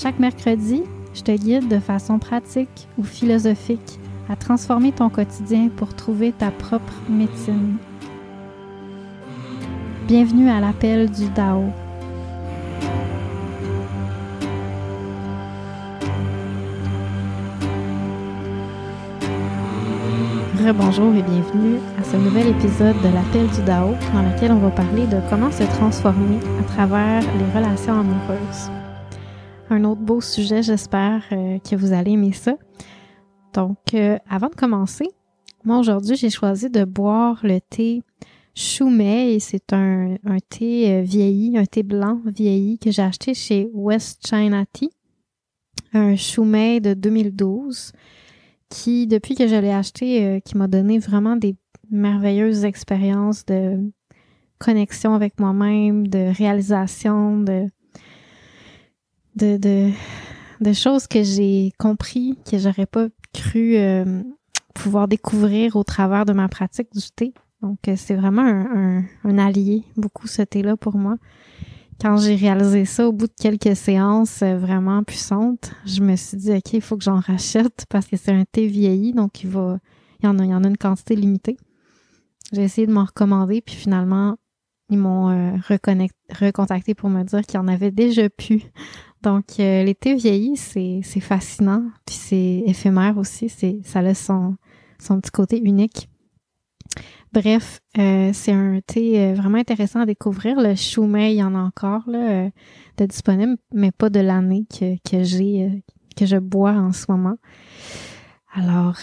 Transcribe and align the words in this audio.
Chaque 0.00 0.20
mercredi, 0.20 0.84
je 1.12 1.22
te 1.22 1.32
guide 1.32 1.66
de 1.66 1.80
façon 1.80 2.20
pratique 2.20 2.86
ou 2.98 3.02
philosophique 3.02 3.98
à 4.28 4.36
transformer 4.36 4.92
ton 4.92 5.08
quotidien 5.08 5.70
pour 5.76 5.92
trouver 5.96 6.30
ta 6.30 6.52
propre 6.52 6.92
médecine. 7.08 7.78
Bienvenue 10.06 10.50
à 10.50 10.60
l'appel 10.60 11.10
du 11.10 11.28
Dao. 11.30 11.64
Bonjour 20.76 21.12
et 21.16 21.22
bienvenue 21.22 21.78
à 21.98 22.04
ce 22.04 22.16
nouvel 22.16 22.48
épisode 22.48 22.96
de 23.02 23.08
l'appel 23.12 23.48
du 23.48 23.62
Dao 23.62 23.94
dans 24.14 24.22
lequel 24.22 24.52
on 24.52 24.58
va 24.58 24.70
parler 24.70 25.06
de 25.06 25.18
comment 25.28 25.50
se 25.50 25.64
transformer 25.64 26.38
à 26.60 26.62
travers 26.62 27.22
les 27.22 27.58
relations 27.58 27.98
amoureuses. 27.98 28.70
Un 29.70 29.84
autre 29.84 30.00
beau 30.00 30.22
sujet, 30.22 30.62
j'espère 30.62 31.24
euh, 31.32 31.58
que 31.58 31.76
vous 31.76 31.92
allez 31.92 32.12
aimer 32.12 32.32
ça. 32.32 32.56
Donc, 33.52 33.92
euh, 33.92 34.18
avant 34.26 34.48
de 34.48 34.54
commencer, 34.54 35.06
moi 35.62 35.78
aujourd'hui, 35.78 36.16
j'ai 36.16 36.30
choisi 36.30 36.70
de 36.70 36.84
boire 36.84 37.40
le 37.42 37.60
thé 37.60 38.02
Choumet 38.54 39.34
et 39.34 39.40
c'est 39.40 39.74
un, 39.74 40.16
un, 40.24 40.38
thé 40.48 40.94
euh, 40.94 41.02
vieilli, 41.02 41.58
un 41.58 41.66
thé 41.66 41.82
blanc 41.82 42.22
vieilli 42.24 42.78
que 42.78 42.90
j'ai 42.90 43.02
acheté 43.02 43.34
chez 43.34 43.68
West 43.74 44.26
China 44.26 44.64
Tea. 44.72 44.90
Un 45.92 46.16
Choumet 46.16 46.80
de 46.80 46.94
2012 46.94 47.92
qui, 48.70 49.06
depuis 49.06 49.34
que 49.34 49.46
je 49.48 49.54
l'ai 49.54 49.70
acheté, 49.70 50.42
qui 50.46 50.56
m'a 50.56 50.66
donné 50.66 50.98
vraiment 50.98 51.36
des 51.36 51.56
merveilleuses 51.90 52.64
expériences 52.64 53.44
de 53.44 53.90
connexion 54.58 55.14
avec 55.14 55.38
moi-même, 55.38 56.06
de 56.06 56.34
réalisation, 56.36 57.40
de, 57.40 57.68
de, 59.38 59.90
de, 60.60 60.72
choses 60.72 61.06
que 61.06 61.22
j'ai 61.22 61.72
compris, 61.78 62.38
que 62.50 62.58
j'aurais 62.58 62.86
pas 62.86 63.06
cru 63.32 63.76
euh, 63.76 64.22
pouvoir 64.74 65.08
découvrir 65.08 65.76
au 65.76 65.84
travers 65.84 66.26
de 66.26 66.32
ma 66.32 66.48
pratique 66.48 66.88
du 66.92 67.10
thé. 67.14 67.32
Donc, 67.62 67.88
euh, 67.88 67.94
c'est 67.96 68.14
vraiment 68.14 68.42
un, 68.42 69.04
un, 69.24 69.38
allié, 69.38 69.84
beaucoup 69.96 70.26
ce 70.26 70.42
thé-là 70.42 70.76
pour 70.76 70.96
moi 70.96 71.16
quand 72.00 72.16
j'ai 72.16 72.36
réalisé 72.36 72.84
ça 72.84 73.08
au 73.08 73.12
bout 73.12 73.26
de 73.26 73.32
quelques 73.38 73.76
séances 73.76 74.42
euh, 74.42 74.56
vraiment 74.56 75.02
puissantes, 75.02 75.72
je 75.84 76.00
me 76.00 76.14
suis 76.16 76.36
dit, 76.36 76.52
OK, 76.52 76.72
il 76.72 76.80
faut 76.80 76.96
que 76.96 77.04
j'en 77.04 77.20
rachète 77.20 77.86
parce 77.88 78.06
que 78.06 78.16
c'est 78.16 78.32
un 78.32 78.44
thé 78.44 78.66
vieilli, 78.66 79.12
donc 79.12 79.42
il 79.42 79.50
va, 79.50 79.78
il 80.20 80.26
y 80.26 80.28
en 80.28 80.38
a, 80.38 80.44
il 80.44 80.50
y 80.50 80.54
en 80.54 80.62
a 80.62 80.68
une 80.68 80.76
quantité 80.76 81.16
limitée. 81.16 81.56
J'ai 82.52 82.62
essayé 82.62 82.86
de 82.86 82.92
m'en 82.92 83.04
recommander, 83.04 83.60
puis 83.60 83.74
finalement, 83.74 84.36
ils 84.90 84.98
m'ont 84.98 85.28
euh, 85.28 85.56
recontacté 86.40 86.94
pour 86.94 87.10
me 87.10 87.22
dire 87.24 87.42
qu'il 87.42 87.56
y 87.56 87.62
en 87.62 87.68
avait 87.68 87.90
déjà 87.90 88.30
plus. 88.30 88.62
Donc, 89.22 89.58
euh, 89.58 89.82
les 89.82 89.94
thés 89.94 90.14
vieillis, 90.14 90.56
c'est, 90.56 91.02
fascinant, 91.20 91.84
puis 92.06 92.14
c'est 92.14 92.62
éphémère 92.66 93.18
aussi, 93.18 93.48
ça 93.82 94.02
laisse 94.02 94.24
son, 94.24 94.56
son 95.00 95.20
petit 95.20 95.32
côté 95.32 95.60
unique. 95.60 96.08
Bref, 97.32 97.80
euh, 97.98 98.30
c'est 98.32 98.52
un 98.52 98.80
thé 98.86 99.20
euh, 99.20 99.34
vraiment 99.34 99.58
intéressant 99.58 100.00
à 100.00 100.06
découvrir. 100.06 100.60
Le 100.60 100.74
Choumet, 100.74 101.34
il 101.34 101.38
y 101.38 101.42
en 101.42 101.54
a 101.54 101.58
encore 101.58 102.08
là, 102.08 102.48
de 102.96 103.06
disponible, 103.06 103.56
mais 103.74 103.90
pas 103.90 104.08
de 104.08 104.20
l'année 104.20 104.66
que, 104.70 104.96
que 105.08 105.22
j'ai 105.24 105.82
que 106.16 106.26
je 106.26 106.36
bois 106.36 106.72
en 106.72 106.92
ce 106.92 107.06
moment. 107.08 107.36
Alors, 108.52 108.96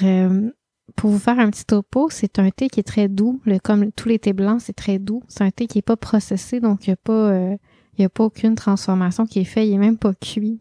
pour 0.98 1.12
vous 1.12 1.20
faire 1.20 1.40
un 1.40 1.50
petit 1.50 1.64
topo, 1.64 2.10
c'est 2.10 2.40
un 2.40 2.50
thé 2.50 2.68
qui 2.68 2.82
est 2.82 2.84
très 2.84 3.08
doux. 3.08 3.40
Le, 3.46 3.58
comme 3.60 3.92
tous 3.94 4.10
les 4.10 4.20
thés 4.20 4.34
blancs, 4.34 4.60
c'est 4.60 4.76
très 4.76 5.00
doux. 5.00 5.24
C'est 5.30 5.44
un 5.44 5.52
thé 5.52 5.68
qui 5.68 5.78
est 5.78 5.84
pas 5.84 5.96
processé, 5.96 6.60
donc 6.60 6.88
il 6.88 6.90
n'y 6.90 6.94
a 6.94 6.98
pas 6.98 7.58
il 7.98 8.02
y 8.02 8.06
a 8.06 8.10
pas 8.10 8.24
aucune 8.24 8.56
transformation 8.56 9.26
qui 9.26 9.40
est 9.40 9.46
faite. 9.46 9.68
Il 9.68 9.74
est 9.74 9.78
même 9.78 9.98
pas 9.98 10.14
cuit. 10.14 10.60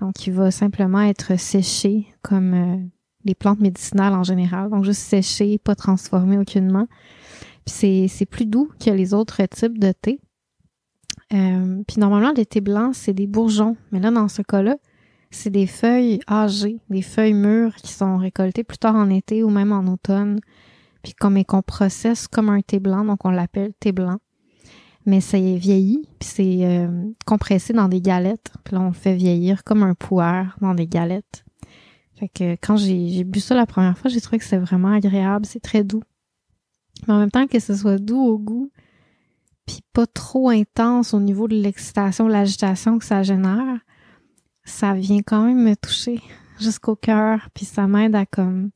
Donc, 0.00 0.26
il 0.26 0.32
va 0.32 0.50
simplement 0.50 1.00
être 1.00 1.38
séché 1.38 2.06
comme 2.22 2.90
les 3.24 3.34
plantes 3.34 3.60
médicinales 3.60 4.14
en 4.14 4.22
général. 4.24 4.70
Donc, 4.70 4.84
juste 4.84 5.02
séché, 5.02 5.58
pas 5.58 5.74
transformé 5.74 6.38
aucunement. 6.38 6.86
Puis 7.66 8.08
c'est 8.08 8.26
plus 8.26 8.46
doux 8.46 8.70
que 8.82 8.90
les 8.90 9.14
autres 9.14 9.42
types 9.46 9.78
de 9.78 9.92
thé. 9.92 10.20
Euh, 11.32 11.82
puis 11.86 12.00
normalement, 12.00 12.32
les 12.36 12.46
thés 12.46 12.60
blancs, 12.60 12.94
c'est 12.94 13.12
des 13.12 13.26
bourgeons. 13.26 13.76
Mais 13.92 14.00
là, 14.00 14.10
dans 14.10 14.28
ce 14.28 14.42
cas-là, 14.42 14.76
c'est 15.30 15.50
des 15.50 15.66
feuilles 15.66 16.20
âgées, 16.28 16.80
des 16.88 17.02
feuilles 17.02 17.34
mûres 17.34 17.76
qui 17.76 17.92
sont 17.92 18.16
récoltées 18.16 18.64
plus 18.64 18.78
tard 18.78 18.96
en 18.96 19.08
été 19.10 19.44
ou 19.44 19.50
même 19.50 19.72
en 19.72 19.84
automne. 19.86 20.40
Puis 21.02 21.14
comme 21.14 21.42
qu'on 21.44 21.62
processe 21.62 22.26
comme 22.26 22.48
un 22.48 22.60
thé 22.60 22.80
blanc, 22.80 23.04
donc 23.04 23.24
on 23.24 23.30
l'appelle 23.30 23.72
thé 23.78 23.92
blanc. 23.92 24.18
Mais 25.06 25.20
ça 25.20 25.38
est 25.38 25.56
vieilli, 25.56 26.06
puis 26.18 26.28
c'est 26.28 26.66
euh, 26.66 27.10
compressé 27.26 27.72
dans 27.72 27.88
des 27.88 28.00
galettes. 28.00 28.52
Puis 28.64 28.74
là, 28.74 28.82
on 28.82 28.92
fait 28.92 29.14
vieillir 29.14 29.64
comme 29.64 29.82
un 29.82 29.94
pouvoir 29.94 30.56
dans 30.60 30.74
des 30.74 30.86
galettes. 30.86 31.44
Fait 32.20 32.28
que 32.28 32.52
quand 32.52 32.76
j'ai 32.76 33.24
bu 33.24 33.40
ça 33.40 33.54
la 33.54 33.64
première 33.64 33.96
fois, 33.96 34.10
j'ai 34.10 34.20
trouvé 34.20 34.38
que 34.38 34.44
c'est 34.44 34.58
vraiment 34.58 34.92
agréable, 34.92 35.46
c'est 35.46 35.60
très 35.60 35.84
doux. 35.84 36.02
Mais 37.08 37.14
en 37.14 37.18
même 37.18 37.30
temps 37.30 37.46
que 37.46 37.58
ce 37.58 37.74
soit 37.74 37.98
doux 37.98 38.20
au 38.20 38.38
goût, 38.38 38.70
puis 39.64 39.80
pas 39.94 40.06
trop 40.06 40.50
intense 40.50 41.14
au 41.14 41.20
niveau 41.20 41.48
de 41.48 41.56
l'excitation, 41.56 42.28
l'agitation 42.28 42.98
que 42.98 43.06
ça 43.06 43.22
génère, 43.22 43.78
ça 44.64 44.92
vient 44.92 45.22
quand 45.22 45.44
même 45.44 45.62
me 45.62 45.74
toucher 45.76 46.20
jusqu'au 46.58 46.94
cœur, 46.94 47.48
puis 47.54 47.64
ça 47.64 47.86
m'aide 47.86 48.14
à 48.14 48.26
comme 48.26 48.70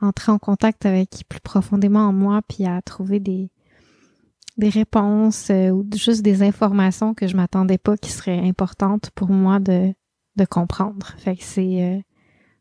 entrer 0.00 0.32
en 0.32 0.38
contact 0.38 0.84
avec 0.84 1.24
plus 1.28 1.40
profondément 1.40 2.08
en 2.08 2.12
moi, 2.12 2.40
puis 2.48 2.66
à 2.66 2.82
trouver 2.82 3.20
des 3.20 3.51
des 4.56 4.68
réponses 4.68 5.50
euh, 5.50 5.70
ou 5.70 5.86
juste 5.94 6.22
des 6.22 6.42
informations 6.42 7.14
que 7.14 7.26
je 7.26 7.36
m'attendais 7.36 7.78
pas 7.78 7.96
qui 7.96 8.10
seraient 8.10 8.38
importantes 8.38 9.10
pour 9.14 9.30
moi 9.30 9.58
de 9.58 9.94
de 10.36 10.44
comprendre. 10.44 11.14
Fait 11.18 11.36
que 11.36 11.44
c'est 11.44 11.82
euh, 11.82 12.00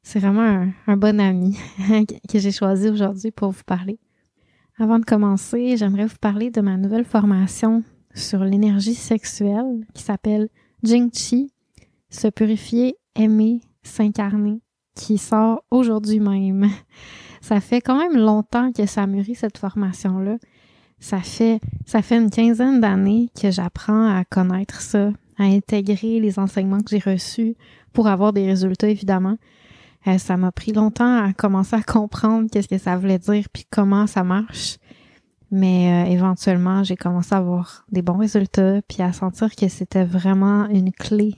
c'est 0.03 0.19
vraiment 0.19 0.67
un, 0.87 0.97
bon 0.97 1.19
ami 1.19 1.57
que 2.29 2.39
j'ai 2.39 2.51
choisi 2.51 2.89
aujourd'hui 2.89 3.31
pour 3.31 3.51
vous 3.51 3.63
parler. 3.65 3.99
Avant 4.79 4.99
de 4.99 5.05
commencer, 5.05 5.77
j'aimerais 5.77 6.07
vous 6.07 6.17
parler 6.19 6.49
de 6.49 6.61
ma 6.61 6.77
nouvelle 6.77 7.05
formation 7.05 7.83
sur 8.15 8.43
l'énergie 8.43 8.95
sexuelle 8.95 9.85
qui 9.93 10.01
s'appelle 10.01 10.49
Jing 10.83 11.11
Chi, 11.13 11.51
se 12.09 12.27
purifier, 12.27 12.95
aimer, 13.15 13.61
s'incarner, 13.83 14.61
qui 14.95 15.17
sort 15.17 15.63
aujourd'hui 15.69 16.19
même. 16.19 16.67
Ça 17.41 17.59
fait 17.59 17.81
quand 17.81 17.97
même 17.97 18.17
longtemps 18.17 18.71
que 18.71 18.85
ça 18.85 19.07
mûrit 19.07 19.33
cette 19.33 19.57
formation-là. 19.57 20.37
Ça 21.01 21.19
fait, 21.19 21.59
ça 21.85 22.03
fait 22.03 22.17
une 22.17 22.29
quinzaine 22.29 22.79
d'années 22.79 23.29
que 23.39 23.49
j'apprends 23.49 24.15
à 24.15 24.23
connaître 24.23 24.81
ça, 24.81 25.11
à 25.39 25.43
intégrer 25.43 26.19
les 26.19 26.37
enseignements 26.37 26.79
que 26.79 26.91
j'ai 26.91 27.11
reçus 27.11 27.55
pour 27.91 28.07
avoir 28.07 28.33
des 28.33 28.45
résultats, 28.45 28.87
évidemment. 28.87 29.37
Euh, 30.07 30.19
ça 30.19 30.37
m'a 30.37 30.51
pris 30.51 30.73
longtemps 30.73 31.23
à 31.23 31.33
commencer 31.33 31.75
à 31.75 31.81
comprendre 31.81 32.49
qu'est-ce 32.51 32.67
que 32.67 32.77
ça 32.77 32.97
voulait 32.97 33.17
dire 33.17 33.45
puis 33.51 33.65
comment 33.69 34.05
ça 34.05 34.23
marche. 34.23 34.77
Mais 35.49 36.05
euh, 36.05 36.11
éventuellement, 36.11 36.83
j'ai 36.83 36.95
commencé 36.95 37.33
à 37.33 37.39
avoir 37.39 37.83
des 37.91 38.03
bons 38.03 38.17
résultats 38.17 38.81
puis 38.87 39.01
à 39.01 39.11
sentir 39.11 39.55
que 39.55 39.67
c'était 39.69 40.05
vraiment 40.05 40.67
une 40.69 40.91
clé, 40.91 41.33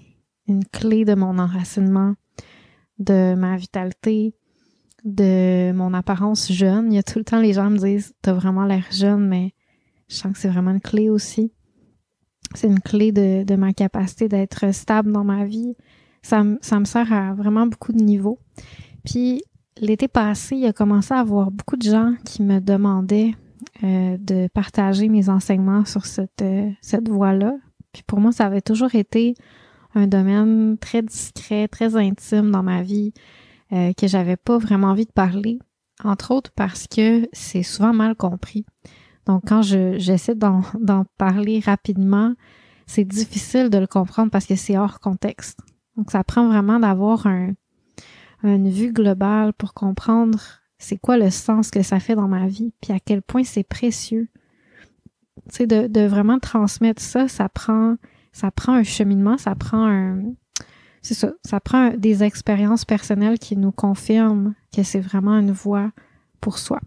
une 0.48 0.65
clé 0.65 1.06
de 1.06 1.15
mon 1.15 1.39
enracinement, 1.39 2.15
de 3.00 3.33
ma 3.36 3.56
vitalité, 3.56 4.36
de 5.04 5.72
mon 5.74 5.94
apparence 5.94 6.52
jeune. 6.52 6.92
Il 6.92 6.96
y 6.96 7.00
a 7.00 7.04
tout 7.04 7.20
le 7.20 7.26
temps 7.26 7.40
les 7.40 7.54
gens 7.54 7.70
me 7.70 7.78
disent 7.78 8.14
t'as 8.22 8.34
vraiment 8.34 8.66
l'air 8.66 8.86
jeune, 8.92 9.28
mais 9.28 9.54
je 10.10 10.16
sens 10.16 10.34
que 10.34 10.40
c'est 10.40 10.50
vraiment 10.50 10.72
une 10.72 10.82
clé 10.82 11.10
aussi. 11.10 11.52
c'est 12.56 12.68
une 12.68 12.80
clé 12.80 13.12
de, 13.12 13.56
ma 13.56 13.74
capacité 13.74 14.28
d'être 14.28 14.74
stable 14.74 15.12
dans 15.12 15.24
ma 15.24 15.46
vie. 15.46 15.76
Ça, 16.22 16.44
ça 16.62 16.80
me 16.80 16.86
sert 16.86 17.12
à 17.12 17.34
vraiment 17.34 17.68
beaucoup 17.68 17.92
de 17.92 18.02
niveaux. 18.02 18.40
Puis 19.04 19.42
l'été 19.78 20.08
passé, 20.08 20.56
il 20.56 20.66
a 20.66 20.74
commencé 20.74 21.14
à 21.14 21.20
avoir 21.20 21.52
beaucoup 21.52 21.78
de 21.78 21.84
gens 21.84 22.14
qui 22.26 22.44
me 22.44 22.60
demandaient 22.60 23.34
euh, 23.84 24.18
de 24.20 24.48
partager 24.48 25.10
mes 25.10 25.30
enseignements 25.30 25.86
sur 25.86 26.06
cette, 26.06 26.42
euh, 26.42 26.70
cette 26.82 27.10
voie-là. 27.10 27.56
Puis 27.92 28.04
pour 28.04 28.20
moi, 28.20 28.32
ça 28.32 28.46
avait 28.46 28.62
toujours 28.62 28.96
été 28.96 29.36
un 29.96 30.08
domaine 30.08 30.78
très 30.78 31.02
discret, 31.02 31.68
très 31.68 31.96
intime 31.96 32.52
dans 32.52 32.64
ma 32.64 32.82
vie, 32.82 33.14
euh, 33.74 33.92
que 33.94 34.08
j'avais 34.08 34.38
pas 34.38 34.58
vraiment 34.58 34.88
envie 34.88 35.06
de 35.06 35.12
parler, 35.12 35.58
entre 36.04 36.31
autres 36.31 36.52
parce 36.56 36.88
que 36.88 37.28
c'est 37.34 37.64
souvent 37.64 37.94
mal 37.94 38.16
compris. 38.16 38.66
Donc 39.25 39.44
quand 39.48 39.62
je 39.62 39.98
j'essaie 39.98 40.36
d'en 40.36 40.62
parler 41.18 41.60
rapidement, 41.60 42.34
c'est 42.86 43.06
difficile 43.06 43.70
de 43.70 43.78
le 43.78 43.88
comprendre 43.88 44.30
parce 44.30 44.46
que 44.46 44.56
c'est 44.56 44.78
hors 44.78 45.00
contexte. 45.00 45.60
Donc 45.98 46.12
ça 46.12 46.24
prend 46.24 46.48
vraiment 46.48 46.80
d'avoir 46.80 47.25
un, 47.25 47.54
une 48.44 48.70
vue 48.70 48.92
globale 48.92 49.54
pour 49.54 49.74
comprendre 49.74 50.40
c'est 50.78 50.98
quoi 50.98 51.18
le 51.18 51.31
sens 51.31 51.72
que 51.72 51.81
ça 51.81 52.00
fait 52.00 52.16
dans 52.16 52.28
ma 52.28 52.48
vie, 52.48 52.74
puis 52.81 52.92
à 52.94 53.00
quel 53.00 53.22
point 53.22 53.44
c'est 53.44 53.64
précieux. 53.64 54.30
Tu 55.50 55.56
sais, 55.56 55.68
de, 55.68 55.88
de 55.88 56.02
vraiment 56.02 56.40
transmettre 56.40 57.02
ça, 57.02 57.28
ça 57.28 57.50
prend, 57.50 57.96
ça 58.34 58.52
prend 58.52 58.74
un 58.74 58.84
cheminement, 58.84 59.38
ça 59.38 59.56
prend 59.56 59.88
un, 59.88 60.22
c'est 61.04 61.14
ça, 61.14 61.32
ça 61.46 61.60
prend 61.60 61.92
des 61.92 62.24
expériences 62.24 62.86
personnelles 62.86 63.38
qui 63.38 63.56
nous 63.56 63.72
confirment 63.72 64.56
que 64.76 64.82
c'est 64.82 65.00
vraiment 65.00 65.38
une 65.38 65.52
voie 65.52 65.92
pour 66.42 66.58
soi. 66.58 66.80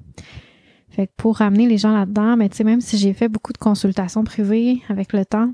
Fait 0.88 1.06
que 1.06 1.12
pour 1.16 1.36
ramener 1.36 1.68
les 1.68 1.78
gens 1.78 1.92
là-dedans, 1.92 2.36
mais 2.36 2.48
tu 2.48 2.56
sais, 2.56 2.64
même 2.64 2.80
si 2.80 2.98
j'ai 2.98 3.12
fait 3.12 3.28
beaucoup 3.28 3.52
de 3.52 3.58
consultations 3.58 4.24
privées 4.24 4.82
avec 4.88 5.12
le 5.12 5.24
temps, 5.24 5.52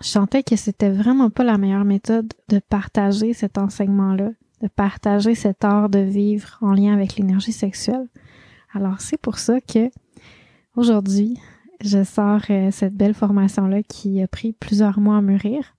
je 0.00 0.08
sentais 0.08 0.42
que 0.42 0.56
c'était 0.56 0.90
vraiment 0.90 1.30
pas 1.30 1.44
la 1.44 1.58
meilleure 1.58 1.84
méthode 1.84 2.32
de 2.48 2.58
partager 2.58 3.32
cet 3.34 3.58
enseignement-là 3.58 4.30
de 4.60 4.68
partager 4.68 5.34
cet 5.34 5.64
art 5.64 5.88
de 5.88 6.00
vivre 6.00 6.58
en 6.60 6.72
lien 6.72 6.92
avec 6.92 7.16
l'énergie 7.16 7.52
sexuelle. 7.52 8.08
Alors 8.72 9.00
c'est 9.00 9.16
pour 9.16 9.38
ça 9.38 9.60
que 9.60 9.90
aujourd'hui, 10.76 11.38
je 11.80 12.04
sors 12.04 12.42
euh, 12.50 12.70
cette 12.70 12.94
belle 12.94 13.14
formation-là 13.14 13.82
qui 13.82 14.22
a 14.22 14.28
pris 14.28 14.52
plusieurs 14.52 15.00
mois 15.00 15.16
à 15.16 15.22
mûrir. 15.22 15.76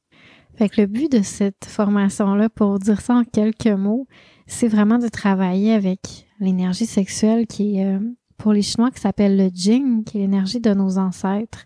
Fait 0.55 0.69
que 0.69 0.81
le 0.81 0.87
but 0.87 1.11
de 1.11 1.21
cette 1.21 1.65
formation-là, 1.65 2.49
pour 2.49 2.77
dire 2.79 3.01
ça 3.01 3.15
en 3.15 3.23
quelques 3.23 3.67
mots, 3.67 4.07
c'est 4.47 4.67
vraiment 4.67 4.97
de 4.97 5.07
travailler 5.07 5.73
avec 5.73 6.27
l'énergie 6.39 6.85
sexuelle 6.85 7.47
qui 7.47 7.77
est, 7.77 7.85
euh, 7.85 7.99
pour 8.37 8.53
les 8.53 8.61
Chinois, 8.61 8.91
qui 8.91 8.99
s'appelle 8.99 9.37
le 9.37 9.49
Jing, 9.53 10.03
qui 10.03 10.17
est 10.17 10.21
l'énergie 10.21 10.59
de 10.59 10.73
nos 10.73 10.97
ancêtres, 10.97 11.65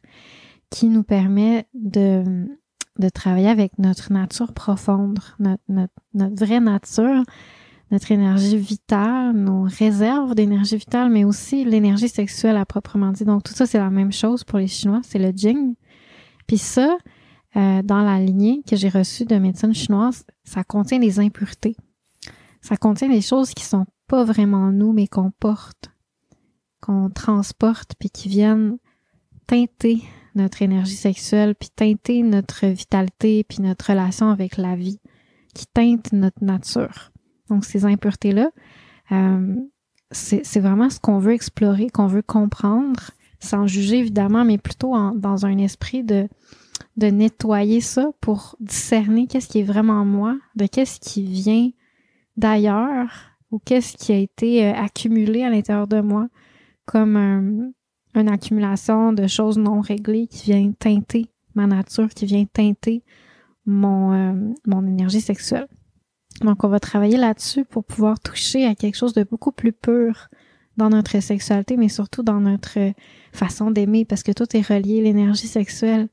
qui 0.69 0.89
nous 0.89 1.03
permet 1.03 1.67
de 1.73 2.47
de 2.99 3.09
travailler 3.09 3.49
avec 3.49 3.77
notre 3.77 4.11
nature 4.13 4.53
profonde, 4.53 5.19
notre, 5.39 5.93
notre, 6.13 6.35
vraie 6.35 6.59
nature, 6.59 7.23
notre 7.91 8.11
énergie 8.11 8.57
vitale, 8.57 9.33
nos 9.33 9.63
réserves 9.63 10.33
d'énergie 10.33 10.77
vitale, 10.77 11.09
mais 11.09 11.25
aussi 11.25 11.65
l'énergie 11.65 12.09
sexuelle 12.09 12.57
à 12.57 12.65
proprement 12.65 13.11
dit. 13.11 13.25
Donc 13.25 13.43
tout 13.43 13.53
ça, 13.53 13.65
c'est 13.65 13.77
la 13.77 13.89
même 13.89 14.11
chose 14.11 14.43
pour 14.43 14.59
les 14.59 14.67
Chinois, 14.67 15.01
c'est 15.03 15.19
le 15.19 15.31
Jing. 15.35 15.75
Puis 16.47 16.57
ça, 16.57 16.97
euh, 17.57 17.81
dans 17.81 18.01
la 18.01 18.19
lignée 18.19 18.63
que 18.67 18.75
j'ai 18.75 18.89
reçue 18.89 19.25
de 19.25 19.35
médecine 19.37 19.73
chinoise, 19.73 20.25
ça 20.43 20.63
contient 20.63 20.99
des 20.99 21.19
impuretés. 21.19 21.77
Ça 22.61 22.75
contient 22.75 23.09
des 23.09 23.21
choses 23.21 23.51
qui 23.51 23.63
sont 23.63 23.85
pas 24.07 24.23
vraiment 24.23 24.71
nous, 24.71 24.91
mais 24.91 25.07
qu'on 25.07 25.31
porte, 25.31 25.89
qu'on 26.81 27.09
transporte, 27.09 27.93
puis 27.97 28.09
qui 28.09 28.27
viennent 28.27 28.77
teinter 29.47 30.03
notre 30.35 30.61
énergie 30.61 30.95
sexuelle, 30.95 31.55
puis 31.55 31.69
teinter 31.73 32.23
notre 32.23 32.65
vitalité, 32.67 33.45
puis 33.45 33.61
notre 33.61 33.89
relation 33.89 34.29
avec 34.29 34.57
la 34.57 34.75
vie, 34.75 34.99
qui 35.53 35.65
teinte 35.65 36.11
notre 36.11 36.43
nature. 36.43 37.13
Donc 37.49 37.63
ces 37.63 37.85
impuretés-là, 37.85 38.51
euh, 39.11 39.55
c'est 40.11 40.59
vraiment 40.59 40.89
ce 40.89 40.99
qu'on 40.99 41.19
veut 41.19 41.33
explorer, 41.33 41.89
qu'on 41.89 42.07
veut 42.07 42.21
comprendre, 42.21 43.11
sans 43.39 43.65
juger 43.65 43.99
évidemment, 43.99 44.43
mais 44.43 44.57
plutôt 44.57 44.93
dans 45.15 45.45
un 45.45 45.57
esprit 45.57 46.03
de, 46.03 46.27
de 46.97 47.07
nettoyer 47.07 47.81
ça 47.81 48.11
pour 48.21 48.55
discerner 48.59 49.27
qu'est-ce 49.27 49.47
qui 49.47 49.59
est 49.59 49.63
vraiment 49.63 50.05
moi, 50.05 50.37
de 50.55 50.65
qu'est-ce 50.65 50.99
qui 50.99 51.23
vient 51.23 51.69
d'ailleurs 52.37 53.31
ou 53.51 53.59
qu'est-ce 53.59 53.95
qui 53.97 54.11
a 54.11 54.17
été 54.17 54.65
euh, 54.65 54.73
accumulé 54.73 55.43
à 55.43 55.49
l'intérieur 55.49 55.87
de 55.87 56.01
moi 56.01 56.27
comme 56.85 57.15
un, 57.15 57.71
une 58.19 58.29
accumulation 58.29 59.13
de 59.13 59.27
choses 59.27 59.57
non 59.57 59.81
réglées 59.81 60.27
qui 60.27 60.51
vient 60.51 60.71
teinter 60.71 61.29
ma 61.53 61.67
nature, 61.67 62.09
qui 62.09 62.25
vient 62.25 62.45
teinter 62.45 63.03
mon, 63.65 64.13
euh, 64.13 64.53
mon 64.67 64.85
énergie 64.85 65.21
sexuelle. 65.21 65.67
Donc, 66.41 66.63
on 66.63 66.67
va 66.67 66.79
travailler 66.79 67.17
là-dessus 67.17 67.63
pour 67.63 67.85
pouvoir 67.85 68.19
toucher 68.19 68.65
à 68.65 68.75
quelque 68.75 68.95
chose 68.95 69.13
de 69.13 69.23
beaucoup 69.23 69.51
plus 69.51 69.71
pur 69.71 70.27
dans 70.75 70.89
notre 70.89 71.21
sexualité, 71.21 71.77
mais 71.77 71.87
surtout 71.87 72.23
dans 72.23 72.41
notre 72.41 72.77
façon 73.31 73.71
d'aimer, 73.71 74.03
parce 74.03 74.23
que 74.23 74.33
tout 74.33 74.55
est 74.55 74.67
relié. 74.67 75.01
L'énergie 75.01 75.47
sexuelle, 75.47 76.09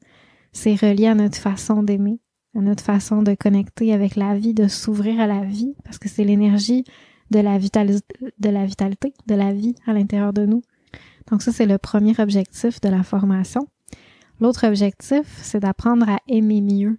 c'est 0.52 0.74
relié 0.74 1.06
à 1.06 1.14
notre 1.14 1.38
façon 1.38 1.82
d'aimer, 1.82 2.20
à 2.56 2.60
notre 2.60 2.84
façon 2.84 3.22
de 3.22 3.34
connecter 3.34 3.92
avec 3.92 4.16
la 4.16 4.36
vie, 4.36 4.54
de 4.54 4.68
s'ouvrir 4.68 5.20
à 5.20 5.26
la 5.26 5.44
vie, 5.44 5.74
parce 5.84 5.98
que 5.98 6.08
c'est 6.08 6.24
l'énergie 6.24 6.84
de 7.30 7.38
la 7.38 7.58
vitalité, 7.58 9.14
de 9.26 9.34
la 9.34 9.52
vie 9.52 9.74
à 9.86 9.92
l'intérieur 9.92 10.32
de 10.32 10.44
nous. 10.44 10.62
Donc 11.30 11.42
ça, 11.42 11.52
c'est 11.52 11.66
le 11.66 11.78
premier 11.78 12.18
objectif 12.20 12.80
de 12.80 12.88
la 12.88 13.02
formation. 13.02 13.66
L'autre 14.40 14.66
objectif, 14.66 15.26
c'est 15.42 15.60
d'apprendre 15.60 16.08
à 16.08 16.18
aimer 16.28 16.60
mieux. 16.60 16.98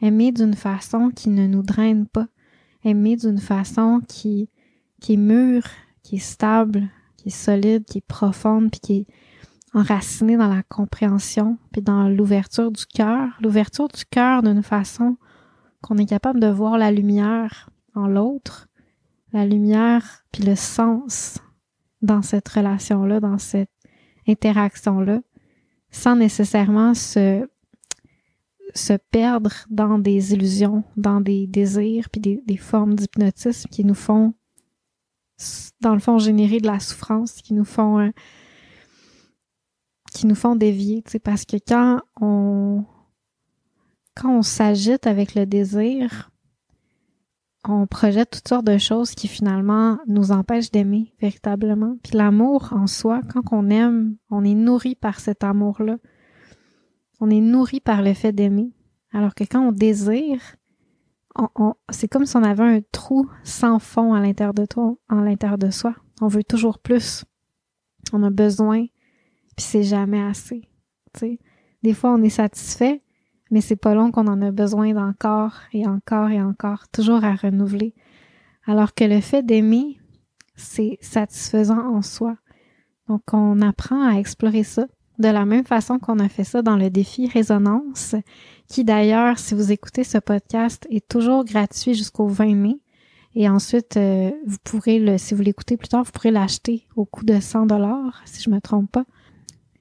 Aimer 0.00 0.32
d'une 0.32 0.54
façon 0.54 1.10
qui 1.10 1.30
ne 1.30 1.46
nous 1.46 1.62
draine 1.62 2.06
pas. 2.06 2.28
Aimer 2.84 3.16
d'une 3.16 3.38
façon 3.38 4.00
qui, 4.06 4.50
qui 5.00 5.14
est 5.14 5.18
mûre, 5.18 5.66
qui 6.02 6.16
est 6.16 6.18
stable, 6.18 6.88
qui 7.16 7.28
est 7.28 7.32
solide, 7.32 7.84
qui 7.84 7.98
est 7.98 8.06
profonde, 8.06 8.70
puis 8.70 8.80
qui 8.80 8.94
est 8.94 9.06
enracinée 9.74 10.36
dans 10.36 10.48
la 10.48 10.62
compréhension, 10.62 11.58
puis 11.72 11.82
dans 11.82 12.08
l'ouverture 12.08 12.70
du 12.70 12.86
cœur. 12.86 13.28
L'ouverture 13.40 13.88
du 13.88 14.04
cœur 14.04 14.42
d'une 14.42 14.62
façon 14.62 15.16
qu'on 15.82 15.98
est 15.98 16.06
capable 16.06 16.40
de 16.40 16.46
voir 16.46 16.78
la 16.78 16.90
lumière 16.90 17.68
en 17.94 18.06
l'autre, 18.06 18.68
la 19.32 19.44
lumière, 19.44 20.24
puis 20.32 20.44
le 20.44 20.54
sens 20.54 21.38
dans 22.02 22.22
cette 22.22 22.48
relation-là, 22.48 23.20
dans 23.20 23.38
cette 23.38 23.70
interaction-là, 24.28 25.20
sans 25.90 26.16
nécessairement 26.16 26.94
se, 26.94 27.46
se 28.74 28.94
perdre 29.10 29.52
dans 29.70 29.98
des 29.98 30.32
illusions, 30.32 30.84
dans 30.96 31.20
des 31.20 31.46
désirs, 31.46 32.08
puis 32.10 32.20
des, 32.20 32.56
formes 32.56 32.94
d'hypnotisme 32.94 33.68
qui 33.70 33.84
nous 33.84 33.94
font, 33.94 34.34
dans 35.80 35.94
le 35.94 36.00
fond, 36.00 36.18
générer 36.18 36.60
de 36.60 36.66
la 36.66 36.80
souffrance, 36.80 37.42
qui 37.42 37.54
nous 37.54 37.64
font, 37.64 38.12
qui 40.14 40.26
nous 40.26 40.34
font 40.34 40.56
dévier, 40.56 41.02
tu 41.02 41.12
sais, 41.12 41.18
parce 41.18 41.44
que 41.44 41.56
quand 41.56 42.00
on, 42.20 42.84
quand 44.14 44.42
s'agite 44.42 45.06
avec 45.06 45.34
le 45.34 45.44
désir, 45.44 46.30
on 47.68 47.86
projette 47.86 48.30
toutes 48.30 48.48
sortes 48.48 48.66
de 48.66 48.78
choses 48.78 49.14
qui 49.14 49.26
finalement 49.26 49.98
nous 50.06 50.30
empêchent 50.30 50.70
d'aimer 50.70 51.12
véritablement. 51.20 51.96
Puis 52.02 52.16
l'amour 52.16 52.68
en 52.72 52.86
soi, 52.86 53.20
quand 53.32 53.42
on 53.52 53.70
aime, 53.70 54.16
on 54.30 54.44
est 54.44 54.54
nourri 54.54 54.94
par 54.94 55.18
cet 55.18 55.42
amour-là. 55.42 55.96
On 57.20 57.30
est 57.30 57.40
nourri 57.40 57.80
par 57.80 58.02
le 58.02 58.14
fait 58.14 58.32
d'aimer. 58.32 58.70
Alors 59.12 59.34
que 59.34 59.44
quand 59.44 59.66
on 59.66 59.72
désire, 59.72 60.40
c'est 61.90 62.08
comme 62.08 62.26
si 62.26 62.36
on 62.36 62.42
avait 62.42 62.76
un 62.76 62.80
trou 62.92 63.28
sans 63.42 63.78
fond 63.78 64.12
à 64.12 64.20
l'intérieur 64.20 64.54
de 64.54 64.66
toi, 64.66 64.96
à 65.08 65.16
l'intérieur 65.16 65.58
de 65.58 65.70
soi. 65.70 65.94
On 66.20 66.28
veut 66.28 66.44
toujours 66.44 66.78
plus. 66.78 67.24
On 68.12 68.22
a 68.22 68.30
besoin, 68.30 68.86
puis 69.56 69.64
c'est 69.64 69.82
jamais 69.82 70.22
assez. 70.22 70.62
sais. 71.16 71.38
Des 71.82 71.94
fois, 71.94 72.12
on 72.12 72.22
est 72.22 72.30
satisfait, 72.30 73.02
mais 73.50 73.60
c'est 73.60 73.76
pas 73.76 73.94
long 73.94 74.10
qu'on 74.10 74.26
en 74.26 74.40
a 74.42 74.50
besoin 74.50 74.92
d'encore 74.94 75.54
et 75.72 75.86
encore 75.86 76.30
et 76.30 76.40
encore, 76.40 76.88
toujours 76.88 77.24
à 77.24 77.34
renouveler. 77.34 77.94
Alors 78.66 78.94
que 78.94 79.04
le 79.04 79.20
fait 79.20 79.44
d'aimer, 79.44 79.98
c'est 80.56 80.98
satisfaisant 81.00 81.94
en 81.94 82.02
soi. 82.02 82.36
Donc, 83.08 83.22
on 83.32 83.60
apprend 83.60 84.02
à 84.08 84.18
explorer 84.18 84.62
ça 84.62 84.86
de 85.18 85.28
la 85.28 85.44
même 85.44 85.64
façon 85.64 85.98
qu'on 85.98 86.18
a 86.18 86.28
fait 86.28 86.44
ça 86.44 86.62
dans 86.62 86.76
le 86.76 86.90
défi 86.90 87.28
Résonance, 87.28 88.16
qui 88.68 88.84
d'ailleurs, 88.84 89.38
si 89.38 89.54
vous 89.54 89.70
écoutez 89.70 90.04
ce 90.04 90.18
podcast, 90.18 90.86
est 90.90 91.06
toujours 91.06 91.44
gratuit 91.44 91.94
jusqu'au 91.94 92.26
20 92.26 92.54
mai. 92.54 92.80
Et 93.36 93.48
ensuite, 93.48 93.96
euh, 93.96 94.30
vous 94.46 94.58
pourrez 94.62 94.98
le, 94.98 95.18
si 95.18 95.34
vous 95.34 95.42
l'écoutez 95.42 95.76
plus 95.76 95.88
tard, 95.88 96.04
vous 96.04 96.12
pourrez 96.12 96.30
l'acheter 96.30 96.86
au 96.96 97.04
coût 97.04 97.24
de 97.24 97.40
100 97.40 97.66
dollars, 97.66 98.22
si 98.24 98.42
je 98.42 98.50
me 98.50 98.60
trompe 98.60 98.90
pas. 98.90 99.04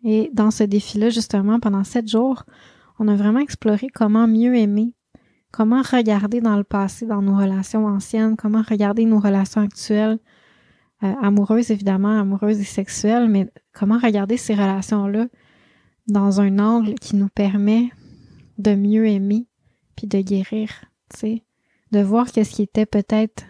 Et 0.03 0.29
dans 0.33 0.51
ce 0.51 0.63
défi-là, 0.63 1.09
justement, 1.09 1.59
pendant 1.59 1.83
sept 1.83 2.07
jours, 2.07 2.43
on 2.99 3.07
a 3.07 3.15
vraiment 3.15 3.39
exploré 3.39 3.87
comment 3.87 4.27
mieux 4.27 4.55
aimer, 4.55 4.93
comment 5.51 5.81
regarder 5.81 6.41
dans 6.41 6.57
le 6.57 6.63
passé, 6.63 7.05
dans 7.05 7.21
nos 7.21 7.37
relations 7.37 7.85
anciennes, 7.85 8.35
comment 8.35 8.61
regarder 8.61 9.05
nos 9.05 9.19
relations 9.19 9.61
actuelles, 9.61 10.19
euh, 11.03 11.13
amoureuses 11.21 11.71
évidemment, 11.71 12.19
amoureuses 12.19 12.59
et 12.59 12.65
sexuelles, 12.65 13.29
mais 13.29 13.49
comment 13.73 13.97
regarder 13.97 14.37
ces 14.37 14.53
relations-là 14.53 15.27
dans 16.07 16.41
un 16.41 16.59
angle 16.59 16.95
qui 16.95 17.15
nous 17.15 17.29
permet 17.29 17.89
de 18.57 18.75
mieux 18.75 19.07
aimer, 19.07 19.47
puis 19.95 20.07
de 20.07 20.19
guérir, 20.19 20.69
tu 21.13 21.19
sais, 21.19 21.43
de 21.91 22.01
voir 22.01 22.31
qu'est-ce 22.31 22.55
qui 22.55 22.63
était 22.63 22.85
peut-être 22.85 23.43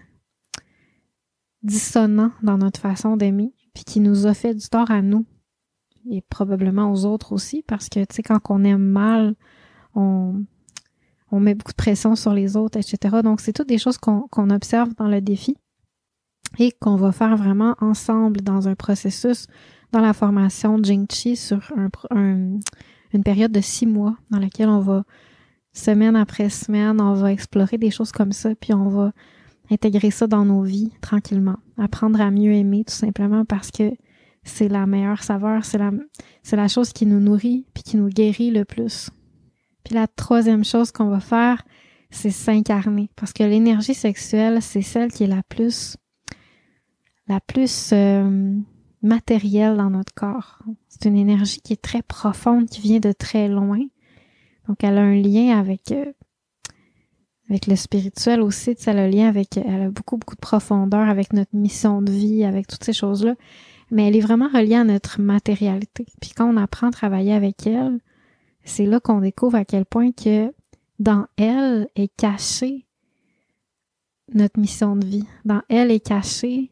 dissonant 1.64 2.32
dans 2.44 2.58
notre 2.58 2.80
façon 2.80 3.18
d'aimer, 3.18 3.54
puis 3.74 3.84
qui 3.84 4.00
nous 4.00 4.28
a 4.28 4.34
fait 4.34 4.54
du 4.54 4.68
tort 4.68 4.92
à 4.92 5.02
nous 5.02 5.26
et 6.10 6.22
probablement 6.22 6.92
aux 6.92 7.06
autres 7.06 7.32
aussi, 7.34 7.64
parce 7.66 7.90
que, 7.90 8.00
tu 8.02 8.16
sais, 8.16 8.24
quand 8.24 8.40
on 8.50 8.64
aime 8.64 8.84
mal, 8.84 9.36
on, 9.96 10.44
on 11.32 11.40
met 11.40 11.56
beaucoup 11.56 11.72
de 11.72 11.78
pression 11.78 12.16
sur 12.16 12.34
les 12.34 12.56
autres, 12.58 12.78
etc. 12.78 13.18
Donc, 13.24 13.42
c'est 13.42 13.54
toutes 13.54 13.70
des 13.70 13.78
choses 13.78 13.98
qu'on 13.98 14.50
observe 14.50 14.94
dans 14.96 15.08
le 15.08 15.22
défi 15.22 15.58
et 16.60 16.72
qu'on 16.72 16.96
va 16.96 17.12
faire 17.12 17.36
vraiment 17.36 17.76
ensemble 17.80 18.42
dans 18.42 18.68
un 18.68 18.76
processus 18.76 19.48
dans 19.92 20.02
la 20.02 20.14
formation 20.14 20.82
Jing 20.82 21.06
Chi 21.12 21.36
sur 21.36 21.72
un, 22.12 22.60
une 23.14 23.24
période 23.24 23.52
de 23.52 23.62
six 23.62 23.86
mois 23.86 24.16
dans 24.32 24.40
laquelle 24.40 24.70
on 24.70 24.80
va, 24.80 25.04
semaine 25.72 26.16
après 26.16 26.50
semaine, 26.50 27.00
on 27.00 27.14
va 27.14 27.32
explorer 27.32 27.78
des 27.78 27.92
choses 27.92 28.12
comme 28.12 28.32
ça, 28.32 28.54
puis 28.56 28.74
on 28.74 28.90
va 28.90 29.12
intégrer 29.72 30.12
ça 30.12 30.28
dans 30.28 30.46
nos 30.46 30.62
vies 30.62 30.92
tranquillement. 31.02 31.58
Apprendre 31.78 32.22
à 32.22 32.30
mieux 32.32 32.54
aimer 32.54 32.84
tout 32.84 32.94
simplement 32.94 33.46
parce 33.46 33.72
que 33.72 33.92
c'est 34.44 34.68
la 34.68 34.86
meilleure 34.86 35.24
saveur, 35.24 35.66
c'est 35.66 35.78
la, 35.78 35.92
c'est 36.42 36.56
la 36.56 36.68
chose 36.68 36.94
qui 36.94 37.06
nous 37.06 37.20
nourrit 37.20 37.66
puis 37.74 37.84
qui 37.84 37.98
nous 37.98 38.10
guérit 38.10 38.52
le 38.52 38.66
plus. 38.66 39.10
Puis 39.84 39.96
la 39.96 40.08
troisième 40.08 40.64
chose 40.64 40.92
qu'on 40.92 41.10
va 41.10 41.20
faire, 41.20 41.64
c'est 42.10 42.30
s'incarner 42.30 43.10
parce 43.16 43.34
que 43.34 43.44
l'énergie 43.44 43.94
sexuelle, 43.94 44.62
c'est 44.62 44.82
celle 44.82 45.12
qui 45.12 45.24
est 45.24 45.28
la 45.28 45.44
plus 45.44 45.98
la 47.28 47.40
plus 47.40 47.92
euh, 47.94 48.60
matérielle 49.02 49.78
dans 49.78 49.90
notre 49.90 50.14
corps. 50.14 50.60
C'est 50.90 51.06
une 51.06 51.16
énergie 51.16 51.62
qui 51.62 51.74
est 51.74 51.82
très 51.82 52.02
profonde, 52.02 52.68
qui 52.68 52.82
vient 52.82 53.00
de 53.00 53.14
très 53.14 53.48
loin. 53.48 53.80
Donc 54.68 54.84
elle 54.84 54.98
a 54.98 55.02
un 55.02 55.16
lien 55.16 55.58
avec 55.58 55.92
euh, 55.92 56.12
avec 57.50 57.68
le 57.68 57.76
spirituel 57.76 58.42
aussi, 58.42 58.76
elle 58.86 59.00
a 59.00 59.04
un 59.04 59.10
lien 59.10 59.28
avec 59.28 59.58
elle 59.58 59.84
a 59.84 59.90
beaucoup 59.90 60.18
beaucoup 60.18 60.36
de 60.36 60.40
profondeur 60.40 61.08
avec 61.10 61.34
notre 61.34 61.56
mission 61.56 62.02
de 62.02 62.12
vie, 62.12 62.46
avec 62.46 62.68
toutes 62.68 62.84
ces 62.84 62.94
choses-là. 62.94 63.36
Mais 63.94 64.08
elle 64.08 64.16
est 64.16 64.22
vraiment 64.22 64.50
reliée 64.50 64.76
à 64.76 64.84
notre 64.84 65.22
matérialité. 65.22 66.06
Puis 66.20 66.32
quand 66.36 66.52
on 66.52 66.58
apprend 66.58 66.88
à 66.88 66.92
travailler 66.92 67.34
avec 67.34 67.68
elle, 67.68 68.00
c'est 68.64 68.86
là 68.86 69.00
qu'on 69.00 69.22
découvre 69.22 69.56
à 69.56 69.66
quel 69.66 69.86
point 69.86 70.12
que 70.12 70.52
dans 71.00 71.28
elle 71.38 71.88
est 71.96 72.14
cachée 72.16 72.88
notre 74.34 74.60
mission 74.60 74.96
de 74.96 75.06
vie. 75.06 75.26
Dans 75.46 75.62
elle 75.70 75.92
est 75.92 76.06
cachée 76.06 76.72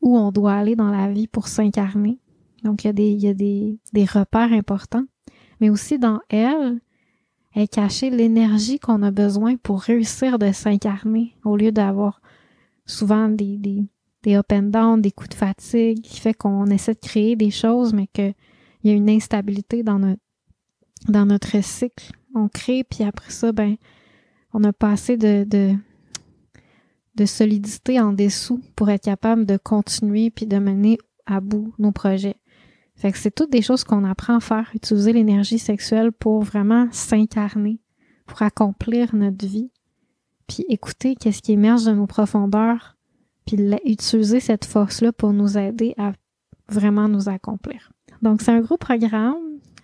où 0.00 0.16
on 0.16 0.32
doit 0.32 0.54
aller 0.54 0.74
dans 0.74 0.90
la 0.90 1.10
vie 1.10 1.26
pour 1.26 1.48
s'incarner. 1.48 2.18
Donc, 2.64 2.84
il 2.84 2.88
y 2.88 2.90
a, 2.90 2.92
des, 2.92 3.10
il 3.10 3.20
y 3.20 3.28
a 3.28 3.34
des, 3.34 4.04
repères 4.04 4.52
importants. 4.52 5.04
Mais 5.60 5.70
aussi 5.70 5.98
dans 5.98 6.20
elle 6.28 6.80
est 7.54 7.68
cachée 7.68 8.10
l'énergie 8.10 8.78
qu'on 8.78 9.02
a 9.02 9.10
besoin 9.10 9.56
pour 9.56 9.80
réussir 9.80 10.38
de 10.38 10.52
s'incarner 10.52 11.34
au 11.44 11.56
lieu 11.56 11.72
d'avoir 11.72 12.22
souvent 12.86 13.28
des, 13.28 13.84
des 14.22 14.36
up 14.36 14.52
and 14.52 14.64
down, 14.64 15.00
des 15.00 15.12
coups 15.12 15.30
de 15.30 15.34
fatigue 15.34 16.02
qui 16.02 16.20
fait 16.20 16.34
qu'on 16.34 16.66
essaie 16.66 16.94
de 16.94 17.00
créer 17.00 17.36
des 17.36 17.50
choses, 17.50 17.92
mais 17.92 18.06
qu'il 18.08 18.34
y 18.84 18.90
a 18.90 18.94
une 18.94 19.10
instabilité 19.10 19.82
dans 19.82 19.98
notre, 19.98 20.22
dans 21.08 21.26
notre 21.26 21.62
cycle. 21.62 22.12
On 22.34 22.48
crée, 22.48 22.84
puis 22.84 23.04
après 23.04 23.30
ça, 23.30 23.52
ben, 23.52 23.76
on 24.52 24.64
a 24.64 24.72
pas 24.72 24.90
assez 24.90 25.16
de, 25.16 25.44
de, 25.44 25.74
de 27.14 27.26
solidité 27.26 28.00
en 28.00 28.12
dessous 28.12 28.60
pour 28.76 28.90
être 28.90 29.04
capable 29.04 29.46
de 29.46 29.56
continuer 29.56 30.30
puis 30.30 30.46
de 30.46 30.58
mener 30.58 30.98
à 31.26 31.40
bout 31.40 31.74
nos 31.78 31.92
projets. 31.92 32.36
Fait 32.96 33.12
que 33.12 33.18
c'est 33.18 33.30
toutes 33.30 33.52
des 33.52 33.62
choses 33.62 33.84
qu'on 33.84 34.04
apprend 34.04 34.36
à 34.36 34.40
faire, 34.40 34.70
utiliser 34.74 35.12
l'énergie 35.12 35.60
sexuelle 35.60 36.10
pour 36.10 36.42
vraiment 36.42 36.88
s'incarner, 36.90 37.80
pour 38.26 38.42
accomplir 38.42 39.14
notre 39.14 39.46
vie, 39.46 39.70
puis 40.48 40.64
écouter 40.68 41.14
qu'est-ce 41.14 41.40
qui 41.40 41.52
émerge 41.52 41.84
de 41.84 41.92
nos 41.92 42.08
profondeurs, 42.08 42.97
puis 43.48 43.80
utiliser 43.84 44.40
cette 44.40 44.66
force-là 44.66 45.12
pour 45.12 45.32
nous 45.32 45.56
aider 45.56 45.94
à 45.96 46.12
vraiment 46.68 47.08
nous 47.08 47.28
accomplir. 47.28 47.90
Donc 48.20 48.42
c'est 48.42 48.50
un 48.50 48.60
gros 48.60 48.76
programme. 48.76 49.36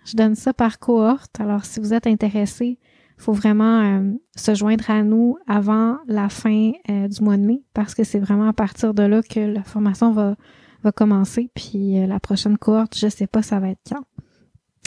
Je 0.04 0.16
donne 0.16 0.34
ça 0.34 0.52
par 0.52 0.78
cohorte. 0.78 1.40
Alors 1.40 1.64
si 1.64 1.80
vous 1.80 1.94
êtes 1.94 2.06
intéressé, 2.06 2.78
faut 3.16 3.32
vraiment 3.32 3.80
euh, 3.80 4.12
se 4.36 4.54
joindre 4.54 4.90
à 4.90 5.02
nous 5.02 5.38
avant 5.46 5.96
la 6.06 6.28
fin 6.28 6.72
euh, 6.90 7.08
du 7.08 7.22
mois 7.22 7.38
de 7.38 7.42
mai 7.42 7.62
parce 7.72 7.94
que 7.94 8.04
c'est 8.04 8.18
vraiment 8.18 8.48
à 8.48 8.52
partir 8.52 8.92
de 8.92 9.02
là 9.02 9.22
que 9.22 9.40
la 9.40 9.62
formation 9.62 10.12
va, 10.12 10.36
va 10.82 10.92
commencer. 10.92 11.48
Puis 11.54 11.98
euh, 11.98 12.06
la 12.06 12.20
prochaine 12.20 12.58
cohorte, 12.58 12.98
je 12.98 13.08
sais 13.08 13.26
pas 13.26 13.40
ça 13.40 13.60
va 13.60 13.70
être 13.70 13.80
quand. 13.88 14.04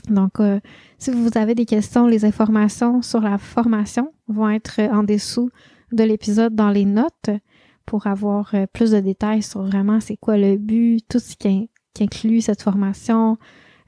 Donc, 0.07 0.39
si 0.99 1.11
vous 1.11 1.31
avez 1.35 1.53
des 1.53 1.65
questions, 1.65 2.07
les 2.07 2.23
informations 2.23 3.01
sur 3.01 3.19
la 3.19 3.37
formation 3.37 4.13
vont 4.29 4.49
être 4.49 4.79
en 4.79 5.03
dessous 5.03 5.49
de 5.91 6.01
l'épisode 6.05 6.55
dans 6.55 6.69
les 6.69 6.85
notes 6.85 7.29
pour 7.87 8.05
avoir 8.05 8.53
plus 8.73 8.91
de 8.91 8.99
détails 8.99 9.41
sur 9.41 9.63
vraiment 9.63 9.99
c'est 9.99 10.17
quoi 10.17 10.37
le 10.37 10.57
but, 10.57 11.01
tout 11.09 11.17
ce 11.17 11.35
qui, 11.35 11.71
qui 11.95 12.03
inclut 12.03 12.41
cette 12.41 12.61
formation. 12.61 13.37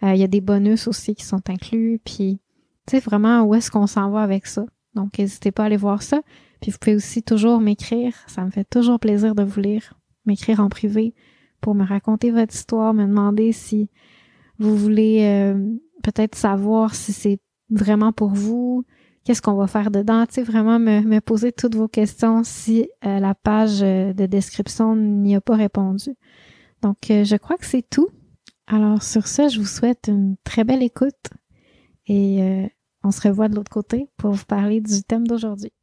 Il 0.01 0.15
y 0.15 0.23
a 0.23 0.27
des 0.27 0.41
bonus 0.41 0.87
aussi 0.87 1.13
qui 1.13 1.23
sont 1.23 1.47
inclus. 1.49 2.01
Puis 2.03 2.39
sais, 2.89 2.99
vraiment 2.99 3.43
où 3.43 3.55
est-ce 3.55 3.71
qu'on 3.71 3.87
s'en 3.87 4.09
va 4.09 4.21
avec 4.21 4.47
ça? 4.47 4.65
Donc, 4.95 5.19
n'hésitez 5.19 5.51
pas 5.51 5.63
à 5.63 5.65
aller 5.67 5.77
voir 5.77 6.01
ça. 6.01 6.21
Puis 6.61 6.71
vous 6.71 6.77
pouvez 6.79 6.95
aussi 6.95 7.23
toujours 7.23 7.61
m'écrire. 7.61 8.13
Ça 8.27 8.43
me 8.43 8.49
fait 8.49 8.65
toujours 8.65 8.99
plaisir 8.99 9.35
de 9.35 9.43
vous 9.43 9.59
lire. 9.59 9.93
M'écrire 10.25 10.59
en 10.59 10.69
privé 10.69 11.13
pour 11.61 11.75
me 11.75 11.85
raconter 11.85 12.31
votre 12.31 12.53
histoire, 12.53 12.93
me 12.93 13.05
demander 13.05 13.51
si 13.51 13.89
vous 14.57 14.75
voulez 14.75 15.21
euh, 15.23 15.75
peut-être 16.03 16.35
savoir 16.35 16.95
si 16.95 17.13
c'est 17.13 17.39
vraiment 17.69 18.11
pour 18.11 18.29
vous, 18.29 18.85
qu'est-ce 19.29 19.43
qu'on 19.43 19.53
va 19.53 19.67
faire 19.67 19.91
dedans, 19.91 20.25
tu 20.25 20.33
sais, 20.33 20.41
vraiment 20.41 20.79
me, 20.79 21.19
poser 21.19 21.51
toutes 21.51 21.75
vos 21.75 21.87
questions 21.87 22.43
si 22.43 22.89
euh, 23.05 23.19
la 23.19 23.35
page 23.35 23.83
euh, 23.83 24.11
de 24.11 24.25
description 24.25 24.95
n'y 24.95 25.35
a 25.35 25.39
pas 25.39 25.55
répondu. 25.55 26.15
Donc, 26.81 26.97
je 27.09 27.35
crois 27.35 27.55
que 27.57 27.65
c'est 27.67 27.87
tout. 27.87 28.07
Alors, 28.65 29.03
sur 29.03 29.27
ce, 29.27 29.47
je 29.47 29.59
vous 29.59 29.67
souhaite 29.67 30.07
une 30.07 30.35
très 30.43 30.63
belle 30.63 30.81
écoute 30.81 31.27
et 32.07 32.71
on 33.03 33.11
se 33.11 33.27
revoit 33.27 33.49
de 33.49 33.55
l'autre 33.55 33.69
côté 33.69 34.07
pour 34.17 34.31
vous 34.31 34.45
parler 34.45 34.81
du 34.81 35.03
thème 35.03 35.27
d'aujourd'hui. 35.27 35.73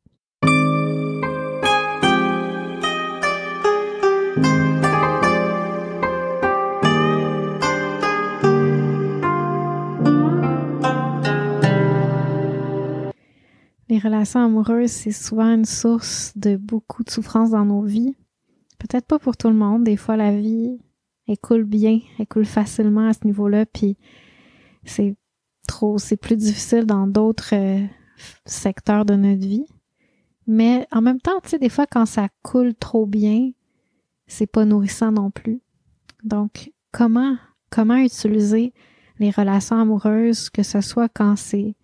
Les 13.97 14.03
relations 14.03 14.45
amoureuses, 14.45 14.91
c'est 14.91 15.11
souvent 15.11 15.55
une 15.55 15.65
source 15.65 16.37
de 16.37 16.57
beaucoup 16.57 17.03
de 17.03 17.09
souffrance 17.09 17.53
dans 17.53 17.65
nos 17.65 17.81
vies. 17.81 18.15
Peut-être 18.79 19.07
pas 19.07 19.19
pour 19.19 19.39
tout 19.39 19.49
le 19.49 19.55
monde. 19.55 19.85
Des 19.85 19.97
fois, 19.97 20.19
la 20.19 20.37
vie, 20.37 20.79
elle 21.27 21.39
coule 21.39 21.65
bien, 21.65 22.01
elle 22.19 22.27
coule 22.27 22.45
facilement 22.45 23.09
à 23.09 23.15
ce 23.15 23.21
niveau-là, 23.25 23.65
puis 23.65 23.97
c'est 24.85 25.17
trop, 25.67 25.97
c'est 25.97 26.19
plus 26.19 26.37
difficile 26.37 26.85
dans 26.85 27.07
d'autres 27.07 27.55
euh, 27.55 27.87
secteurs 28.45 29.07
de 29.07 29.15
notre 29.15 29.41
vie. 29.41 29.65
Mais 30.47 30.87
en 30.93 31.01
même 31.01 31.23
temps, 31.23 31.41
tu 31.43 31.49
sais, 31.49 31.59
des 31.59 31.71
fois, 31.71 31.87
quand 31.87 32.05
ça 32.05 32.29
coule 32.43 32.75
trop 32.75 33.07
bien, 33.07 33.53
c'est 34.27 34.47
pas 34.47 34.67
nourrissant 34.67 35.11
non 35.11 35.31
plus. 35.31 35.63
Donc, 36.23 36.71
comment, 36.93 37.39
comment 37.71 37.97
utiliser 37.97 38.75
les 39.21 39.31
relations 39.31 39.81
amoureuses, 39.81 40.51
que 40.51 40.63
ce 40.63 40.83
soit 40.83 41.09
quand 41.09 41.37
c'est, 41.37 41.77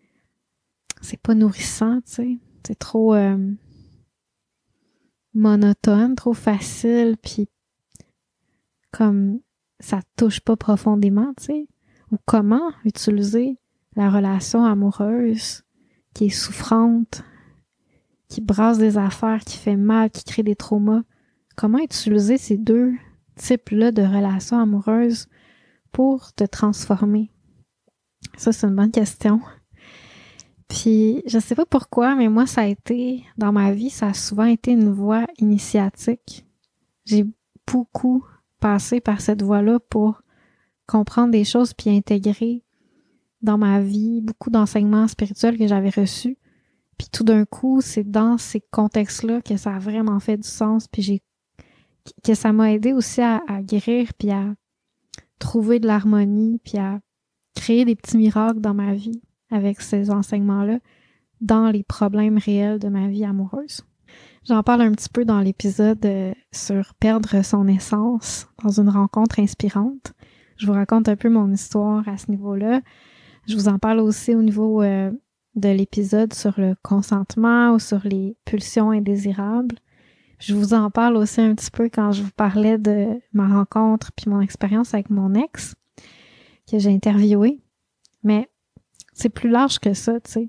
c'est 1.03 1.21
pas 1.21 1.35
nourrissant, 1.35 2.01
tu 2.07 2.13
sais, 2.13 2.39
c'est 2.67 2.79
trop 2.79 3.15
euh, 3.15 3.53
monotone, 5.35 6.15
trop 6.15 6.33
facile, 6.33 7.17
puis 7.23 7.49
comme 8.93 9.41
ça 9.81 10.01
touche 10.17 10.41
pas 10.41 10.57
profondément, 10.57 11.35
tu 11.37 11.45
sais, 11.45 11.67
ou 12.13 12.17
comment 12.25 12.73
utiliser 12.85 13.59
la 13.97 14.11
relation 14.11 14.65
amoureuse 14.65 15.63
qui 16.15 16.27
est 16.27 16.31
souffrante, 16.31 17.25
qui 18.29 18.41
brasse 18.41 18.79
des 18.79 18.97
affaires, 18.97 19.41
qui 19.41 19.59
fait 19.59 19.77
mal, 19.77 20.11
qui 20.11 20.25
crée 20.25 20.43
des 20.43 20.57
traumas? 20.57 21.03
Comment 21.57 21.79
utiliser 21.79 22.39
ces 22.39 22.57
deux 22.57 22.95
types-là 23.37 23.93
de 23.93 24.03
relations 24.03 24.59
amoureuses 24.59 25.29
pour 25.91 26.33
te 26.33 26.45
transformer? 26.45 27.31
Ça, 28.37 28.53
c'est 28.53 28.67
une 28.67 28.77
bonne 28.77 28.91
question. 28.91 29.41
Puis, 30.73 31.23
je 31.26 31.38
sais 31.38 31.55
pas 31.55 31.67
pourquoi, 31.67 32.14
mais 32.14 32.31
moi, 32.31 32.47
ça 32.47 32.62
a 32.62 32.67
été, 32.67 33.26
dans 33.37 33.52
ma 33.52 33.73
vie, 33.73 33.91
ça 33.91 34.07
a 34.07 34.14
souvent 34.14 34.47
été 34.47 34.73
une 34.73 34.91
voie 34.91 35.26
initiatique. 35.37 36.47
J'ai 37.05 37.26
beaucoup 37.71 38.25
passé 38.59 38.99
par 39.02 39.21
cette 39.21 39.43
voie-là 39.43 39.81
pour 39.81 40.23
comprendre 40.87 41.31
des 41.31 41.45
choses 41.45 41.75
puis 41.75 41.91
intégrer 41.91 42.64
dans 43.43 43.59
ma 43.59 43.83
vie, 43.83 44.23
beaucoup 44.23 44.49
d'enseignements 44.49 45.09
spirituels 45.09 45.59
que 45.59 45.67
j'avais 45.67 45.91
reçus. 45.91 46.38
Puis 46.97 47.09
tout 47.12 47.25
d'un 47.25 47.45
coup, 47.45 47.83
c'est 47.83 48.11
dans 48.11 48.38
ces 48.38 48.62
contextes-là 48.71 49.43
que 49.43 49.59
ça 49.59 49.75
a 49.75 49.79
vraiment 49.79 50.21
fait 50.21 50.38
du 50.38 50.49
sens, 50.49 50.88
puis 50.88 51.02
j'ai 51.02 51.23
que 52.25 52.33
ça 52.33 52.50
m'a 52.55 52.73
aidé 52.73 52.95
aussi 52.95 53.21
à, 53.21 53.43
guérir, 53.61 54.14
puis 54.19 54.31
à 54.31 54.55
trouver 55.38 55.81
de 55.81 55.87
l'harmonie, 55.87 56.61
puis 56.64 56.79
à 56.79 57.00
créer 57.55 57.85
des 57.85 57.95
petits 57.95 58.17
miracles 58.17 58.61
dans 58.61 58.75
ma 58.75 58.95
vie 58.95 59.21
avec 59.53 59.81
ces 59.81 60.11
enseignements-là 60.11 60.79
dans 61.41 61.71
les 61.71 61.83
problèmes 61.83 62.39
réels 62.39 62.79
de 62.79 62.89
ma 62.89 63.09
vie 63.09 63.25
amoureuse. 63.25 63.83
J'en 64.49 64.63
parle 64.63 64.83
un 64.83 64.93
petit 64.93 65.09
peu 65.09 65.25
dans 65.25 65.41
l'épisode 65.41 66.05
euh, 66.05 66.33
sur 66.53 66.95
perdre 66.95 67.45
son 67.45 67.69
essence 67.69 68.49
dans 68.63 68.81
une 68.81 68.89
rencontre 68.89 69.39
inspirante. 69.39 70.13
Je 70.57 70.67
vous 70.67 70.73
raconte 70.73 71.09
un 71.09 71.17
peu 71.17 71.29
mon 71.29 71.51
histoire 71.53 72.07
à 72.09 72.17
ce 72.17 72.31
niveau-là. 72.31 72.81
Je 73.47 73.55
vous 73.55 73.69
en 73.69 73.79
parle 73.79 74.01
aussi 74.01 74.35
au 74.35 74.43
niveau 74.43 74.83
euh, 74.83 75.11
de 75.55 75.69
l'épisode 75.69 76.33
sur 76.33 76.55
le 76.59 76.75
consentement 76.83 77.73
ou 77.73 77.79
sur 77.79 78.01
les 78.05 78.37
pulsions 78.45 78.91
indésirables. 78.91 79.77
Je 80.39 80.55
vous 80.55 80.75
en 80.75 80.91
parle 80.91 81.17
aussi 81.17 81.41
un 81.41 81.55
petit 81.55 81.71
peu 81.71 81.85
quand 81.85 82.11
je 82.11 82.23
vous 82.23 82.33
parlais 82.37 82.79
de 82.79 83.21
ma 83.33 83.47
rencontre 83.47 84.11
puis 84.13 84.29
mon 84.29 84.41
expérience 84.41 84.93
avec 84.93 85.09
mon 85.09 85.35
ex 85.35 85.77
que 86.69 86.79
j'ai 86.79 86.91
interviewé. 86.91 87.61
Mais 88.25 88.49
c'est 89.23 89.29
plus 89.29 89.50
large 89.50 89.79
que 89.79 89.95
ça, 89.95 90.21
tu 90.21 90.33
sais. 90.33 90.49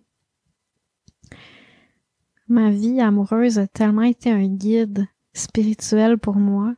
Ma 2.47 2.71
vie 2.71 2.99
amoureuse 3.01 3.59
a 3.59 3.67
tellement 3.67 4.01
été 4.01 4.31
un 4.31 4.47
guide 4.47 5.07
spirituel 5.33 6.17
pour 6.17 6.35
moi, 6.35 6.73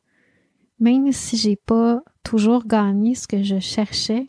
même 0.79 1.11
si 1.13 1.37
j'ai 1.37 1.55
pas 1.55 2.03
toujours 2.23 2.67
gagné 2.67 3.15
ce 3.15 3.27
que 3.27 3.43
je 3.43 3.59
cherchais, 3.59 4.27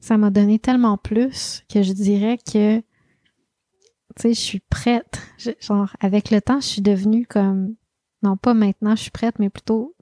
ça 0.00 0.18
m'a 0.18 0.30
donné 0.30 0.58
tellement 0.58 0.98
plus 0.98 1.62
que 1.72 1.82
je 1.82 1.92
dirais 1.92 2.38
que 2.38 2.80
tu 2.80 2.84
sais, 4.16 4.34
je 4.34 4.40
suis 4.40 4.60
prête. 4.60 5.20
genre, 5.60 5.94
avec 6.00 6.32
le 6.32 6.40
temps, 6.40 6.60
je 6.60 6.66
suis 6.66 6.82
devenue 6.82 7.26
comme, 7.26 7.76
non 8.24 8.36
pas 8.36 8.54
maintenant, 8.54 8.96
je 8.96 9.02
suis 9.02 9.12
prête, 9.12 9.38
mais 9.38 9.50
plutôt, 9.50 9.94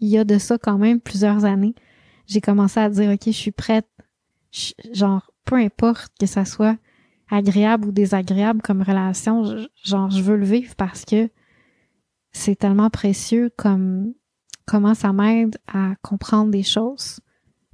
il 0.00 0.08
y 0.08 0.18
a 0.18 0.24
de 0.24 0.38
ça 0.38 0.58
quand 0.58 0.78
même 0.78 1.00
plusieurs 1.00 1.44
années. 1.44 1.76
J'ai 2.26 2.40
commencé 2.40 2.80
à 2.80 2.90
dire, 2.90 3.12
OK, 3.12 3.22
je 3.26 3.30
suis 3.30 3.52
prête. 3.52 3.86
genre, 4.92 5.30
peu 5.46 5.54
importe 5.54 6.12
que 6.20 6.26
ça 6.26 6.44
soit 6.44 6.76
agréable 7.30 7.88
ou 7.88 7.92
désagréable 7.92 8.60
comme 8.60 8.82
relation, 8.82 9.66
genre, 9.82 10.10
je 10.10 10.20
veux 10.20 10.36
le 10.36 10.44
vivre 10.44 10.74
parce 10.76 11.04
que 11.04 11.30
c'est 12.32 12.56
tellement 12.56 12.90
précieux 12.90 13.50
comme 13.56 14.12
comment 14.66 14.94
ça 14.94 15.12
m'aide 15.12 15.56
à 15.72 15.94
comprendre 16.02 16.50
des 16.50 16.62
choses 16.62 17.20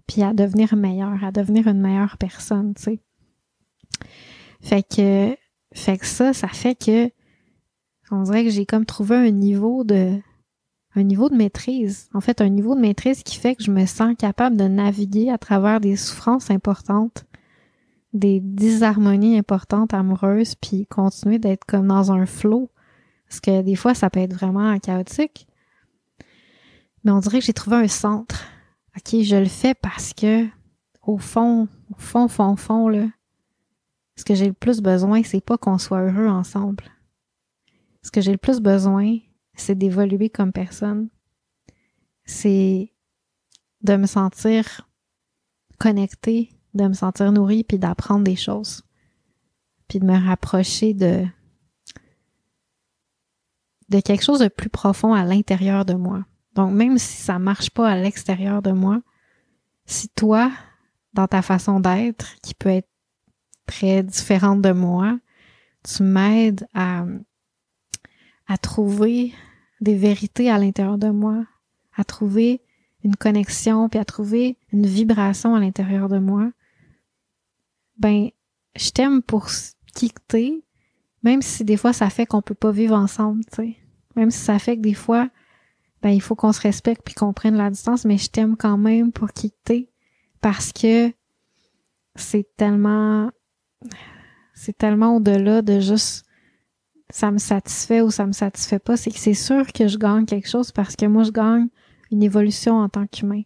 puis 0.07 0.23
à 0.23 0.33
devenir 0.33 0.77
meilleur, 0.77 1.25
à 1.25 1.33
devenir 1.33 1.67
une 1.67 1.81
meilleure 1.81 2.19
personne, 2.19 2.75
tu 2.75 2.83
sais. 2.83 3.01
Fait 4.61 4.83
que 4.83 5.37
fait 5.75 5.99
que 5.99 6.07
ça, 6.07 6.33
ça 6.33 6.49
fait 6.49 6.75
que 6.75 7.11
on 8.11 8.23
dirait 8.25 8.45
que 8.45 8.51
j'ai 8.51 8.67
comme 8.67 8.85
trouvé 8.85 9.17
un 9.17 9.31
niveau 9.31 9.85
de 9.85 10.21
un 10.95 11.03
niveau 11.03 11.31
de 11.31 11.37
maîtrise. 11.37 12.11
En 12.13 12.21
fait, 12.21 12.43
un 12.43 12.51
niveau 12.51 12.75
de 12.75 12.81
maîtrise 12.81 13.23
qui 13.23 13.39
fait 13.39 13.55
que 13.55 13.65
je 13.65 13.71
me 13.71 13.87
sens 13.87 14.15
capable 14.19 14.57
de 14.57 14.65
naviguer 14.65 15.31
à 15.31 15.39
travers 15.39 15.81
des 15.81 15.97
souffrances 15.97 16.51
importantes, 16.51 17.25
des 18.13 18.41
disharmonies 18.41 19.39
importantes 19.39 19.95
amoureuses, 19.95 20.55
puis 20.55 20.87
continuer 20.87 21.39
d'être 21.39 21.65
comme 21.65 21.89
dans 21.89 22.13
un 22.13 22.27
flot. 22.27 22.71
Parce 23.29 23.41
que 23.41 23.63
des 23.63 23.77
fois, 23.77 23.95
ça 23.95 24.11
peut 24.11 24.21
être 24.21 24.35
vraiment 24.35 24.79
chaotique. 24.79 25.47
Mais 27.05 27.11
on 27.11 27.21
dirait 27.21 27.41
que 27.41 27.47
j'ai 27.47 27.53
trouvé 27.53 27.77
un 27.77 27.89
centre. 27.89 28.45
OK, 28.97 29.23
je 29.23 29.37
le 29.37 29.47
fais 29.47 29.75
parce 29.75 30.13
que, 30.13 30.47
au 31.03 31.19
fond, 31.19 31.69
au 31.91 31.99
fond, 31.99 32.29
fond, 32.29 32.57
fond, 32.57 32.89
là, 32.89 33.07
ce 34.17 34.25
que 34.25 34.35
j'ai 34.35 34.47
le 34.47 34.53
plus 34.53 34.81
besoin, 34.81 35.23
c'est 35.23 35.41
pas 35.41 35.57
qu'on 35.57 35.79
soit 35.79 36.03
heureux 36.03 36.29
ensemble. 36.29 36.85
Ce 38.03 38.11
que 38.11 38.21
j'ai 38.21 38.33
le 38.33 38.39
plus 38.39 38.61
besoin, 38.61 39.19
c'est 39.55 39.77
d'évoluer 39.77 40.29
comme 40.29 40.53
personne. 40.53 41.09
C'est 42.25 42.93
de 43.83 43.97
me 43.97 44.07
sentir 44.07 44.89
connecté, 45.79 46.51
de 46.75 46.87
me 46.87 46.95
sentir 46.95 47.33
nourri, 47.33 47.65
puis 47.65 47.79
d'apprendre 47.79 48.25
des 48.25 48.37
choses. 48.37 48.83
Puis 49.89 49.99
de 49.99 50.07
me 50.07 50.19
rapprocher 50.19 50.95
de 50.95 51.27
de 53.89 54.01
quelque 54.01 54.25
chose 54.25 54.41
de 54.41 54.49
plus 54.49 54.71
profond 54.71 55.13
à 55.13 55.23
l'intérieur 55.23 55.85
de 55.85 55.93
moi. 55.93 56.25
Donc 56.55 56.73
même 56.73 56.97
si 56.99 57.23
ça 57.23 57.39
marche 57.39 57.71
pas 57.71 57.91
à 57.91 57.97
l'extérieur 57.97 58.63
de 58.63 58.73
moi, 58.73 59.03
si 59.85 60.09
toi, 60.09 60.51
dans 61.13 61.29
ta 61.29 61.43
façon 61.43 61.79
d'être, 61.79 62.37
qui 62.41 62.55
peut 62.55 62.71
être 62.71 62.89
très 63.67 64.03
différente 64.03 64.63
de 64.63 64.73
moi, 64.73 65.19
tu 65.83 66.03
m'aides 66.03 66.67
à, 66.75 67.05
à 68.47 68.57
trouver 68.59 69.33
des 69.81 69.95
vérités 69.95 70.51
à 70.51 70.59
l'intérieur 70.59 70.99
de 70.99 71.11
moi, 71.11 71.45
à 71.97 72.05
trouver 72.05 72.63
une 73.05 73.17
connexion, 73.17 73.89
puis 73.89 73.99
à 73.99 74.05
trouver 74.05 74.57
une 74.73 74.87
vibration 74.87 75.55
à 75.55 75.61
l'intérieur 75.61 76.09
de 76.09 76.19
moi, 76.19 76.51
ben, 78.03 78.29
je 78.77 78.91
t'aime 78.91 79.23
pour 79.23 79.49
qui 79.95 80.13
t'es, 80.29 80.63
même 81.23 81.41
si 81.41 81.65
des 81.65 81.77
fois 81.77 81.93
ça 81.93 82.11
fait 82.11 82.27
qu'on 82.27 82.43
peut 82.43 82.55
pas 82.55 82.73
vivre 82.73 82.97
ensemble, 82.97 83.45
tu 83.47 83.57
sais. 83.57 83.77
Même 84.17 84.31
si 84.31 84.41
ça 84.41 84.59
fait 84.59 84.77
que 84.77 84.83
des 84.83 84.95
fois, 84.95 85.31
ben, 86.03 86.11
il 86.11 86.21
faut 86.21 86.35
qu'on 86.35 86.53
se 86.53 86.61
respecte 86.61 87.03
puis 87.05 87.15
qu'on 87.15 87.33
prenne 87.33 87.57
la 87.57 87.71
distance, 87.71 88.05
mais 88.05 88.19
je 88.19 88.29
t'aime 88.29 88.57
quand 88.57 88.77
même 88.77 89.13
pour 89.13 89.33
qui 89.33 89.53
t'es, 89.65 89.89
parce 90.41 90.73
que 90.73 91.13
c'est 92.17 92.47
tellement 92.57 93.31
c'est 94.53 94.77
tellement 94.77 95.17
au-delà 95.17 95.63
de 95.63 95.81
juste 95.81 96.27
ça 97.11 97.31
me 97.31 97.39
satisfait 97.39 98.01
ou 98.01 98.11
ça 98.11 98.27
me 98.27 98.33
satisfait 98.33 98.79
pas. 98.79 98.97
C'est 98.97 99.11
que 99.11 99.19
c'est 99.19 99.35
sûr 99.35 99.71
que 99.73 99.87
je 99.87 99.99
gagne 99.99 100.25
quelque 100.25 100.49
chose 100.49 100.73
parce 100.73 100.97
que 100.97 101.07
moi, 101.07 101.25
je 101.25 101.31
gagne 101.31 101.69
une 102.11 102.23
évolution 102.23 102.79
en 102.79 102.89
tant 102.89 103.07
qu'humain. 103.07 103.43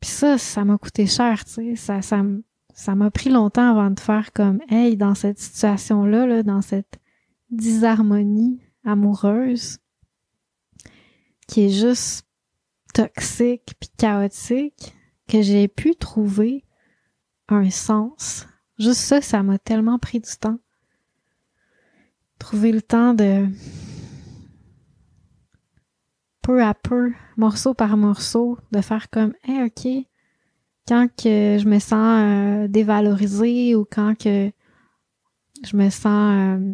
Puis 0.00 0.10
ça, 0.10 0.36
ça 0.36 0.64
m'a 0.64 0.76
coûté 0.76 1.06
cher, 1.06 1.44
tu 1.44 1.52
sais. 1.52 1.76
Ça, 1.76 2.02
ça, 2.02 2.22
ça 2.76 2.94
m'a 2.94 3.10
pris 3.10 3.30
longtemps 3.30 3.70
avant 3.70 3.90
de 3.90 3.98
faire 3.98 4.32
comme, 4.32 4.60
hey, 4.68 4.96
dans 4.96 5.14
cette 5.14 5.38
situation-là, 5.38 6.26
là, 6.26 6.42
dans 6.42 6.60
cette 6.60 7.00
disharmonie 7.50 8.60
amoureuse, 8.84 9.78
qui 11.48 11.62
est 11.62 11.70
juste 11.70 12.28
toxique 12.92 13.74
puis 13.80 13.88
chaotique, 13.96 14.94
que 15.26 15.42
j'ai 15.42 15.68
pu 15.68 15.96
trouver 15.96 16.64
un 17.48 17.70
sens 17.70 18.46
Juste 18.78 19.00
ça, 19.00 19.22
ça 19.22 19.42
m'a 19.42 19.58
tellement 19.58 19.98
pris 19.98 20.20
du 20.20 20.30
temps. 20.38 20.58
Trouver 22.38 22.72
le 22.72 22.82
temps 22.82 23.14
de 23.14 23.48
peu 26.42 26.62
à 26.62 26.74
peu, 26.74 27.12
morceau 27.38 27.72
par 27.72 27.96
morceau, 27.96 28.58
de 28.70 28.82
faire 28.82 29.08
comme, 29.08 29.32
hey, 29.44 29.64
ok, 29.64 30.06
quand 30.86 31.08
que 31.08 31.58
je 31.58 31.66
me 31.68 31.78
sens 31.78 32.22
euh, 32.22 32.68
dévalorisée 32.68 33.74
ou 33.74 33.84
quand 33.84 34.14
que 34.16 34.50
je 35.64 35.76
me 35.76 35.90
sens 35.90 36.60
euh, 36.60 36.72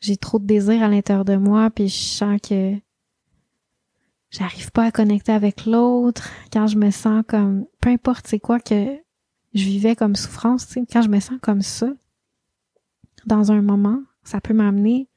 j'ai 0.00 0.16
trop 0.16 0.38
de 0.38 0.46
désir 0.46 0.82
à 0.82 0.88
l'intérieur 0.88 1.24
de 1.24 1.36
moi 1.36 1.70
puis 1.70 1.88
je 1.88 1.96
sens 1.96 2.40
que 2.40 2.74
j'arrive 4.30 4.70
pas 4.72 4.84
à 4.84 4.90
connecter 4.90 5.32
avec 5.32 5.66
l'autre 5.66 6.28
quand 6.52 6.66
je 6.66 6.76
me 6.76 6.90
sens 6.90 7.24
comme 7.26 7.66
peu 7.80 7.90
importe 7.90 8.26
c'est 8.26 8.40
quoi 8.40 8.60
que 8.60 9.02
je 9.54 9.64
vivais 9.64 9.96
comme 9.96 10.16
souffrance, 10.16 10.66
tu 10.66 10.74
sais, 10.74 10.86
quand 10.90 11.02
je 11.02 11.08
me 11.08 11.20
sens 11.20 11.38
comme 11.40 11.62
ça, 11.62 11.88
dans 13.26 13.52
un 13.52 13.62
moment, 13.62 14.02
ça 14.24 14.40
peut 14.40 14.54
m'amener 14.54 15.08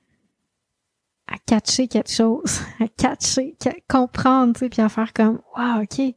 à 1.27 1.37
catcher 1.39 1.87
quelque 1.87 2.11
chose, 2.11 2.61
à 2.79 2.87
catcher, 2.87 3.55
à 3.65 3.73
comprendre, 3.87 4.53
tu 4.53 4.59
sais, 4.59 4.69
puis 4.69 4.81
à 4.81 4.89
faire 4.89 5.13
comme, 5.13 5.41
wow, 5.57 5.83
ok. 5.83 6.15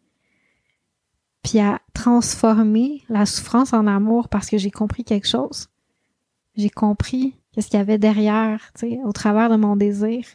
Puis 1.49 1.61
à 1.61 1.81
transformer 1.95 3.05
la 3.09 3.25
souffrance 3.25 3.73
en 3.73 3.87
amour 3.87 4.29
parce 4.29 4.51
que 4.51 4.59
j'ai 4.59 4.71
compris 4.71 5.03
quelque 5.03 5.27
chose. 5.27 5.69
J'ai 6.57 6.69
compris 6.69 7.37
qu'est-ce 7.53 7.69
qu'il 7.69 7.79
y 7.79 7.81
avait 7.81 7.97
derrière, 7.97 8.71
tu 8.75 8.81
sais, 8.81 9.01
au 9.03 9.13
travers 9.13 9.49
de 9.49 9.57
mon 9.57 9.75
désir. 9.75 10.27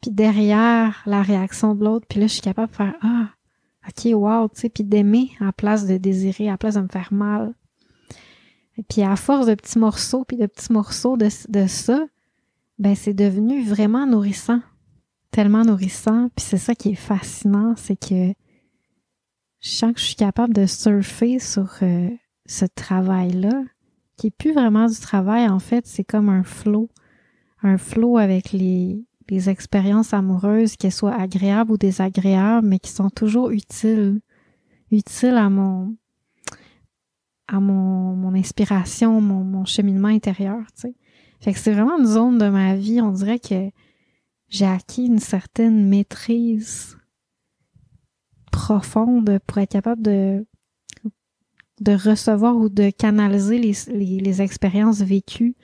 Puis 0.00 0.12
derrière 0.12 1.02
la 1.04 1.22
réaction 1.22 1.74
de 1.74 1.84
l'autre, 1.84 2.06
puis 2.08 2.20
là, 2.20 2.28
je 2.28 2.34
suis 2.34 2.42
capable 2.42 2.70
de 2.70 2.76
faire, 2.76 2.94
ah, 3.02 3.30
OK, 3.88 4.12
wow, 4.14 4.46
tu 4.48 4.60
sais, 4.60 4.68
puis 4.68 4.84
d'aimer 4.84 5.30
à 5.40 5.50
place 5.50 5.84
de 5.84 5.96
désirer, 5.96 6.48
à 6.48 6.56
place 6.56 6.76
de 6.76 6.82
me 6.82 6.88
faire 6.88 7.12
mal. 7.12 7.52
Et 8.78 8.84
puis 8.84 9.02
à 9.02 9.16
force 9.16 9.46
de 9.46 9.54
petits 9.56 9.80
morceaux, 9.80 10.24
puis 10.24 10.36
de 10.36 10.46
petits 10.46 10.72
morceaux 10.72 11.16
de, 11.16 11.28
de 11.48 11.66
ça, 11.66 12.06
ben 12.78 12.94
c'est 12.94 13.14
devenu 13.14 13.64
vraiment 13.64 14.06
nourrissant. 14.06 14.60
Tellement 15.32 15.64
nourrissant. 15.64 16.28
Puis 16.36 16.46
c'est 16.46 16.56
ça 16.56 16.76
qui 16.76 16.90
est 16.90 16.94
fascinant, 16.94 17.74
c'est 17.76 17.96
que 17.98 18.32
je 19.60 19.70
sens 19.70 19.92
que 19.92 20.00
je 20.00 20.04
suis 20.04 20.16
capable 20.16 20.54
de 20.54 20.66
surfer 20.66 21.38
sur 21.38 21.70
euh, 21.82 22.08
ce 22.46 22.64
travail-là, 22.64 23.64
qui 24.16 24.28
est 24.28 24.36
plus 24.36 24.52
vraiment 24.52 24.86
du 24.86 24.98
travail, 24.98 25.48
en 25.48 25.58
fait, 25.58 25.86
c'est 25.86 26.04
comme 26.04 26.28
un 26.28 26.42
flow. 26.42 26.88
Un 27.62 27.78
flow 27.78 28.18
avec 28.18 28.52
les, 28.52 29.04
des 29.28 29.50
expériences 29.50 30.14
amoureuses, 30.14 30.76
qu'elles 30.76 30.92
soient 30.92 31.14
agréables 31.14 31.72
ou 31.72 31.76
désagréables, 31.76 32.66
mais 32.66 32.78
qui 32.78 32.90
sont 32.90 33.10
toujours 33.10 33.50
utiles, 33.50 34.20
utiles 34.90 35.36
à 35.36 35.50
mon 35.50 35.96
à 37.48 37.60
mon, 37.60 38.16
mon 38.16 38.34
inspiration, 38.34 39.20
mon, 39.20 39.44
mon 39.44 39.64
cheminement 39.64 40.08
intérieur, 40.08 40.58
tu 40.74 40.82
sais. 40.82 40.94
Fait 41.40 41.52
que 41.52 41.58
c'est 41.60 41.72
vraiment 41.72 41.96
une 41.98 42.06
zone 42.06 42.38
de 42.38 42.48
ma 42.48 42.74
vie, 42.74 43.00
on 43.00 43.12
dirait 43.12 43.38
que 43.38 43.70
j'ai 44.48 44.66
acquis 44.66 45.06
une 45.06 45.20
certaine 45.20 45.88
maîtrise 45.88 46.96
profonde 48.56 49.38
pour 49.46 49.58
être 49.58 49.70
capable 49.70 50.00
de 50.00 50.46
de 51.82 51.92
recevoir 51.92 52.56
ou 52.56 52.70
de 52.70 52.88
canaliser 52.88 53.58
les, 53.58 53.74
les, 53.88 54.18
les 54.18 54.40
expériences 54.40 55.02
vécues 55.02 55.54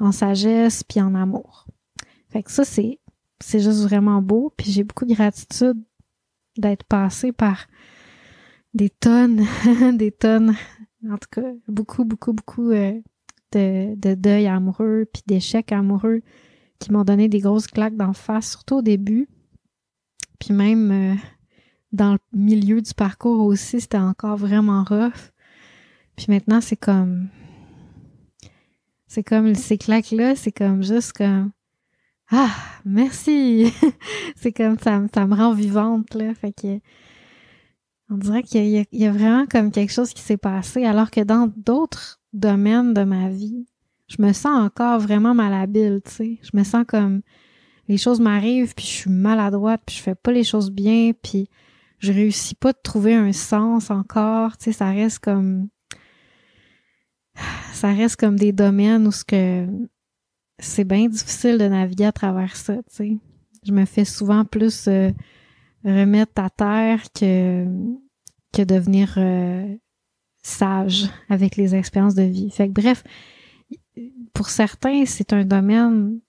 en 0.00 0.10
sagesse 0.10 0.82
puis 0.82 1.00
en 1.00 1.14
amour. 1.14 1.68
Fait 2.28 2.42
que 2.42 2.50
ça, 2.50 2.64
c'est, 2.64 2.98
c'est 3.38 3.60
juste 3.60 3.82
vraiment 3.82 4.20
beau. 4.20 4.52
Puis 4.56 4.72
j'ai 4.72 4.82
beaucoup 4.82 5.04
de 5.04 5.14
gratitude 5.14 5.80
d'être 6.58 6.82
passée 6.82 7.30
par 7.30 7.66
des 8.74 8.90
tonnes, 8.90 9.44
des 9.96 10.10
tonnes, 10.10 10.56
en 11.08 11.18
tout 11.18 11.28
cas, 11.30 11.52
beaucoup, 11.68 12.04
beaucoup, 12.04 12.32
beaucoup 12.32 12.72
euh, 12.72 13.00
de, 13.52 13.94
de 13.94 14.14
deuil 14.14 14.48
amoureux 14.48 15.06
puis 15.12 15.22
d'échecs 15.24 15.70
amoureux 15.70 16.22
qui 16.80 16.90
m'ont 16.90 17.04
donné 17.04 17.28
des 17.28 17.38
grosses 17.38 17.68
claques 17.68 17.96
d'en 17.96 18.12
face, 18.12 18.50
surtout 18.50 18.78
au 18.78 18.82
début. 18.82 19.28
Puis 20.40 20.52
même 20.52 20.90
euh, 20.90 21.14
dans 21.94 22.12
le 22.12 22.18
milieu 22.32 22.82
du 22.82 22.92
parcours 22.92 23.46
aussi, 23.46 23.80
c'était 23.80 23.96
encore 23.96 24.36
vraiment 24.36 24.82
rough. 24.82 25.32
Puis 26.16 26.26
maintenant, 26.28 26.60
c'est 26.60 26.76
comme 26.76 27.28
c'est 29.06 29.22
comme 29.22 29.54
ces 29.54 29.78
claques-là, 29.78 30.34
c'est 30.34 30.50
comme 30.50 30.82
juste 30.82 31.12
comme 31.12 31.52
Ah, 32.30 32.50
merci! 32.84 33.72
c'est 34.36 34.52
comme 34.52 34.76
ça, 34.78 35.00
ça 35.14 35.26
me 35.26 35.36
rend 35.36 35.52
vivante, 35.52 36.14
là. 36.14 36.34
Fait 36.34 36.52
que 36.52 36.80
on 38.10 38.16
dirait 38.16 38.42
qu'il 38.42 38.66
y, 38.66 38.86
y, 38.92 39.06
a 39.06 39.12
vraiment 39.12 39.46
comme 39.46 39.70
quelque 39.70 39.92
chose 39.92 40.12
qui 40.12 40.20
s'est 40.20 40.36
passé, 40.36 40.84
alors 40.84 41.10
que 41.10 41.20
dans 41.20 41.50
d'autres 41.56 42.20
domaines 42.32 42.92
de 42.92 43.04
ma 43.04 43.28
vie, 43.28 43.66
je 44.08 44.20
me 44.20 44.32
sens 44.32 44.58
encore 44.60 44.98
vraiment 44.98 45.32
malhabile, 45.32 46.00
tu 46.04 46.10
sais. 46.10 46.38
Je 46.42 46.56
me 46.56 46.64
sens 46.64 46.84
comme 46.86 47.22
les 47.88 47.98
choses 47.98 48.20
m'arrivent, 48.20 48.74
puis 48.74 48.84
je 48.84 48.90
suis 48.90 49.10
maladroite, 49.10 49.82
puis 49.86 49.96
je 49.96 50.02
fais 50.02 50.14
pas 50.14 50.32
les 50.32 50.44
choses 50.44 50.70
bien, 50.70 51.12
puis 51.22 51.48
je 52.04 52.12
réussis 52.12 52.54
pas 52.54 52.72
de 52.72 52.78
trouver 52.82 53.14
un 53.14 53.32
sens 53.32 53.90
encore, 53.90 54.56
tu 54.58 54.72
ça 54.72 54.90
reste 54.90 55.20
comme 55.20 55.68
ça 57.72 57.92
reste 57.92 58.16
comme 58.16 58.38
des 58.38 58.52
domaines 58.52 59.06
où 59.08 59.12
c'est 59.12 60.84
bien 60.84 61.08
difficile 61.08 61.58
de 61.58 61.66
naviguer 61.66 62.04
à 62.04 62.12
travers 62.12 62.54
ça, 62.56 62.76
tu. 62.94 63.18
Je 63.66 63.72
me 63.72 63.86
fais 63.86 64.04
souvent 64.04 64.44
plus 64.44 64.86
euh, 64.88 65.10
remettre 65.84 66.40
à 66.42 66.50
terre 66.50 67.00
que 67.18 67.66
que 68.52 68.62
devenir 68.62 69.14
euh, 69.16 69.74
sage 70.42 71.08
avec 71.28 71.56
les 71.56 71.74
expériences 71.74 72.14
de 72.14 72.22
vie. 72.22 72.50
Fait 72.50 72.68
que 72.68 72.72
bref, 72.72 73.02
pour 74.32 74.48
certains, 74.48 75.06
c'est 75.06 75.32
un 75.32 75.44
domaine 75.44 76.20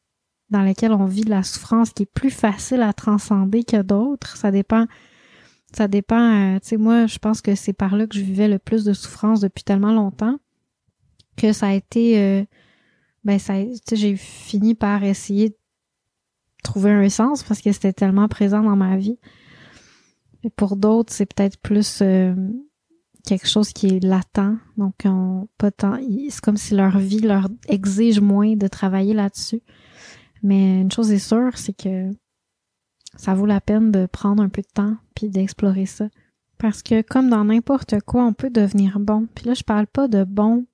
dans 0.49 0.63
lequel 0.63 0.91
on 0.93 1.05
vit 1.05 1.23
de 1.23 1.29
la 1.29 1.43
souffrance 1.43 1.91
qui 1.91 2.03
est 2.03 2.11
plus 2.11 2.29
facile 2.29 2.81
à 2.81 2.93
transcender 2.93 3.63
que 3.63 3.81
d'autres. 3.81 4.37
Ça 4.37 4.49
dépend 4.49 4.85
ça 5.75 5.87
dépend, 5.89 6.55
euh, 6.55 6.59
tu 6.59 6.69
sais, 6.69 6.77
moi, 6.77 7.05
je 7.05 7.17
pense 7.17 7.41
que 7.41 7.53
c'est 7.53 7.73
par 7.73 7.97
là 7.97 8.07
que 8.07 8.15
je 8.17 8.23
vivais 8.23 8.47
le 8.47 8.59
plus 8.59 8.85
de 8.85 8.93
souffrance 8.93 9.41
depuis 9.41 9.63
tellement 9.63 9.91
longtemps 9.91 10.37
que 11.35 11.51
ça 11.51 11.67
a 11.67 11.73
été, 11.73 12.17
euh, 12.17 12.45
ben 13.25 13.37
ça, 13.39 13.55
j'ai 13.91 14.15
fini 14.15 14.73
par 14.73 15.03
essayer 15.03 15.49
de 15.49 15.57
trouver 16.63 16.91
un 16.91 17.09
sens 17.09 17.43
parce 17.43 17.61
que 17.61 17.73
c'était 17.73 17.91
tellement 17.91 18.29
présent 18.29 18.63
dans 18.63 18.77
ma 18.77 18.95
vie. 18.95 19.19
Et 20.45 20.49
pour 20.49 20.77
d'autres, 20.77 21.11
c'est 21.11 21.25
peut-être 21.25 21.59
plus 21.59 21.99
euh, 22.01 22.33
quelque 23.25 23.47
chose 23.47 23.73
qui 23.73 23.87
est 23.87 24.03
latent, 24.03 24.57
donc 24.77 24.93
on, 25.03 25.49
pas 25.57 25.71
tant, 25.71 25.97
c'est 26.29 26.41
comme 26.41 26.57
si 26.57 26.73
leur 26.73 26.99
vie 26.99 27.19
leur 27.19 27.49
exige 27.67 28.21
moins 28.21 28.55
de 28.55 28.67
travailler 28.67 29.13
là-dessus. 29.13 29.61
Mais 30.41 30.79
une 30.79 30.91
chose 30.91 31.11
est 31.11 31.19
sûre, 31.19 31.57
c'est 31.57 31.75
que 31.75 32.11
ça 33.15 33.33
vaut 33.33 33.45
la 33.45 33.61
peine 33.61 33.91
de 33.91 34.05
prendre 34.05 34.43
un 34.43 34.49
peu 34.49 34.61
de 34.61 34.67
temps 34.73 34.97
puis 35.15 35.29
d'explorer 35.29 35.85
ça. 35.85 36.09
Parce 36.57 36.81
que 36.81 37.01
comme 37.01 37.29
dans 37.29 37.45
n'importe 37.45 37.99
quoi, 38.01 38.25
on 38.25 38.33
peut 38.33 38.49
devenir 38.49 38.99
bon. 38.99 39.27
Puis 39.35 39.45
là, 39.45 39.53
je 39.53 39.63
parle 39.63 39.87
pas 39.87 40.07
de 40.07 40.23
bon 40.23 40.65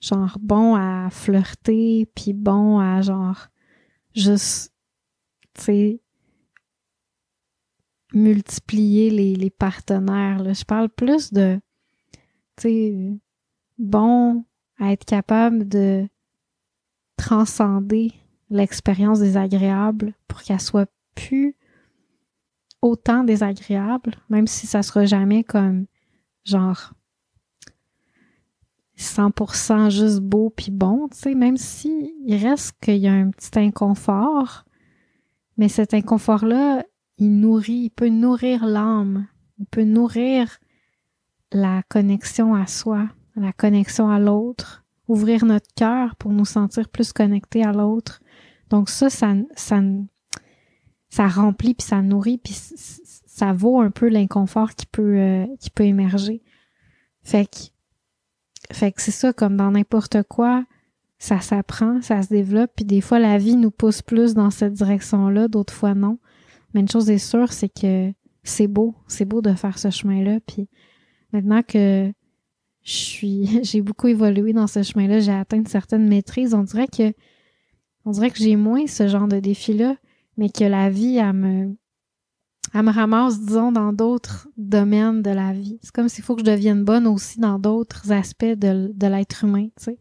genre 0.00 0.38
bon 0.40 0.74
à 0.76 1.08
flirter, 1.10 2.08
puis 2.14 2.32
bon 2.32 2.78
à 2.78 3.00
genre 3.00 3.48
juste, 4.14 4.72
tu 5.54 5.62
sais, 5.62 6.00
multiplier 8.12 9.10
les, 9.10 9.34
les 9.34 9.50
partenaires. 9.50 10.42
Là. 10.42 10.52
Je 10.52 10.64
parle 10.64 10.88
plus 10.88 11.32
de, 11.32 11.60
tu 12.56 12.62
sais, 12.62 13.20
bon 13.78 14.44
à 14.78 14.92
être 14.92 15.04
capable 15.04 15.68
de 15.68 16.08
transcender 17.16 18.12
l'expérience 18.50 19.20
désagréable 19.20 20.14
pour 20.28 20.42
qu'elle 20.42 20.60
soit 20.60 20.90
plus 21.16 21.56
autant 22.80 23.24
désagréable, 23.24 24.14
même 24.30 24.46
si 24.46 24.68
ça 24.68 24.84
sera 24.84 25.04
jamais 25.06 25.42
comme 25.42 25.86
genre 26.44 26.92
100% 28.96 29.90
juste 29.90 30.20
beau 30.20 30.50
puis 30.50 30.70
bon, 30.70 31.08
tu 31.08 31.18
sais, 31.18 31.34
même 31.34 31.56
si 31.56 32.14
il 32.24 32.36
reste 32.36 32.76
qu'il 32.80 32.98
y 32.98 33.08
a 33.08 33.12
un 33.12 33.30
petit 33.30 33.58
inconfort, 33.58 34.64
mais 35.56 35.68
cet 35.68 35.94
inconfort-là, 35.94 36.84
il 37.18 37.40
nourrit, 37.40 37.84
il 37.84 37.90
peut 37.90 38.08
nourrir 38.08 38.66
l'âme, 38.66 39.26
il 39.58 39.66
peut 39.66 39.84
nourrir 39.84 40.58
la 41.52 41.82
connexion 41.88 42.54
à 42.54 42.66
soi, 42.66 43.08
la 43.36 43.52
connexion 43.52 44.08
à 44.08 44.18
l'autre, 44.18 44.84
ouvrir 45.08 45.44
notre 45.44 45.72
cœur 45.74 46.16
pour 46.16 46.32
nous 46.32 46.44
sentir 46.44 46.88
plus 46.88 47.12
connectés 47.12 47.64
à 47.64 47.72
l'autre. 47.72 48.20
Donc 48.70 48.88
ça, 48.88 49.08
ça, 49.10 49.34
ça, 49.54 49.80
ça 51.16 51.28
remplit 51.28 51.72
puis 51.72 51.86
ça 51.86 52.02
nourrit 52.02 52.36
puis 52.36 52.54
ça 52.54 53.54
vaut 53.54 53.80
un 53.80 53.90
peu 53.90 54.06
l'inconfort 54.08 54.74
qui 54.74 54.84
peut 54.84 55.16
euh, 55.16 55.46
qui 55.60 55.70
peut 55.70 55.84
émerger. 55.84 56.42
Fait 57.22 57.46
que 57.46 57.56
fait 58.70 58.92
que 58.92 59.00
c'est 59.00 59.12
ça, 59.12 59.32
comme 59.32 59.56
dans 59.56 59.70
n'importe 59.70 60.24
quoi, 60.24 60.66
ça 61.18 61.40
s'apprend, 61.40 62.02
ça 62.02 62.20
se 62.22 62.28
développe, 62.28 62.72
puis 62.76 62.84
des 62.84 63.00
fois 63.00 63.18
la 63.18 63.38
vie 63.38 63.56
nous 63.56 63.70
pousse 63.70 64.02
plus 64.02 64.34
dans 64.34 64.50
cette 64.50 64.74
direction-là, 64.74 65.48
d'autres 65.48 65.72
fois 65.72 65.94
non. 65.94 66.18
Mais 66.74 66.80
une 66.80 66.88
chose 66.90 67.08
est 67.08 67.16
sûre, 67.16 67.50
c'est 67.50 67.70
que 67.70 68.12
c'est 68.42 68.66
beau, 68.66 68.94
c'est 69.06 69.24
beau 69.24 69.40
de 69.40 69.54
faire 69.54 69.78
ce 69.78 69.88
chemin-là. 69.88 70.40
Puis 70.46 70.68
maintenant 71.32 71.62
que 71.62 72.12
je 72.82 72.92
suis, 72.92 73.60
j'ai 73.62 73.80
beaucoup 73.80 74.08
évolué 74.08 74.52
dans 74.52 74.66
ce 74.66 74.82
chemin-là, 74.82 75.20
j'ai 75.20 75.32
atteint 75.32 75.56
une 75.56 75.66
certaine 75.66 76.06
maîtrise. 76.06 76.52
On 76.52 76.62
dirait 76.62 76.88
que, 76.88 77.14
on 78.04 78.10
dirait 78.10 78.30
que 78.30 78.38
j'ai 78.38 78.56
moins 78.56 78.86
ce 78.86 79.08
genre 79.08 79.28
de 79.28 79.40
défi-là, 79.40 79.96
mais 80.36 80.50
que 80.50 80.64
la 80.64 80.90
vie, 80.90 81.16
elle 81.16 81.32
me, 81.32 81.76
elle 82.74 82.82
me 82.82 82.92
ramasse, 82.92 83.40
disons, 83.40 83.72
dans 83.72 83.92
d'autres 83.92 84.48
domaines 84.56 85.22
de 85.22 85.30
la 85.30 85.52
vie. 85.52 85.78
C'est 85.82 85.94
comme 85.94 86.08
s'il 86.08 86.24
faut 86.24 86.34
que 86.34 86.42
je 86.42 86.50
devienne 86.50 86.84
bonne 86.84 87.06
aussi 87.06 87.40
dans 87.40 87.58
d'autres 87.58 88.12
aspects 88.12 88.44
de, 88.44 88.92
de 88.92 89.06
l'être 89.06 89.44
humain, 89.44 89.68
tu 89.76 89.84
sais. 89.84 89.98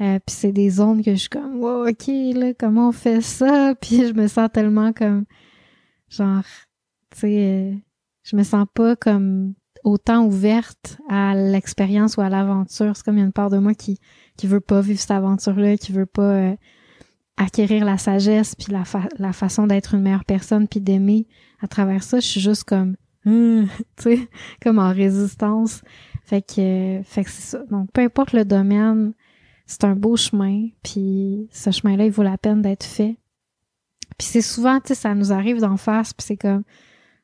Euh, 0.00 0.18
puis 0.26 0.36
c'est 0.36 0.52
des 0.52 0.68
zones 0.68 1.02
que 1.02 1.12
je 1.12 1.20
suis 1.20 1.28
comme, 1.30 1.56
wow, 1.60 1.88
ok, 1.88 2.06
là, 2.34 2.52
comment 2.58 2.90
on 2.90 2.92
fait 2.92 3.22
ça? 3.22 3.74
Puis 3.80 4.06
je 4.06 4.12
me 4.12 4.28
sens 4.28 4.50
tellement 4.52 4.92
comme, 4.92 5.24
genre, 6.10 6.42
tu 7.12 7.20
sais, 7.20 7.38
euh, 7.38 7.74
je 8.22 8.36
me 8.36 8.42
sens 8.42 8.66
pas 8.74 8.94
comme 8.94 9.54
autant 9.84 10.26
ouverte 10.26 10.98
à 11.08 11.34
l'expérience 11.34 12.16
ou 12.16 12.20
à 12.20 12.28
l'aventure. 12.28 12.94
C'est 12.94 13.04
comme 13.04 13.16
il 13.16 13.20
y 13.20 13.22
a 13.22 13.26
une 13.26 13.32
part 13.32 13.50
de 13.50 13.58
moi 13.58 13.72
qui 13.72 13.98
qui 14.36 14.46
veut 14.46 14.60
pas 14.60 14.82
vivre 14.82 15.00
cette 15.00 15.12
aventure-là, 15.12 15.78
qui 15.78 15.92
veut 15.92 16.06
pas 16.06 16.22
euh, 16.22 16.56
acquérir 17.36 17.84
la 17.84 17.98
sagesse 17.98 18.54
puis 18.54 18.72
la, 18.72 18.84
la 19.18 19.32
façon 19.32 19.66
d'être 19.66 19.94
une 19.94 20.02
meilleure 20.02 20.24
personne 20.24 20.68
puis 20.68 20.80
d'aimer 20.80 21.26
à 21.60 21.68
travers 21.68 22.02
ça 22.02 22.20
je 22.20 22.26
suis 22.26 22.40
juste 22.40 22.64
comme 22.64 22.96
tu 23.26 23.68
sais 23.98 24.28
comme 24.62 24.78
en 24.78 24.92
résistance. 24.92 25.82
Fait 26.22 26.42
que 26.42 27.00
fait 27.04 27.24
c'est 27.24 27.56
ça. 27.56 27.64
Donc 27.70 27.90
peu 27.92 28.00
importe 28.02 28.32
le 28.32 28.44
domaine 28.44 29.14
c'est 29.66 29.82
un 29.84 29.96
beau 29.96 30.16
chemin 30.16 30.68
puis 30.84 31.48
ce 31.50 31.72
chemin 31.72 31.96
là 31.96 32.04
il 32.04 32.12
vaut 32.12 32.22
la 32.22 32.38
peine 32.38 32.62
d'être 32.62 32.84
fait. 32.84 33.18
Puis 34.16 34.28
c'est 34.28 34.42
souvent 34.42 34.78
tu 34.78 34.88
sais 34.88 34.94
ça 34.94 35.14
nous 35.14 35.32
arrive 35.32 35.58
d'en 35.58 35.76
face 35.76 36.12
puis 36.12 36.24
c'est 36.24 36.36
comme 36.36 36.62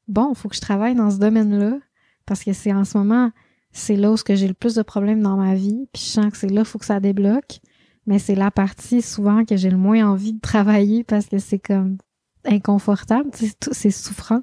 bon 0.08 0.34
faut 0.34 0.48
que 0.48 0.56
je 0.56 0.60
travaille 0.60 0.96
dans 0.96 1.10
ce 1.10 1.18
domaine 1.18 1.56
là 1.56 1.78
parce 2.26 2.42
que 2.42 2.52
c'est 2.52 2.72
en 2.72 2.84
ce 2.84 2.98
moment 2.98 3.30
c'est 3.70 3.96
là 3.96 4.10
où 4.10 4.16
j'ai 4.28 4.48
le 4.48 4.54
plus 4.54 4.74
de 4.74 4.82
problèmes 4.82 5.22
dans 5.22 5.36
ma 5.36 5.54
vie 5.54 5.88
puis 5.92 6.02
je 6.02 6.08
sens 6.08 6.32
que 6.32 6.36
c'est 6.36 6.50
là 6.50 6.64
faut 6.64 6.78
que 6.78 6.84
ça 6.84 6.98
débloque 6.98 7.60
mais 8.06 8.18
c'est 8.18 8.34
la 8.34 8.50
partie 8.50 9.02
souvent 9.02 9.44
que 9.44 9.56
j'ai 9.56 9.70
le 9.70 9.76
moins 9.76 10.08
envie 10.08 10.32
de 10.32 10.40
travailler 10.40 11.04
parce 11.04 11.26
que 11.26 11.38
c'est 11.38 11.58
comme 11.58 11.98
inconfortable, 12.44 13.30
c'est 13.72 13.90
souffrant. 13.90 14.42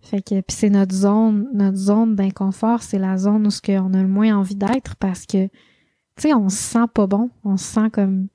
Fait 0.00 0.20
que 0.20 0.40
puis 0.40 0.56
c'est 0.56 0.70
notre 0.70 0.94
zone, 0.94 1.48
notre 1.52 1.76
zone 1.76 2.16
d'inconfort, 2.16 2.82
c'est 2.82 2.98
la 2.98 3.16
zone 3.16 3.46
où 3.46 3.50
ce 3.50 3.62
qu'on 3.62 3.94
a 3.94 4.02
le 4.02 4.08
moins 4.08 4.36
envie 4.36 4.56
d'être 4.56 4.96
parce 4.96 5.26
que 5.26 5.46
tu 5.46 5.52
sais, 6.18 6.34
on 6.34 6.48
se 6.48 6.56
sent 6.56 6.86
pas 6.92 7.06
bon, 7.06 7.30
on 7.44 7.56
se 7.56 7.64
sent 7.64 7.90
comme 7.90 8.26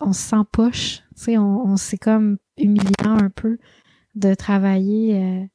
on 0.00 0.12
se 0.12 0.20
sent 0.20 0.44
poche, 0.52 1.02
tu 1.16 1.24
sais, 1.24 1.38
on, 1.38 1.64
on 1.66 1.76
c'est 1.76 1.96
comme 1.96 2.36
humiliant 2.58 3.16
un 3.18 3.30
peu 3.30 3.58
de 4.14 4.34
travailler, 4.34 5.22
euh, 5.22 5.46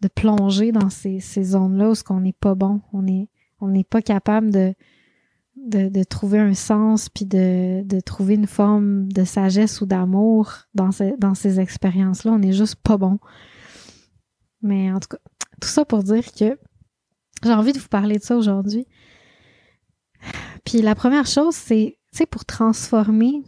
de 0.00 0.08
plonger 0.08 0.70
dans 0.72 0.88
ces, 0.88 1.18
ces 1.18 1.42
zones-là 1.42 1.90
où 1.90 1.94
ce 1.94 2.04
qu'on 2.04 2.20
n'est 2.20 2.32
pas 2.32 2.54
bon, 2.54 2.80
on 2.92 3.06
est 3.08 3.28
on 3.60 3.68
n'est 3.68 3.84
pas 3.84 4.02
capable 4.02 4.50
de 4.50 4.74
de, 5.66 6.04
trouver 6.04 6.38
un 6.38 6.54
sens 6.54 7.08
puis 7.08 7.24
de, 7.24 7.82
de 7.84 8.00
trouver 8.00 8.34
une 8.34 8.46
forme 8.46 9.10
de 9.12 9.24
sagesse 9.24 9.80
ou 9.80 9.86
d'amour 9.86 10.52
dans, 10.74 10.90
dans 11.18 11.34
ces 11.34 11.60
expériences-là. 11.60 12.32
On 12.32 12.42
est 12.42 12.52
juste 12.52 12.76
pas 12.76 12.96
bon. 12.96 13.18
Mais 14.62 14.92
en 14.92 15.00
tout 15.00 15.08
cas, 15.08 15.18
tout 15.60 15.68
ça 15.68 15.84
pour 15.84 16.02
dire 16.02 16.32
que 16.32 16.58
j'ai 17.42 17.52
envie 17.52 17.72
de 17.72 17.78
vous 17.78 17.88
parler 17.88 18.18
de 18.18 18.22
ça 18.22 18.36
aujourd'hui. 18.36 18.86
Puis 20.64 20.82
la 20.82 20.94
première 20.94 21.26
chose, 21.26 21.54
c'est, 21.54 21.98
tu 22.12 22.18
sais, 22.18 22.26
pour 22.26 22.44
transformer, 22.44 23.42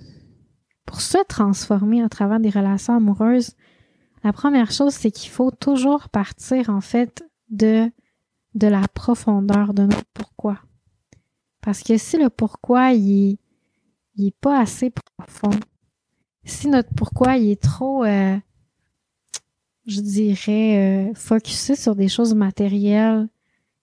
pour 0.86 1.00
se 1.00 1.18
transformer 1.28 2.02
à 2.02 2.08
travers 2.08 2.40
des 2.40 2.50
relations 2.50 2.96
amoureuses, 2.96 3.52
la 4.24 4.32
première 4.32 4.70
chose, 4.70 4.94
c'est 4.94 5.10
qu'il 5.10 5.30
faut 5.30 5.50
toujours 5.50 6.08
partir, 6.08 6.70
en 6.70 6.80
fait, 6.80 7.24
de, 7.50 7.90
de 8.54 8.66
la 8.66 8.86
profondeur 8.88 9.74
de 9.74 9.82
notre 9.82 10.08
pourquoi. 10.14 10.58
Parce 11.62 11.82
que 11.82 11.96
si 11.96 12.18
le 12.18 12.28
pourquoi, 12.28 12.92
il, 12.92 13.38
il 14.16 14.26
est 14.26 14.36
pas 14.40 14.60
assez 14.60 14.90
profond, 15.16 15.58
si 16.44 16.68
notre 16.68 16.92
pourquoi, 16.94 17.36
il 17.36 17.50
est 17.50 17.62
trop, 17.62 18.04
euh, 18.04 18.36
je 19.86 20.00
dirais, 20.00 21.10
euh, 21.10 21.14
focusé 21.14 21.76
sur 21.76 21.94
des 21.94 22.08
choses 22.08 22.34
matérielles 22.34 23.28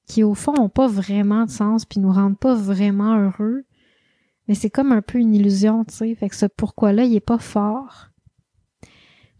qui, 0.05 0.23
au 0.23 0.33
fond, 0.33 0.53
n'ont 0.53 0.69
pas 0.69 0.87
vraiment 0.87 1.45
de 1.45 1.49
sens 1.49 1.85
puis 1.85 1.99
nous 2.01 2.11
rendent 2.11 2.37
pas 2.37 2.53
vraiment 2.53 3.17
heureux, 3.17 3.63
mais 4.47 4.55
c'est 4.55 4.69
comme 4.69 4.91
un 4.91 5.01
peu 5.01 5.17
une 5.19 5.33
illusion, 5.33 5.85
tu 5.85 5.95
sais. 5.95 6.15
Fait 6.15 6.27
que 6.27 6.35
ce 6.35 6.47
pourquoi-là, 6.47 7.05
il 7.05 7.15
est 7.15 7.21
pas 7.21 7.37
fort. 7.37 8.07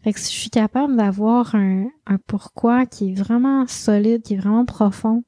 Fait 0.02 0.14
que 0.14 0.20
si 0.20 0.32
je 0.32 0.40
suis 0.40 0.50
capable 0.50 0.96
d'avoir 0.96 1.54
un, 1.54 1.88
un 2.06 2.16
pourquoi 2.26 2.86
qui 2.86 3.10
est 3.10 3.14
vraiment 3.14 3.66
solide, 3.66 4.22
qui 4.22 4.32
est 4.32 4.38
vraiment 4.38 4.64
profond, 4.64 5.24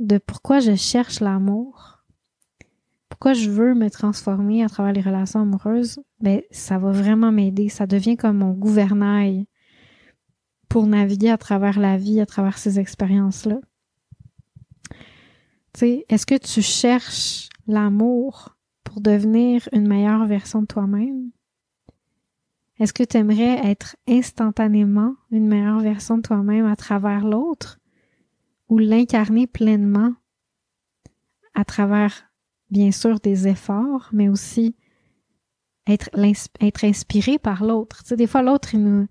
de 0.00 0.16
pourquoi 0.18 0.60
je 0.60 0.74
cherche 0.74 1.20
l'amour, 1.20 2.02
pourquoi 3.10 3.34
je 3.34 3.50
veux 3.50 3.74
me 3.74 3.90
transformer 3.90 4.64
à 4.64 4.68
travers 4.68 4.94
les 4.94 5.02
relations 5.02 5.40
amoureuses, 5.40 6.00
ben 6.20 6.40
ça 6.50 6.78
va 6.78 6.90
vraiment 6.90 7.30
m'aider. 7.30 7.68
Ça 7.68 7.86
devient 7.86 8.16
comme 8.16 8.38
mon 8.38 8.52
gouvernail 8.52 9.46
pour 10.70 10.86
naviguer 10.86 11.28
à 11.28 11.36
travers 11.36 11.78
la 11.78 11.98
vie, 11.98 12.20
à 12.20 12.26
travers 12.26 12.56
ces 12.56 12.80
expériences-là. 12.80 13.60
Tu 15.74 16.02
est-ce 16.08 16.24
que 16.24 16.38
tu 16.38 16.62
cherches 16.62 17.50
l'amour 17.66 18.56
pour 18.84 19.02
devenir 19.02 19.68
une 19.72 19.86
meilleure 19.86 20.26
version 20.26 20.62
de 20.62 20.66
toi-même? 20.66 21.30
Est-ce 22.78 22.94
que 22.94 23.04
tu 23.04 23.18
aimerais 23.18 23.68
être 23.70 23.96
instantanément 24.08 25.14
une 25.30 25.46
meilleure 25.46 25.80
version 25.80 26.16
de 26.16 26.22
toi-même 26.22 26.64
à 26.64 26.76
travers 26.76 27.26
l'autre? 27.26 27.79
Ou 28.70 28.78
l'incarner 28.78 29.46
pleinement 29.46 30.14
à 31.54 31.64
travers, 31.64 32.24
bien 32.70 32.92
sûr, 32.92 33.20
des 33.20 33.48
efforts, 33.48 34.08
mais 34.12 34.28
aussi 34.28 34.76
être, 35.86 36.08
être 36.60 36.84
inspiré 36.84 37.38
par 37.38 37.64
l'autre. 37.64 38.02
Tu 38.02 38.10
sais, 38.10 38.16
des 38.16 38.28
fois, 38.28 38.42
l'autre, 38.42 38.74
il 38.74 38.82
nous, 38.82 39.06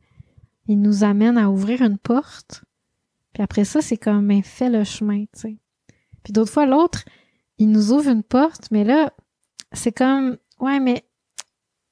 il 0.68 0.82
nous 0.82 1.04
amène 1.04 1.38
à 1.38 1.52
ouvrir 1.52 1.82
une 1.82 1.98
porte, 1.98 2.64
puis 3.34 3.44
après 3.44 3.66
ça, 3.66 3.82
c'est 3.82 3.98
comme, 3.98 4.32
un 4.32 4.42
fait 4.42 4.70
le 4.70 4.84
chemin, 4.84 5.26
tu 5.34 5.40
sais. 5.40 5.58
Puis 6.24 6.34
d'autres 6.34 6.52
fois, 6.52 6.66
l'autre, 6.66 7.04
il 7.58 7.70
nous 7.70 7.92
ouvre 7.92 8.10
une 8.10 8.24
porte, 8.24 8.72
mais 8.72 8.84
là, 8.84 9.14
c'est 9.74 9.92
comme, 9.92 10.38
ouais, 10.60 10.80
mais 10.80 11.06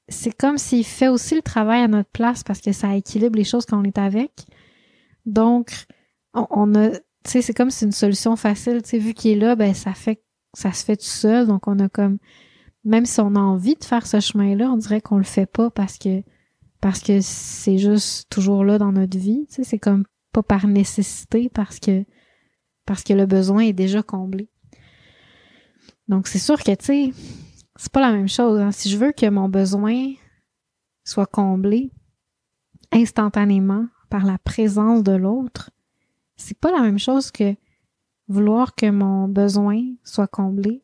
c'est 0.08 0.36
comme 0.36 0.58
s'il 0.58 0.84
fait 0.84 1.08
aussi 1.08 1.34
le 1.34 1.42
travail 1.42 1.82
à 1.82 1.88
notre 1.88 2.10
place 2.10 2.42
parce 2.42 2.60
que 2.60 2.72
ça 2.72 2.96
équilibre 2.96 3.36
les 3.36 3.44
choses 3.44 3.66
quand 3.66 3.78
on 3.78 3.84
est 3.84 3.98
avec. 3.98 4.46
Donc, 5.26 5.86
on, 6.32 6.74
a, 6.74 6.90
tu 7.24 7.30
sais, 7.30 7.42
c'est 7.42 7.54
comme 7.54 7.70
si 7.70 7.78
c'est 7.78 7.86
une 7.86 7.92
solution 7.92 8.36
facile, 8.36 8.82
tu 8.82 8.90
sais, 8.90 8.98
vu 8.98 9.14
qu'il 9.14 9.32
est 9.32 9.40
là, 9.40 9.56
ben 9.56 9.74
ça 9.74 9.94
fait, 9.94 10.22
ça 10.54 10.72
se 10.72 10.84
fait 10.84 10.96
tout 10.96 11.04
seul. 11.04 11.46
Donc, 11.46 11.66
on 11.66 11.78
a 11.78 11.88
comme, 11.88 12.18
même 12.84 13.06
si 13.06 13.20
on 13.20 13.34
a 13.34 13.40
envie 13.40 13.74
de 13.74 13.84
faire 13.84 14.06
ce 14.06 14.20
chemin-là, 14.20 14.70
on 14.70 14.76
dirait 14.76 15.00
qu'on 15.00 15.18
le 15.18 15.24
fait 15.24 15.46
pas 15.46 15.70
parce 15.70 15.98
que, 15.98 16.22
parce 16.80 17.00
que 17.00 17.20
c'est 17.20 17.78
juste 17.78 18.30
toujours 18.30 18.64
là 18.64 18.78
dans 18.78 18.92
notre 18.92 19.18
vie. 19.18 19.46
Tu 19.48 19.56
sais, 19.56 19.64
c'est 19.64 19.78
comme 19.78 20.04
pas 20.32 20.42
par 20.42 20.66
nécessité 20.66 21.50
parce 21.52 21.80
que, 21.80 22.04
parce 22.86 23.02
que 23.02 23.12
le 23.12 23.26
besoin 23.26 23.62
est 23.62 23.72
déjà 23.72 24.02
comblé. 24.02 24.48
Donc, 26.06 26.26
c'est 26.26 26.38
sûr 26.38 26.62
que, 26.62 26.74
tu 26.74 26.84
sais, 26.84 27.10
c'est 27.76 27.92
pas 27.92 28.00
la 28.00 28.12
même 28.12 28.28
chose. 28.28 28.60
Hein. 28.60 28.72
Si 28.72 28.88
je 28.88 28.96
veux 28.96 29.12
que 29.12 29.28
mon 29.28 29.48
besoin 29.48 30.12
soit 31.04 31.26
comblé 31.26 31.92
instantanément 32.92 33.86
par 34.08 34.24
la 34.24 34.38
présence 34.38 35.02
de 35.02 35.12
l'autre, 35.12 35.70
c'est 36.38 36.58
pas 36.58 36.72
la 36.72 36.80
même 36.80 36.98
chose 36.98 37.30
que 37.30 37.54
vouloir 38.28 38.74
que 38.74 38.90
mon 38.90 39.28
besoin 39.28 39.82
soit 40.04 40.26
comblé 40.26 40.82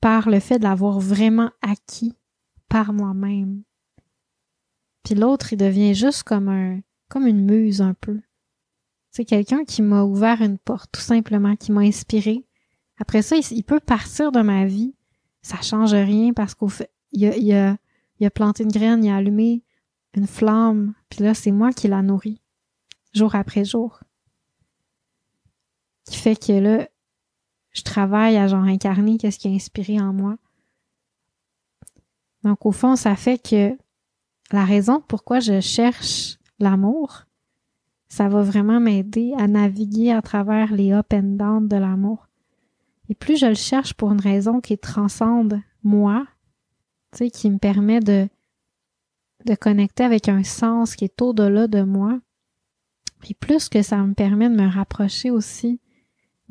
par 0.00 0.30
le 0.30 0.40
fait 0.40 0.58
de 0.58 0.64
l'avoir 0.64 0.98
vraiment 0.98 1.50
acquis 1.60 2.16
par 2.68 2.92
moi-même. 2.92 3.62
Puis 5.04 5.14
l'autre, 5.14 5.52
il 5.52 5.58
devient 5.58 5.94
juste 5.94 6.22
comme 6.22 6.48
un 6.48 6.80
comme 7.08 7.26
une 7.26 7.44
muse 7.44 7.82
un 7.82 7.92
peu. 7.92 8.20
C'est 9.10 9.26
quelqu'un 9.26 9.64
qui 9.64 9.82
m'a 9.82 10.02
ouvert 10.02 10.40
une 10.40 10.56
porte, 10.56 10.90
tout 10.92 11.02
simplement, 11.02 11.56
qui 11.56 11.70
m'a 11.70 11.82
inspiré. 11.82 12.46
Après 12.98 13.20
ça, 13.20 13.36
il 13.36 13.64
peut 13.64 13.80
partir 13.80 14.32
de 14.32 14.40
ma 14.40 14.64
vie 14.64 14.94
ça 15.42 15.60
change 15.60 15.92
rien 15.92 16.32
parce 16.32 16.54
qu'au 16.54 16.68
fait, 16.68 16.90
il 17.10 17.26
a, 17.26 17.36
il, 17.36 17.78
il 18.20 18.26
a 18.26 18.30
planté 18.30 18.62
une 18.62 18.72
graine, 18.72 19.04
il 19.04 19.10
a 19.10 19.16
allumé 19.16 19.62
une 20.14 20.26
flamme, 20.26 20.94
puis 21.08 21.22
là, 21.22 21.34
c'est 21.34 21.50
moi 21.50 21.72
qui 21.72 21.88
la 21.88 22.02
nourris, 22.02 22.40
jour 23.12 23.34
après 23.34 23.64
jour. 23.64 24.00
Qui 26.06 26.16
fait 26.16 26.36
que 26.36 26.52
là, 26.52 26.88
je 27.72 27.82
travaille 27.82 28.36
à 28.36 28.46
genre 28.48 28.64
incarner 28.64 29.18
qu'est-ce 29.18 29.38
qui 29.38 29.48
a 29.48 29.52
inspiré 29.52 30.00
en 30.00 30.12
moi. 30.12 30.36
Donc, 32.44 32.66
au 32.66 32.72
fond, 32.72 32.96
ça 32.96 33.16
fait 33.16 33.38
que 33.38 33.76
la 34.50 34.64
raison 34.64 35.02
pourquoi 35.06 35.40
je 35.40 35.60
cherche 35.60 36.38
l'amour, 36.58 37.24
ça 38.08 38.28
va 38.28 38.42
vraiment 38.42 38.80
m'aider 38.80 39.32
à 39.38 39.48
naviguer 39.48 40.12
à 40.12 40.20
travers 40.20 40.72
les 40.72 40.92
up 40.92 41.12
and 41.14 41.36
down 41.36 41.68
de 41.68 41.76
l'amour. 41.76 42.28
Et 43.08 43.14
plus 43.14 43.36
je 43.36 43.46
le 43.46 43.54
cherche 43.54 43.94
pour 43.94 44.12
une 44.12 44.20
raison 44.20 44.60
qui 44.60 44.76
transcende 44.78 45.60
moi, 45.82 46.26
tu 47.12 47.18
sais, 47.18 47.30
qui 47.30 47.50
me 47.50 47.58
permet 47.58 48.00
de, 48.00 48.28
de 49.46 49.54
connecter 49.54 50.04
avec 50.04 50.28
un 50.28 50.44
sens 50.44 50.94
qui 50.94 51.04
est 51.04 51.22
au-delà 51.22 51.66
de 51.68 51.82
moi, 51.82 52.20
et 53.28 53.34
plus 53.34 53.68
que 53.68 53.82
ça 53.82 53.98
me 53.98 54.14
permet 54.14 54.50
de 54.50 54.56
me 54.56 54.68
rapprocher 54.68 55.30
aussi 55.30 55.80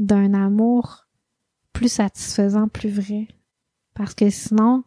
d'un 0.02 0.34
amour 0.34 1.08
plus 1.74 1.90
satisfaisant, 1.90 2.68
plus 2.68 2.90
vrai. 2.90 3.28
Parce 3.94 4.14
que 4.14 4.30
sinon, 4.30 4.84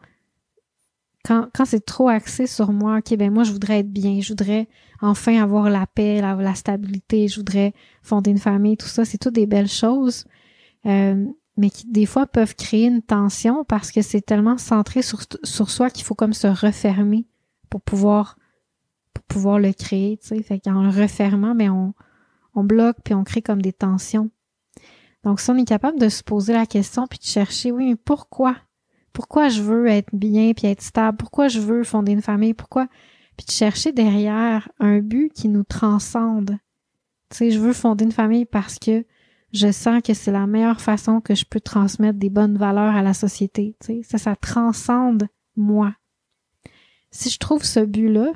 quand, 1.25 1.49
quand 1.55 1.65
c'est 1.65 1.85
trop 1.85 2.09
axé 2.09 2.47
sur 2.47 2.73
moi, 2.73 2.99
ok, 2.99 3.17
ben 3.17 3.33
moi 3.33 3.45
je 3.45 3.53
voudrais 3.53 3.81
être 3.81 3.93
bien, 3.93 4.21
je 4.21 4.29
voudrais 4.29 4.69
enfin 5.01 5.43
avoir 5.43 5.71
la 5.71 5.87
paix, 5.87 6.21
la, 6.21 6.35
la 6.35 6.55
stabilité, 6.55 7.29
je 7.29 7.37
voudrais 7.37 7.73
fonder 8.03 8.31
une 8.31 8.39
famille, 8.39 8.77
tout 8.77 8.87
ça, 8.87 9.05
c'est 9.05 9.19
tout 9.19 9.31
des 9.31 9.47
belles 9.47 9.69
choses. 9.69 10.25
Euh, 10.87 11.27
mais 11.57 11.71
qui 11.71 11.87
des 11.87 12.07
fois 12.07 12.27
peuvent 12.27 12.57
créer 12.57 12.87
une 12.87 13.03
tension 13.03 13.65
parce 13.65 13.93
que 13.93 14.03
c'est 14.03 14.21
tellement 14.21 14.59
centré 14.59 15.03
sur, 15.03 15.21
sur 15.45 15.71
soi 15.71 15.89
qu'il 15.89 16.05
faut 16.05 16.17
comme 16.17 16.33
se 16.33 16.49
refermer 16.49 17.27
pour 17.71 17.81
pouvoir 17.81 18.37
pour 19.15 19.25
pouvoir 19.25 19.59
le 19.61 19.73
créer, 19.73 20.17
tu 20.17 20.29
sais. 20.29 20.43
Fait 20.43 20.59
qu'en 20.59 20.83
le 20.83 20.89
refermant, 20.89 21.55
mais 21.55 21.69
on, 21.69 21.95
on 22.55 22.65
bloque 22.65 22.97
puis 23.05 23.15
on 23.15 23.23
crée 23.23 23.43
comme 23.43 23.63
des 23.63 23.73
tensions. 23.73 24.31
Donc 25.25 25.41
si 25.41 25.51
on 25.51 25.57
est 25.57 25.65
capable 25.65 25.99
de 25.99 26.09
se 26.09 26.23
poser 26.23 26.53
la 26.53 26.67
question 26.67 27.07
puis 27.07 27.19
de 27.19 27.25
chercher, 27.25 27.73
oui, 27.73 27.91
mais 27.91 27.97
pourquoi? 27.97 28.57
Pourquoi 29.13 29.49
je 29.49 29.63
veux 29.63 29.87
être 29.87 30.11
bien 30.13 30.53
puis 30.53 30.67
être 30.67 30.83
stable? 30.83 31.17
Pourquoi 31.17 31.49
je 31.49 31.61
veux 31.61 31.83
fonder 31.85 32.13
une 32.13 32.23
famille? 32.23 32.53
Pourquoi? 32.53 32.89
Puis 33.37 33.47
de 33.47 33.53
chercher 33.53 33.93
derrière 33.93 34.69
un 34.81 34.99
but 34.99 35.33
qui 35.33 35.49
nous 35.49 35.65
transcende. 35.65 36.59
Tu 37.31 37.37
sais, 37.37 37.51
je 37.51 37.59
veux 37.59 37.73
fonder 37.73 38.05
une 38.05 38.13
famille 38.13 38.45
parce 38.45 38.79
que 38.79 39.05
je 39.53 39.71
sens 39.71 40.03
que 40.03 40.15
c'est 40.15 40.33
la 40.33 40.47
meilleure 40.47 40.81
façon 40.81 41.21
que 41.21 41.35
je 41.35 41.45
peux 41.45 41.61
transmettre 41.61 42.19
des 42.19 42.29
bonnes 42.29 42.59
valeurs 42.59 42.95
à 42.95 43.03
la 43.03 43.15
société. 43.15 43.77
Tu 43.81 43.87
sais. 43.87 44.03
Ça, 44.03 44.19
ça 44.19 44.37
transcende 44.37 45.29
moi. 45.57 45.95
Si 47.11 47.31
je 47.31 47.39
trouve 47.39 47.65
ce 47.65 47.81
but-là, 47.81 48.33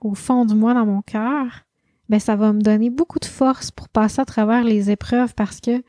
au 0.00 0.14
fond 0.14 0.44
de 0.44 0.54
moi, 0.54 0.74
dans 0.74 0.86
mon 0.86 1.02
cœur, 1.02 1.65
ben 2.08 2.20
ça 2.20 2.36
va 2.36 2.52
me 2.52 2.60
donner 2.60 2.90
beaucoup 2.90 3.18
de 3.18 3.24
force 3.24 3.70
pour 3.70 3.88
passer 3.88 4.20
à 4.20 4.24
travers 4.24 4.64
les 4.64 4.90
épreuves 4.90 5.34
parce 5.34 5.60
que 5.60 5.82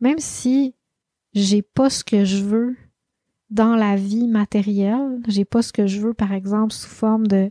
même 0.00 0.18
si 0.18 0.74
j'ai 1.34 1.62
pas 1.62 1.90
ce 1.90 2.04
que 2.04 2.24
je 2.24 2.42
veux 2.42 2.76
dans 3.50 3.76
la 3.76 3.96
vie 3.96 4.28
matérielle, 4.28 5.20
j'ai 5.28 5.44
pas 5.44 5.62
ce 5.62 5.72
que 5.72 5.86
je 5.86 6.00
veux, 6.00 6.14
par 6.14 6.32
exemple, 6.32 6.72
sous 6.72 6.88
forme 6.88 7.26
de 7.26 7.50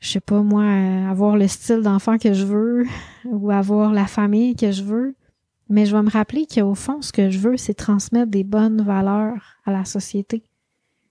je 0.00 0.08
sais 0.08 0.20
pas 0.20 0.42
moi, 0.42 0.62
euh, 0.62 1.10
avoir 1.10 1.36
le 1.36 1.46
style 1.46 1.82
d'enfant 1.82 2.16
que 2.16 2.32
je 2.32 2.44
veux 2.44 2.86
ou 3.26 3.50
avoir 3.50 3.92
la 3.92 4.06
famille 4.06 4.56
que 4.56 4.72
je 4.72 4.82
veux. 4.82 5.14
Mais 5.68 5.86
je 5.86 5.94
vais 5.94 6.02
me 6.02 6.10
rappeler 6.10 6.46
qu'au 6.46 6.74
fond, 6.74 7.00
ce 7.00 7.12
que 7.12 7.30
je 7.30 7.38
veux, 7.38 7.56
c'est 7.56 7.74
transmettre 7.74 8.30
des 8.30 8.42
bonnes 8.42 8.82
valeurs 8.82 9.56
à 9.66 9.72
la 9.72 9.84
société. 9.84 10.42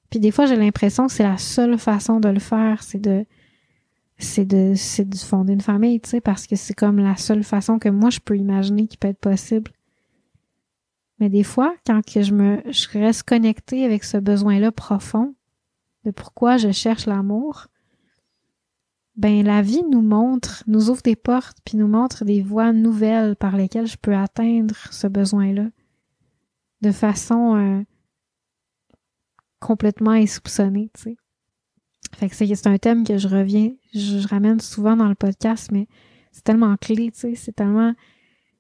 Puis 0.09 0.19
des 0.19 0.31
fois, 0.31 0.47
j'ai 0.47 0.57
l'impression 0.57 1.07
que 1.07 1.13
c'est 1.13 1.23
la 1.23 1.37
seule 1.37 1.77
façon 1.77 2.19
de 2.19 2.29
le 2.29 2.39
faire, 2.39 2.83
c'est 2.83 2.99
de 2.99 3.25
c'est 4.19 4.45
de 4.45 4.73
c'est 4.75 5.07
de 5.07 5.17
fonder 5.17 5.53
une 5.53 5.61
famille, 5.61 5.99
tu 6.01 6.09
sais, 6.09 6.21
parce 6.21 6.45
que 6.45 6.55
c'est 6.55 6.73
comme 6.73 6.99
la 6.99 7.15
seule 7.15 7.43
façon 7.43 7.79
que 7.79 7.89
moi 7.89 8.09
je 8.09 8.19
peux 8.19 8.37
imaginer 8.37 8.87
qui 8.87 8.97
peut 8.97 9.07
être 9.07 9.19
possible. 9.19 9.71
Mais 11.19 11.29
des 11.29 11.43
fois, 11.43 11.75
quand 11.85 12.01
que 12.05 12.21
je 12.21 12.33
me 12.33 12.61
je 12.69 12.89
reste 12.89 13.23
connectée 13.23 13.85
avec 13.85 14.03
ce 14.03 14.17
besoin-là 14.17 14.71
profond 14.71 15.35
de 16.05 16.11
pourquoi 16.11 16.57
je 16.57 16.71
cherche 16.71 17.05
l'amour, 17.05 17.67
ben 19.15 19.43
la 19.43 19.61
vie 19.61 19.83
nous 19.89 20.01
montre, 20.01 20.63
nous 20.67 20.89
ouvre 20.89 21.01
des 21.01 21.15
portes, 21.15 21.57
puis 21.65 21.77
nous 21.77 21.87
montre 21.87 22.25
des 22.25 22.41
voies 22.41 22.73
nouvelles 22.73 23.35
par 23.35 23.55
lesquelles 23.55 23.87
je 23.87 23.97
peux 23.97 24.15
atteindre 24.15 24.75
ce 24.91 25.07
besoin-là 25.07 25.65
de 26.81 26.91
façon 26.91 27.55
euh, 27.55 27.83
complètement 29.59 30.11
insoupçonnée, 30.11 30.89
tu 30.93 31.01
sais. 31.01 31.17
Fait 32.15 32.29
que 32.29 32.35
c'est 32.35 32.67
un 32.67 32.77
thème 32.77 33.05
que 33.05 33.17
je 33.17 33.27
reviens, 33.27 33.71
je, 33.93 34.27
ramène 34.27 34.59
souvent 34.59 34.95
dans 34.95 35.07
le 35.07 35.15
podcast, 35.15 35.71
mais 35.71 35.87
c'est 36.31 36.43
tellement 36.43 36.75
clé, 36.77 37.11
tu 37.11 37.19
sais, 37.19 37.35
c'est 37.35 37.55
tellement, 37.55 37.93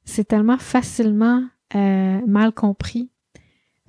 c'est 0.05 0.27
tellement 0.27 0.57
facilement 0.57 1.43
euh, 1.75 2.21
mal 2.25 2.53
compris 2.53 3.09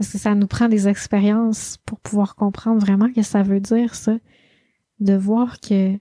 parce 0.00 0.12
que 0.12 0.18
ça 0.18 0.34
nous 0.34 0.46
prend 0.46 0.70
des 0.70 0.88
expériences 0.88 1.76
pour 1.84 2.00
pouvoir 2.00 2.34
comprendre 2.34 2.80
vraiment 2.80 3.08
ce 3.08 3.12
que 3.12 3.22
ça 3.22 3.42
veut 3.42 3.60
dire, 3.60 3.94
ça, 3.94 4.16
de 4.98 5.14
voir 5.14 5.60
que 5.60 5.98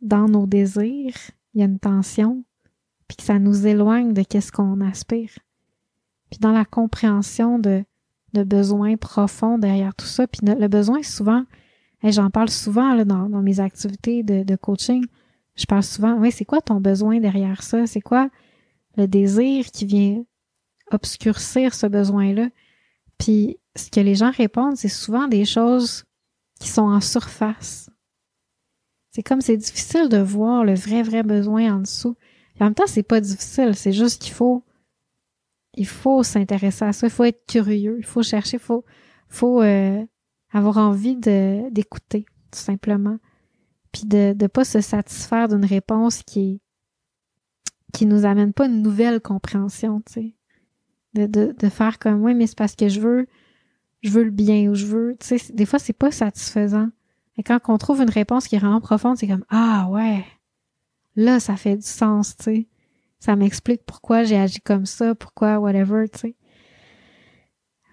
dans 0.00 0.28
nos 0.28 0.46
désirs, 0.46 1.16
il 1.54 1.60
y 1.60 1.62
a 1.62 1.66
une 1.66 1.80
tension, 1.80 2.44
puis 3.08 3.16
que 3.16 3.24
ça 3.24 3.40
nous 3.40 3.66
éloigne 3.66 4.12
de 4.12 4.22
qu'est-ce 4.22 4.52
qu'on 4.52 4.80
aspire. 4.80 5.32
Puis 6.30 6.38
dans 6.38 6.52
la 6.52 6.64
compréhension 6.64 7.58
de, 7.58 7.84
de 8.32 8.44
besoins 8.44 8.96
profonds 8.96 9.58
derrière 9.58 9.96
tout 9.96 10.06
ça, 10.06 10.28
puis 10.28 10.42
le 10.46 10.68
besoin 10.68 11.02
souvent, 11.02 11.44
et 12.04 12.12
j'en 12.12 12.28
parle 12.28 12.50
souvent 12.50 12.94
là, 12.94 13.04
dans, 13.04 13.28
mes 13.42 13.60
activités 13.60 14.22
de, 14.22 14.42
de, 14.42 14.56
coaching, 14.56 15.06
je 15.56 15.64
parle 15.64 15.82
souvent, 15.82 16.18
oui, 16.18 16.30
c'est 16.30 16.44
quoi 16.44 16.60
ton 16.60 16.78
besoin 16.78 17.18
derrière 17.18 17.62
ça? 17.62 17.86
C'est 17.86 18.02
quoi 18.02 18.28
le 18.96 19.08
désir 19.08 19.66
qui 19.72 19.86
vient 19.86 20.22
obscurcir 20.92 21.74
ce 21.74 21.86
besoin-là? 21.86 22.50
Puis 23.18 23.58
ce 23.74 23.90
que 23.90 24.00
les 24.00 24.16
gens 24.16 24.30
répondent, 24.30 24.76
c'est 24.76 24.88
souvent 24.88 25.28
des 25.28 25.46
choses 25.46 26.04
qui 26.60 26.68
sont 26.68 26.82
en 26.82 27.00
surface. 27.00 27.88
C'est 29.10 29.22
comme 29.22 29.40
c'est 29.40 29.56
difficile 29.56 30.10
de 30.10 30.18
voir 30.18 30.62
le 30.62 30.74
vrai, 30.74 31.02
vrai 31.02 31.22
besoin 31.22 31.74
en 31.74 31.78
dessous. 31.80 32.16
en 32.60 32.64
même 32.64 32.74
temps, 32.74 32.86
c'est 32.86 33.02
pas 33.02 33.20
difficile, 33.20 33.74
c'est 33.74 33.92
juste 33.92 34.20
qu'il 34.20 34.34
faut 34.34 34.62
il 35.76 35.86
faut 35.86 36.22
s'intéresser 36.22 36.84
à 36.84 36.92
ça, 36.92 37.06
il 37.06 37.10
faut 37.10 37.24
être 37.24 37.46
curieux, 37.46 37.96
il 37.98 38.04
faut 38.04 38.22
chercher, 38.22 38.58
il 38.58 38.62
faut, 38.62 38.84
faut 39.28 39.62
euh, 39.62 40.04
avoir 40.54 40.78
envie 40.78 41.16
d'écouter, 41.16 42.24
tout 42.50 42.58
simplement. 42.58 43.18
Puis 43.92 44.06
de 44.06 44.34
ne 44.40 44.46
pas 44.46 44.64
se 44.64 44.80
satisfaire 44.80 45.48
d'une 45.48 45.64
réponse 45.64 46.22
qui 46.22 46.60
qui 47.92 48.06
nous 48.06 48.24
amène 48.24 48.52
pas 48.52 48.66
une 48.66 48.82
nouvelle 48.82 49.20
compréhension, 49.20 50.00
tu 50.00 50.12
sais. 50.12 50.34
De, 51.14 51.26
de, 51.26 51.54
de 51.56 51.68
faire 51.68 52.00
comme 52.00 52.22
oui, 52.24 52.34
mais 52.34 52.48
c'est 52.48 52.58
parce 52.58 52.74
que 52.74 52.88
je 52.88 53.00
veux 53.00 53.28
je 54.02 54.10
veux 54.10 54.24
le 54.24 54.30
bien 54.30 54.68
ou 54.68 54.74
je 54.74 54.86
veux, 54.86 55.16
tu 55.20 55.38
sais, 55.38 55.52
des 55.52 55.66
fois 55.66 55.78
c'est 55.78 55.92
pas 55.92 56.10
satisfaisant. 56.10 56.88
Et 57.36 57.42
quand 57.42 57.60
on 57.68 57.78
trouve 57.78 58.00
une 58.00 58.10
réponse 58.10 58.48
qui 58.48 58.56
est 58.56 58.58
vraiment 58.58 58.80
profonde, 58.80 59.16
c'est 59.16 59.28
comme 59.28 59.44
Ah 59.48 59.88
ouais, 59.90 60.24
là, 61.16 61.40
ça 61.40 61.56
fait 61.56 61.76
du 61.76 61.86
sens, 61.86 62.36
tu 62.36 62.44
sais. 62.44 62.68
Ça 63.20 63.36
m'explique 63.36 63.84
pourquoi 63.86 64.24
j'ai 64.24 64.36
agi 64.36 64.60
comme 64.60 64.86
ça, 64.86 65.14
pourquoi 65.14 65.58
whatever, 65.58 66.08
tu 66.08 66.18
sais. 66.18 66.36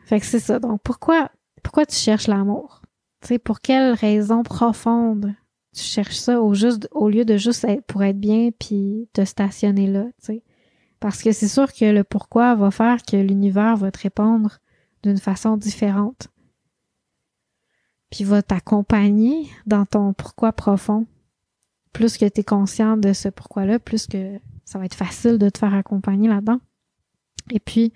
Fait 0.06 0.20
que 0.20 0.26
c'est 0.26 0.40
ça. 0.40 0.60
Donc 0.60 0.82
pourquoi 0.84 1.32
pourquoi 1.64 1.86
tu 1.86 1.96
cherches 1.96 2.28
l'amour? 2.28 2.82
Tu 3.22 3.40
pour 3.40 3.62
quelle 3.62 3.94
raison 3.94 4.44
profonde 4.44 5.34
tu 5.74 5.84
cherches 5.84 6.18
ça 6.18 6.42
au 6.42 6.54
juste 6.54 6.90
au 6.92 7.10
lieu 7.10 7.24
de 7.24 7.38
juste 7.38 7.64
être 7.64 7.86
pour 7.86 8.04
être 8.04 8.20
bien 8.20 8.50
puis 8.58 9.08
te 9.14 9.24
stationner 9.24 9.88
là, 9.88 10.04
tu 10.04 10.26
sais? 10.26 10.44
Parce 11.00 11.24
que 11.24 11.32
c'est 11.32 11.48
sûr 11.48 11.72
que 11.74 11.86
le 11.86 12.04
pourquoi 12.04 12.56
va 12.56 12.72
faire 12.72 13.04
que 13.04 13.16
l'univers 13.16 13.78
va 13.78 13.90
te 13.92 14.00
répondre 14.00 14.60
d'une 15.04 15.18
façon 15.18 15.58
différente 15.58 16.28
puis 18.12 18.26
va 18.26 18.44
t'accompagner 18.44 19.50
dans 19.66 19.86
ton 19.86 20.14
pourquoi 20.14 20.52
profond. 20.52 21.08
Plus 21.94 22.18
que 22.18 22.28
tu 22.28 22.42
es 22.42 22.44
conscient 22.44 22.98
de 22.98 23.14
ce 23.14 23.30
pourquoi-là, 23.30 23.80
plus 23.80 24.06
que 24.06 24.40
ça 24.66 24.78
va 24.78 24.86
être 24.86 24.96
facile 24.96 25.38
de 25.38 25.50
te 25.50 25.58
faire 25.58 25.74
accompagner 25.74 26.28
là-dedans. 26.30 26.60
Et 27.50 27.60
puis, 27.60 27.94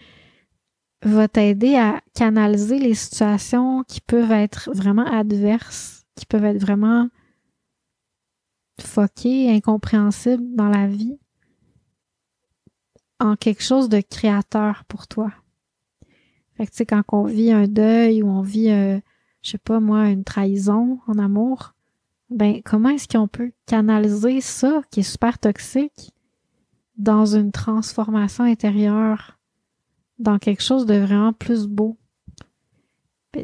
va 1.10 1.28
t'aider 1.28 1.76
à 1.76 2.02
canaliser 2.14 2.80
les 2.80 2.96
situations 2.96 3.84
qui 3.84 4.02
peuvent 4.02 4.32
être 4.32 4.70
vraiment 4.74 5.06
adverses, 5.06 6.06
qui 6.16 6.26
peuvent 6.26 6.46
être 6.46 6.62
vraiment 6.62 7.10
foquées, 8.80 9.52
incompréhensibles 9.52 10.56
dans 10.56 10.70
la 10.70 10.88
vie, 10.88 11.18
en 13.20 13.36
quelque 13.36 13.64
chose 13.64 13.90
de 13.90 14.02
créateur 14.02 14.84
pour 14.86 15.08
toi. 15.08 15.32
Fait 16.56 16.66
que 16.66 16.72
tu 16.72 16.78
sais, 16.78 16.86
quand 16.86 17.04
on 17.12 17.24
vit 17.24 17.52
un 17.52 17.68
deuil 17.68 18.24
ou 18.24 18.30
on 18.30 18.42
vit 18.42 18.70
euh, 18.70 19.00
je 19.46 19.52
sais 19.52 19.58
pas 19.60 19.80
moi, 19.80 20.10
une 20.10 20.24
trahison 20.24 21.00
en 21.06 21.20
amour, 21.20 21.76
ben 22.32 22.62
comment 22.66 22.90
est-ce 22.90 23.08
qu'on 23.08 23.28
peut 23.28 23.52
canaliser 23.68 24.42
ça 24.42 24.82
qui 24.90 25.02
est 25.02 25.04
super 25.04 25.38
toxique 25.38 26.12
dans 26.98 27.36
une 27.36 27.52
transformation 27.52 28.44
intérieure, 28.44 29.35
dans 30.20 30.40
quelque 30.40 30.64
chose 30.64 30.86
de 30.86 30.96
vraiment 30.96 31.34
plus 31.34 31.68
beau? 31.68 31.98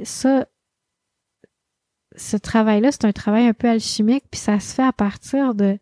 Ça, 0.04 0.48
ce 2.16 2.38
travail-là, 2.38 2.92
c'est 2.92 3.06
un 3.06 3.12
travail 3.12 3.48
un 3.48 3.54
peu 3.54 3.70
alchimique, 3.70 4.24
puis 4.32 4.40
ça 4.40 4.60
se 4.60 4.74
fait 4.74 4.84
à 4.84 4.94
partir 4.94 5.54
de, 5.54 5.78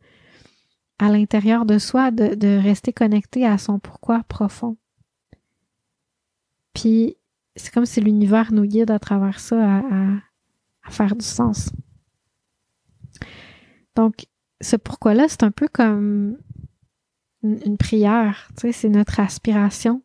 à 0.98 1.10
l'intérieur 1.10 1.66
de 1.66 1.78
soi, 1.78 2.12
de, 2.12 2.34
de 2.36 2.58
rester 2.62 2.92
connecté 2.92 3.46
à 3.46 3.58
son 3.58 3.78
pourquoi 3.78 4.24
profond. 4.24 4.78
Puis 6.74 7.18
c'est 7.56 7.74
comme 7.74 7.86
si 7.86 8.02
l'univers 8.02 8.52
nous 8.52 8.66
guide 8.66 8.92
à 8.92 9.00
travers 9.00 9.40
ça 9.40 9.80
à, 9.80 10.90
faire 10.90 11.16
du 11.16 11.26
sens. 11.26 11.70
Donc, 13.96 14.26
ce 14.62 14.76
pourquoi-là, 14.76 15.28
c'est 15.28 15.44
un 15.44 15.52
peu 15.52 15.68
comme 15.68 16.38
une, 17.44 17.78
prière, 17.78 18.48
tu 18.56 18.62
sais, 18.62 18.72
c'est 18.72 18.90
notre 18.90 19.20
aspiration. 19.20 20.02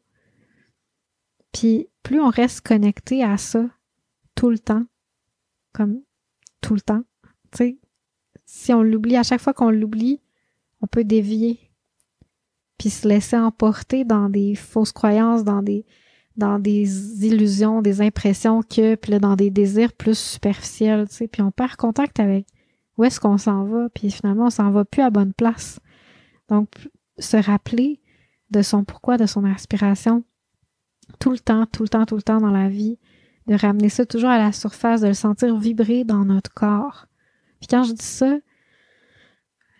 Puis, 1.54 1.88
plus 2.02 2.20
on 2.20 2.28
reste 2.28 2.60
connecté 2.60 3.22
à 3.22 3.38
ça 3.38 3.64
tout 4.34 4.50
le 4.50 4.58
temps, 4.58 4.84
comme 5.72 6.02
tout 6.60 6.74
le 6.74 6.80
temps, 6.80 7.02
tu 7.52 7.58
sais, 7.58 7.78
si 8.44 8.72
on 8.72 8.82
l'oublie, 8.82 9.16
à 9.16 9.22
chaque 9.22 9.40
fois 9.40 9.54
qu'on 9.54 9.70
l'oublie, 9.70 10.20
on 10.80 10.86
peut 10.86 11.04
dévier, 11.04 11.70
puis 12.76 12.90
se 12.90 13.06
laisser 13.06 13.36
emporter 13.36 14.04
dans 14.04 14.28
des 14.28 14.56
fausses 14.56 14.92
croyances, 14.92 15.44
dans 15.44 15.62
des, 15.62 15.86
dans 16.36 16.58
des 16.58 17.24
illusions, 17.24 17.82
des 17.82 18.02
impressions 18.02 18.62
que, 18.62 18.96
puis 18.96 19.12
là, 19.12 19.20
dans 19.20 19.36
des 19.36 19.50
désirs 19.50 19.92
plus 19.92 20.18
superficiels, 20.18 21.08
tu 21.08 21.14
sais, 21.14 21.28
puis 21.28 21.40
on 21.42 21.52
perd 21.52 21.76
contact 21.76 22.18
avec 22.18 22.46
où 22.98 23.04
est-ce 23.04 23.20
qu'on 23.20 23.38
s'en 23.38 23.64
va, 23.64 23.88
puis 23.90 24.10
finalement, 24.10 24.46
on 24.46 24.50
s'en 24.50 24.70
va 24.70 24.84
plus 24.84 25.02
à 25.02 25.10
bonne 25.10 25.32
place. 25.32 25.78
Donc, 26.48 26.68
se 27.18 27.36
rappeler 27.36 28.00
de 28.50 28.62
son 28.62 28.84
pourquoi, 28.84 29.16
de 29.16 29.26
son 29.26 29.44
aspiration, 29.44 30.24
tout 31.18 31.30
le 31.30 31.38
temps, 31.38 31.66
tout 31.66 31.82
le 31.82 31.88
temps, 31.88 32.06
tout 32.06 32.16
le 32.16 32.22
temps 32.22 32.40
dans 32.40 32.50
la 32.50 32.68
vie, 32.68 32.98
de 33.46 33.54
ramener 33.54 33.88
ça 33.88 34.06
toujours 34.06 34.30
à 34.30 34.38
la 34.38 34.52
surface, 34.52 35.00
de 35.00 35.08
le 35.08 35.14
sentir 35.14 35.56
vibrer 35.56 36.04
dans 36.04 36.24
notre 36.24 36.52
corps. 36.52 37.06
Puis 37.60 37.68
quand 37.68 37.84
je 37.84 37.92
dis 37.92 38.04
ça, 38.04 38.38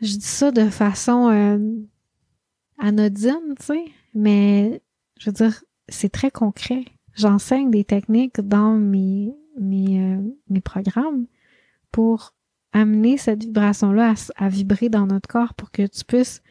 je 0.00 0.16
dis 0.16 0.26
ça 0.26 0.50
de 0.50 0.68
façon 0.68 1.30
euh, 1.30 1.58
anodine, 2.78 3.54
tu 3.58 3.66
sais, 3.66 3.84
mais 4.14 4.82
je 5.18 5.30
veux 5.30 5.34
dire, 5.34 5.64
c'est 5.88 6.10
très 6.10 6.30
concret. 6.30 6.84
J'enseigne 7.14 7.70
des 7.70 7.84
techniques 7.84 8.40
dans 8.40 8.74
mes, 8.74 9.34
mes, 9.58 10.00
euh, 10.00 10.20
mes 10.50 10.60
programmes 10.60 11.26
pour 11.92 12.34
amener 12.72 13.16
cette 13.16 13.44
vibration-là 13.44 14.14
à, 14.36 14.48
vibrer 14.48 14.88
dans 14.88 15.06
notre 15.06 15.28
corps 15.28 15.54
pour 15.54 15.70
que 15.70 15.86
tu 15.86 16.04
puisses 16.04 16.42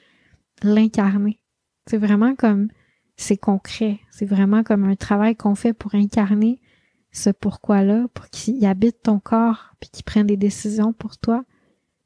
l'incarner. 0.62 1.39
C'est 1.86 1.97
vraiment 1.97 2.33
comme, 2.36 2.69
c'est 3.15 3.38
concret. 3.38 3.99
C'est 4.12 4.26
vraiment 4.26 4.63
comme 4.63 4.84
un 4.86 4.95
travail 4.95 5.36
qu'on 5.36 5.56
fait 5.56 5.73
pour 5.73 5.95
incarner 5.95 6.60
ce 7.12 7.30
pourquoi-là, 7.30 8.08
pour 8.13 8.28
qu'il 8.30 8.65
habite 8.65 9.04
ton 9.04 9.19
corps, 9.19 9.76
puis 9.80 9.89
qu'il 9.89 10.04
prenne 10.04 10.28
des 10.28 10.38
décisions 10.38 10.93
pour 10.93 11.17
toi, 11.17 11.45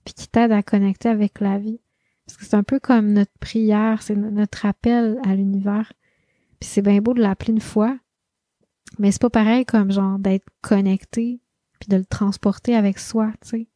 puis 0.03 0.13
qu'il 0.13 0.27
t'aide 0.27 0.51
à 0.51 0.63
connecter 0.63 1.09
avec 1.09 1.39
la 1.39 1.57
vie. 1.57 1.79
Parce 2.25 2.37
que 2.37 2.45
c'est 2.45 2.55
un 2.55 2.63
peu 2.63 2.79
comme 2.79 3.13
notre 3.13 3.31
prière, 3.39 4.01
c'est 4.01 4.15
notre 4.15 4.65
appel 4.65 5.17
à 5.25 5.33
l'univers. 5.33 5.93
Puis 6.59 6.69
c'est 6.69 6.81
bien 6.81 6.99
beau 6.99 7.13
de 7.13 7.21
l'appeler 7.21 7.53
une 7.53 7.61
fois, 7.61 7.97
mais 8.99 9.11
c'est 9.11 9.21
pas 9.21 9.29
pareil 9.29 9.65
comme 9.65 9.91
genre 9.91 10.19
d'être 10.19 10.47
connecté 10.61 11.39
puis 11.79 11.89
de 11.89 11.97
le 11.97 12.05
transporter 12.05 12.75
avec 12.75 12.99
soi, 12.99 13.31
tu 13.41 13.49
sais. 13.49 13.67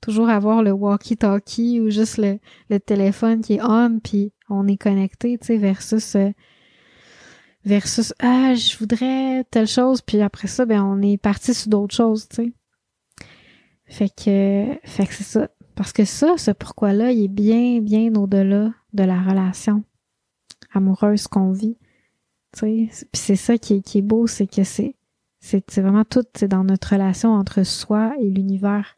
Toujours 0.00 0.28
avoir 0.28 0.62
le 0.62 0.72
walkie-talkie 0.72 1.80
ou 1.80 1.90
juste 1.90 2.18
le, 2.18 2.78
téléphone 2.78 3.40
qui 3.40 3.54
est 3.54 3.62
on 3.62 3.98
puis 3.98 4.32
on 4.48 4.66
est 4.68 4.76
connecté, 4.76 5.38
tu 5.38 5.46
sais, 5.46 5.56
versus 5.56 6.16
euh, 6.16 6.30
versus 7.66 8.14
ah 8.20 8.54
je 8.54 8.78
voudrais 8.78 9.44
telle 9.50 9.66
chose 9.66 10.00
puis 10.00 10.22
après 10.22 10.48
ça 10.48 10.64
ben 10.64 10.82
on 10.82 11.02
est 11.02 11.18
parti 11.18 11.52
sur 11.52 11.68
d'autres 11.68 11.94
choses, 11.94 12.28
tu 12.28 12.36
sais. 12.36 12.52
Fait 13.84 14.08
que 14.08 14.78
fait 14.84 15.06
que 15.06 15.12
c'est 15.12 15.24
ça 15.24 15.48
parce 15.74 15.92
que 15.92 16.04
ça 16.04 16.38
ce 16.38 16.52
pourquoi 16.52 16.92
là 16.92 17.12
il 17.12 17.24
est 17.24 17.28
bien 17.28 17.80
bien 17.80 18.14
au-delà 18.14 18.72
de 18.94 19.02
la 19.02 19.20
relation 19.20 19.84
amoureuse 20.72 21.26
qu'on 21.26 21.52
vit. 21.52 21.76
Puis 22.52 22.90
c'est 23.12 23.36
ça 23.36 23.58
qui 23.58 23.74
est, 23.74 23.80
qui 23.82 23.98
est 23.98 24.02
beau, 24.02 24.26
c'est 24.26 24.46
que 24.46 24.64
c'est 24.64 24.94
c'est 25.40 25.78
vraiment 25.78 26.04
tout 26.04 26.24
c'est 26.34 26.48
dans 26.48 26.64
notre 26.64 26.92
relation 26.92 27.32
entre 27.32 27.62
soi 27.64 28.14
et 28.20 28.30
l'univers. 28.30 28.96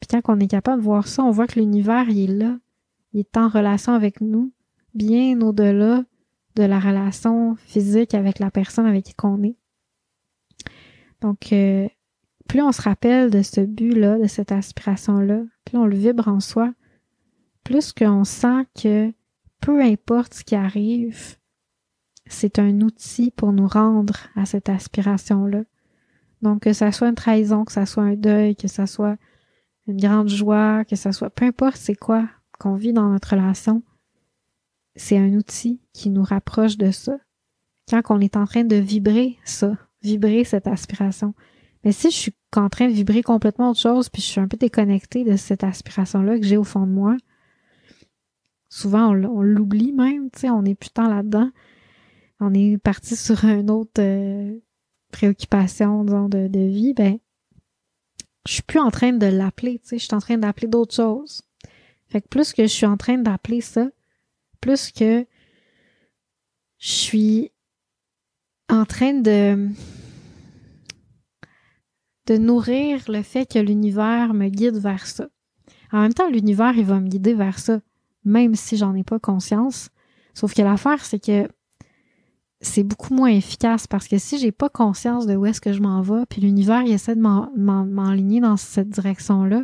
Puis 0.00 0.08
quand 0.08 0.34
on 0.34 0.40
est 0.40 0.46
capable 0.46 0.78
de 0.78 0.84
voir 0.84 1.08
ça, 1.08 1.24
on 1.24 1.30
voit 1.30 1.46
que 1.46 1.58
l'univers, 1.58 2.08
il 2.08 2.30
est 2.30 2.34
là. 2.34 2.58
Il 3.12 3.20
est 3.20 3.36
en 3.36 3.48
relation 3.48 3.92
avec 3.92 4.20
nous, 4.20 4.52
bien 4.94 5.40
au-delà 5.40 6.04
de 6.56 6.64
la 6.64 6.80
relation 6.80 7.54
physique 7.56 8.14
avec 8.14 8.38
la 8.38 8.50
personne 8.50 8.86
avec 8.86 9.04
qui 9.04 9.14
on 9.22 9.42
est. 9.42 9.56
Donc, 11.20 11.52
euh, 11.52 11.88
plus 12.48 12.62
on 12.62 12.72
se 12.72 12.82
rappelle 12.82 13.30
de 13.30 13.42
ce 13.42 13.60
but-là, 13.60 14.18
de 14.18 14.26
cette 14.26 14.52
aspiration-là, 14.52 15.42
plus 15.64 15.76
on 15.76 15.86
le 15.86 15.96
vibre 15.96 16.28
en 16.28 16.40
soi, 16.40 16.72
plus 17.62 17.92
qu'on 17.92 18.24
sent 18.24 18.66
que 18.80 19.12
peu 19.60 19.82
importe 19.82 20.34
ce 20.34 20.44
qui 20.44 20.54
arrive, 20.54 21.36
c'est 22.26 22.58
un 22.58 22.80
outil 22.80 23.30
pour 23.30 23.52
nous 23.52 23.66
rendre 23.68 24.16
à 24.34 24.46
cette 24.46 24.68
aspiration-là. 24.68 25.64
Donc, 26.42 26.62
que 26.62 26.72
ça 26.72 26.92
soit 26.92 27.08
une 27.08 27.14
trahison, 27.14 27.64
que 27.64 27.72
ça 27.72 27.86
soit 27.86 28.02
un 28.02 28.14
deuil, 28.14 28.56
que 28.56 28.68
ça 28.68 28.86
soit 28.86 29.16
une 29.86 30.00
grande 30.00 30.28
joie, 30.28 30.84
que 30.84 30.96
ça 30.96 31.12
soit, 31.12 31.30
peu 31.30 31.44
importe 31.44 31.76
c'est 31.76 31.94
quoi 31.94 32.28
qu'on 32.58 32.74
vit 32.74 32.92
dans 32.92 33.08
notre 33.08 33.30
relation, 33.30 33.82
c'est 34.96 35.18
un 35.18 35.32
outil 35.34 35.80
qui 35.92 36.10
nous 36.10 36.22
rapproche 36.22 36.76
de 36.76 36.90
ça. 36.90 37.18
Quand 37.88 38.02
on 38.10 38.20
est 38.20 38.36
en 38.36 38.46
train 38.46 38.64
de 38.64 38.76
vibrer 38.76 39.38
ça, 39.44 39.76
vibrer 40.02 40.44
cette 40.44 40.66
aspiration. 40.66 41.34
Mais 41.84 41.92
si 41.92 42.10
je 42.10 42.16
suis 42.16 42.34
en 42.56 42.68
train 42.68 42.88
de 42.88 42.92
vibrer 42.92 43.22
complètement 43.22 43.70
autre 43.70 43.80
chose, 43.80 44.08
puis 44.08 44.22
je 44.22 44.26
suis 44.26 44.40
un 44.40 44.48
peu 44.48 44.56
déconnectée 44.56 45.22
de 45.22 45.36
cette 45.36 45.62
aspiration-là 45.62 46.38
que 46.38 46.46
j'ai 46.46 46.56
au 46.56 46.64
fond 46.64 46.86
de 46.86 46.92
moi, 46.92 47.16
souvent 48.68 49.10
on, 49.10 49.42
l'oublie 49.42 49.92
même, 49.92 50.30
tu 50.30 50.40
sais, 50.40 50.50
on 50.50 50.64
est 50.64 50.74
plus 50.74 50.90
tant 50.90 51.08
là-dedans. 51.08 51.50
On 52.40 52.52
est 52.54 52.76
parti 52.78 53.16
sur 53.16 53.44
une 53.44 53.70
autre 53.70 54.00
euh, 54.00 54.58
préoccupation, 55.12 56.04
disons, 56.04 56.28
de, 56.28 56.48
de 56.48 56.60
vie, 56.60 56.92
ben, 56.92 57.18
je 58.46 58.54
suis 58.54 58.62
plus 58.62 58.80
en 58.80 58.90
train 58.90 59.12
de 59.12 59.26
l'appeler, 59.26 59.78
tu 59.78 59.88
sais, 59.88 59.98
je 59.98 60.04
suis 60.04 60.14
en 60.14 60.20
train 60.20 60.38
d'appeler 60.38 60.68
d'autres 60.68 60.94
choses. 60.94 61.42
Fait 62.08 62.20
que 62.20 62.28
plus 62.28 62.52
que 62.52 62.62
je 62.62 62.72
suis 62.72 62.86
en 62.86 62.96
train 62.96 63.18
d'appeler 63.18 63.60
ça, 63.60 63.88
plus 64.66 64.90
que 64.90 65.24
je 66.78 66.88
suis 66.88 67.52
en 68.68 68.84
train 68.84 69.12
de 69.14 69.68
nourrir 72.28 73.04
le 73.06 73.22
fait 73.22 73.46
que 73.46 73.60
l'univers 73.60 74.34
me 74.34 74.48
guide 74.48 74.76
vers 74.76 75.06
ça. 75.06 75.28
En 75.92 76.00
même 76.00 76.14
temps, 76.14 76.28
l'univers, 76.28 76.76
il 76.76 76.84
va 76.84 76.98
me 76.98 77.06
guider 77.06 77.34
vers 77.34 77.60
ça, 77.60 77.78
même 78.24 78.56
si 78.56 78.76
j'en 78.76 78.96
ai 78.96 79.04
pas 79.04 79.20
conscience. 79.20 79.90
Sauf 80.34 80.52
que 80.52 80.62
l'affaire, 80.62 81.04
c'est 81.04 81.24
que 81.24 81.48
c'est 82.60 82.82
beaucoup 82.82 83.14
moins 83.14 83.30
efficace 83.30 83.86
parce 83.86 84.08
que 84.08 84.18
si 84.18 84.36
j'ai 84.38 84.50
pas 84.50 84.68
conscience 84.68 85.28
de 85.28 85.36
où 85.36 85.46
est-ce 85.46 85.60
que 85.60 85.72
je 85.72 85.80
m'en 85.80 86.02
vais, 86.02 86.26
puis 86.28 86.40
l'univers 86.40 86.82
il 86.82 86.90
essaie 86.90 87.14
de 87.14 87.20
m'enligner 87.20 88.40
dans 88.40 88.56
cette 88.56 88.88
direction-là, 88.88 89.62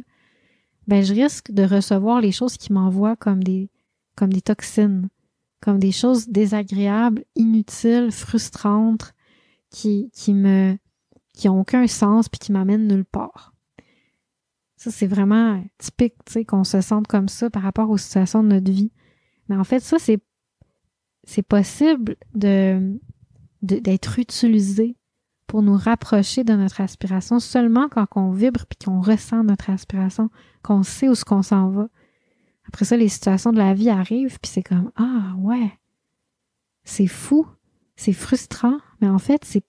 ben 0.87 1.03
je 1.03 1.13
risque 1.13 1.51
de 1.51 1.65
recevoir 1.65 2.21
les 2.21 2.31
choses 2.31 2.57
qui 2.57 2.73
m'envoient 2.73 3.17
comme 3.17 3.43
des 3.43 3.69
comme 4.17 4.33
des 4.33 4.43
toxines, 4.43 5.09
comme 5.61 5.79
des 5.79 5.93
choses 5.93 6.29
désagréables, 6.29 7.25
inutiles, 7.35 8.11
frustrantes, 8.11 9.15
qui, 9.71 10.11
qui 10.13 10.35
me 10.35 10.77
qui 11.35 11.49
ont 11.49 11.61
aucun 11.61 11.87
sens 11.87 12.29
puis 12.29 12.39
qui 12.39 12.53
m'amènent 12.53 12.87
nulle 12.87 13.07
part. 13.07 13.55
Ça, 14.77 14.91
c'est 14.91 15.07
vraiment 15.07 15.65
typique, 15.79 16.15
tu 16.27 16.33
sais, 16.33 16.45
qu'on 16.45 16.65
se 16.65 16.81
sente 16.81 17.07
comme 17.07 17.29
ça 17.29 17.49
par 17.51 17.63
rapport 17.63 17.89
aux 17.89 17.97
situations 17.97 18.43
de 18.43 18.49
notre 18.49 18.71
vie. 18.71 18.93
Mais 19.49 19.57
en 19.57 19.65
fait, 19.65 19.81
ça, 19.81 19.99
c'est 19.99 20.21
c'est 21.25 21.43
possible 21.43 22.17
de 22.35 22.99
d'être 23.63 24.19
utilisé 24.19 24.97
pour 25.47 25.63
nous 25.63 25.77
rapprocher 25.77 26.43
de 26.43 26.55
notre 26.55 26.81
aspiration 26.81 27.39
seulement 27.39 27.89
quand 27.89 28.07
on 28.17 28.33
vibre 28.33 28.67
puis 28.67 28.79
qu'on 28.85 29.01
ressent 29.01 29.45
notre 29.45 29.71
aspiration, 29.71 30.31
qu'on 30.63 30.83
sait 30.83 31.09
où 31.09 31.15
ce 31.15 31.25
qu'on 31.25 31.43
s'en 31.43 31.69
va. 31.71 31.89
Après 32.73 32.85
ça, 32.85 32.97
les 32.97 33.09
situations 33.09 33.53
de 33.53 33.59
la 33.59 33.75
vie 33.75 33.91
arrivent 33.91 34.39
puis 34.41 34.51
c'est 34.51 34.63
comme 34.63 34.91
ah 34.97 35.35
ouais, 35.39 35.73
c'est 36.85 37.07
fou, 37.07 37.47
c'est 37.97 38.13
frustrant, 38.13 38.79
mais 39.01 39.09
en 39.09 39.19
fait 39.19 39.45
c'est 39.45 39.65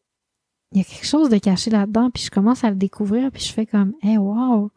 il 0.71 0.79
y 0.79 0.81
a 0.81 0.83
quelque 0.85 1.05
chose 1.05 1.29
de 1.29 1.37
caché 1.37 1.69
là-dedans 1.69 2.09
puis 2.09 2.23
je 2.23 2.31
commence 2.31 2.63
à 2.63 2.71
le 2.71 2.75
découvrir 2.75 3.31
puis 3.31 3.43
je 3.43 3.53
fais 3.53 3.65
comme 3.65 3.93
hey 4.01 4.17
wow, 4.17 4.71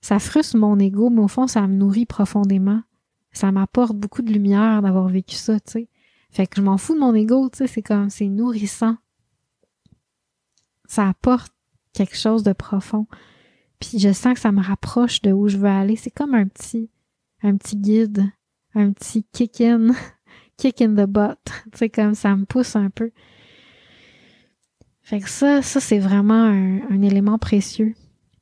ça 0.00 0.18
frustre 0.18 0.56
mon 0.56 0.78
ego 0.78 1.10
mais 1.10 1.20
au 1.20 1.28
fond 1.28 1.46
ça 1.46 1.66
me 1.66 1.74
nourrit 1.74 2.06
profondément 2.06 2.82
ça 3.32 3.52
m'apporte 3.52 3.94
beaucoup 3.94 4.22
de 4.22 4.32
lumière 4.32 4.82
d'avoir 4.82 5.08
vécu 5.08 5.36
ça, 5.36 5.60
tu 5.60 5.70
sais. 5.70 5.88
Fait 6.30 6.46
que 6.46 6.56
je 6.56 6.62
m'en 6.62 6.76
fous 6.76 6.94
de 6.94 7.00
mon 7.00 7.14
ego, 7.14 7.48
tu 7.48 7.58
sais, 7.58 7.66
c'est 7.66 7.82
comme, 7.82 8.10
c'est 8.10 8.26
nourrissant. 8.26 8.96
Ça 10.86 11.08
apporte 11.08 11.52
quelque 11.92 12.16
chose 12.16 12.42
de 12.42 12.52
profond. 12.52 13.06
Puis 13.80 13.98
je 13.98 14.12
sens 14.12 14.34
que 14.34 14.40
ça 14.40 14.52
me 14.52 14.62
rapproche 14.62 15.22
de 15.22 15.32
où 15.32 15.48
je 15.48 15.56
veux 15.56 15.68
aller. 15.68 15.96
C'est 15.96 16.10
comme 16.10 16.34
un 16.34 16.46
petit, 16.46 16.90
un 17.42 17.56
petit 17.56 17.76
guide, 17.76 18.24
un 18.74 18.92
petit 18.92 19.24
kick 19.32 19.60
in, 19.60 19.92
kick 20.56 20.80
in 20.80 20.94
the 20.94 21.06
butt. 21.08 21.38
Tu 21.72 21.78
sais, 21.78 21.88
comme 21.88 22.14
ça 22.14 22.34
me 22.34 22.44
pousse 22.44 22.76
un 22.76 22.90
peu. 22.90 23.10
Fait 25.08 25.20
que 25.20 25.30
ça, 25.30 25.62
ça 25.62 25.80
c'est 25.80 25.98
vraiment 25.98 26.44
un, 26.44 27.00
élément 27.00 27.38
précieux 27.38 27.94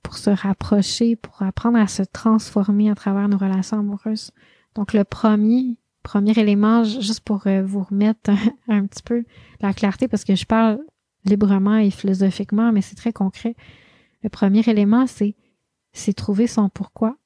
pour 0.03 0.19
se 0.19 0.31
rapprocher, 0.31 1.15
pour 1.15 1.43
apprendre 1.43 1.79
à 1.79 1.87
se 1.87 2.03
transformer 2.03 2.91
à 2.91 2.97
travers 2.97 3.29
nos 3.29 3.39
relations 3.39 3.79
amoureuses. 3.79 4.33
Donc 4.75 4.93
le 4.93 5.05
premier, 5.05 5.77
premier 6.03 6.37
élément, 6.37 6.83
juste 6.83 7.21
pour 7.21 7.47
euh, 7.47 7.63
vous 7.63 7.85
remettre 7.85 8.31
un, 8.69 8.85
petit 8.87 9.05
peu 9.05 9.23
la 9.61 9.73
clarté, 9.75 10.09
parce 10.09 10.25
que 10.25 10.35
je 10.35 10.45
parle 10.45 10.81
librement 11.25 11.77
et 11.77 11.93
philosophiquement, 11.93 12.73
mais 12.73 12.81
c'est 12.81 12.97
très 12.97 13.13
concret. 13.13 13.55
Le 14.27 14.31
premier 14.31 14.69
élément, 14.69 15.07
c'est 15.07 15.37
c'est 15.93 16.13
trouver 16.13 16.47
son 16.47 16.69
pourquoi, 16.69 17.17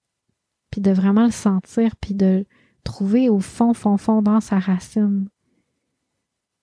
puis 0.70 0.80
de 0.80 0.92
vraiment 0.92 1.24
le 1.24 1.32
sentir, 1.32 1.96
puis 1.96 2.14
de 2.14 2.46
trouver 2.84 3.28
au 3.28 3.40
fond, 3.40 3.74
fond, 3.74 3.96
fond 3.96 4.22
dans 4.22 4.40
sa 4.40 4.58
racine. 4.58 5.28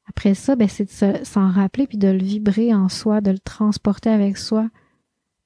Après 0.08 0.36
ça, 0.36 0.56
ben, 0.56 0.70
c'est 0.70 0.86
de 0.86 1.26
s'en 1.26 1.50
rappeler, 1.50 1.88
puis 1.88 1.98
de 1.98 2.08
le 2.08 2.24
vibrer 2.24 2.74
en 2.74 2.88
soi, 2.88 3.20
de 3.20 3.32
le 3.32 3.40
transporter 3.40 4.10
avec 4.10 4.38
soi, 4.38 4.70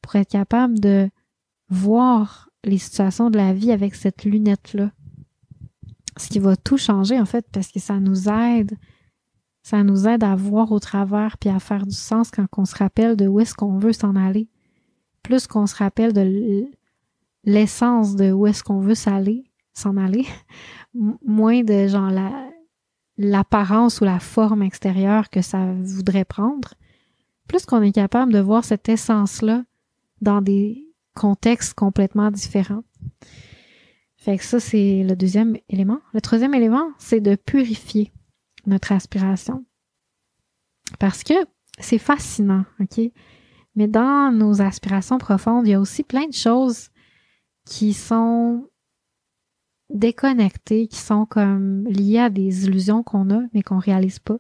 pour 0.02 0.18
être 0.18 0.30
capable 0.30 0.80
de 0.80 1.10
voir 1.70 2.50
les 2.64 2.78
situations 2.78 3.32
de 3.32 3.38
la 3.38 3.54
vie 3.54 3.72
avec 3.72 3.96
cette 3.96 4.24
lunette-là 4.26 4.92
ce 6.18 6.28
qui 6.28 6.40
va 6.40 6.56
tout 6.56 6.78
changer 6.78 7.20
en 7.20 7.26
fait 7.26 7.46
parce 7.52 7.70
que 7.70 7.80
ça 7.80 8.00
nous 8.00 8.30
aide 8.30 8.78
ça 9.64 9.84
nous 9.84 10.08
aide 10.08 10.24
à 10.24 10.36
voir 10.36 10.72
au 10.72 10.80
travers 10.80 11.38
puis 11.38 11.50
à 11.50 11.60
faire 11.60 11.86
du 11.86 11.96
sens 11.96 12.32
quand 12.32 12.46
on 12.58 12.66
se 12.66 12.76
rappelle 12.76 13.16
de 13.16 13.28
où 13.28 13.40
est-ce 13.40 13.54
qu'on 13.54 13.78
veut 13.78 13.94
s'en 13.94 14.16
aller 14.16 14.50
plus 15.24 15.48
qu'on 15.48 15.68
se 15.68 15.76
rappelle 15.76 16.14
de 16.14 16.66
l'essence 17.44 18.16
de 18.16 18.32
où 18.32 18.48
est-ce 18.48 18.64
qu'on 18.64 18.80
veut 18.80 18.96
s'aller 18.96 19.44
s'en 19.74 19.98
aller 19.98 20.26
moins 21.26 21.64
de 21.64 21.88
genre 21.88 22.12
la 22.12 22.32
l'apparence 23.18 24.02
ou 24.02 24.06
la 24.06 24.20
forme 24.20 24.64
extérieure 24.64 25.30
que 25.30 25.42
ça 25.42 25.74
voudrait 25.74 26.26
prendre 26.26 26.74
plus 27.48 27.66
qu'on 27.66 27.82
est 27.82 27.92
capable 27.92 28.34
de 28.34 28.40
voir 28.40 28.64
cette 28.64 28.90
essence 28.90 29.42
là 29.42 29.64
dans 30.22 30.42
des 30.42 30.88
contextes 31.14 31.74
complètement 31.74 32.32
différents 32.32 32.84
fait 34.22 34.38
que 34.38 34.44
ça, 34.44 34.60
c'est 34.60 35.04
le 35.04 35.16
deuxième 35.16 35.58
élément. 35.68 36.00
Le 36.14 36.22
troisième 36.22 36.54
élément, 36.54 36.92
c'est 37.00 37.22
de 37.22 37.34
purifier 37.34 38.14
notre 38.68 38.92
aspiration. 38.92 39.66
Parce 41.00 41.24
que 41.24 41.34
c'est 41.80 41.98
fascinant, 41.98 42.64
OK? 42.80 43.00
Mais 43.76 43.88
dans 43.88 44.32
nos 44.32 44.62
aspirations 44.62 45.18
profondes, 45.18 45.68
il 45.68 45.72
y 45.72 45.74
a 45.74 45.80
aussi 45.80 46.04
plein 46.04 46.28
de 46.28 46.34
choses 46.34 46.90
qui 47.66 47.94
sont 47.94 48.68
déconnectées, 49.90 50.88
qui 50.88 50.98
sont 50.98 51.26
comme 51.26 51.86
liées 51.88 52.20
à 52.20 52.30
des 52.30 52.66
illusions 52.66 53.04
qu'on 53.04 53.30
a, 53.30 53.42
mais 53.54 53.62
qu'on 53.62 53.80
réalise 53.80 54.20
pas. 54.20 54.38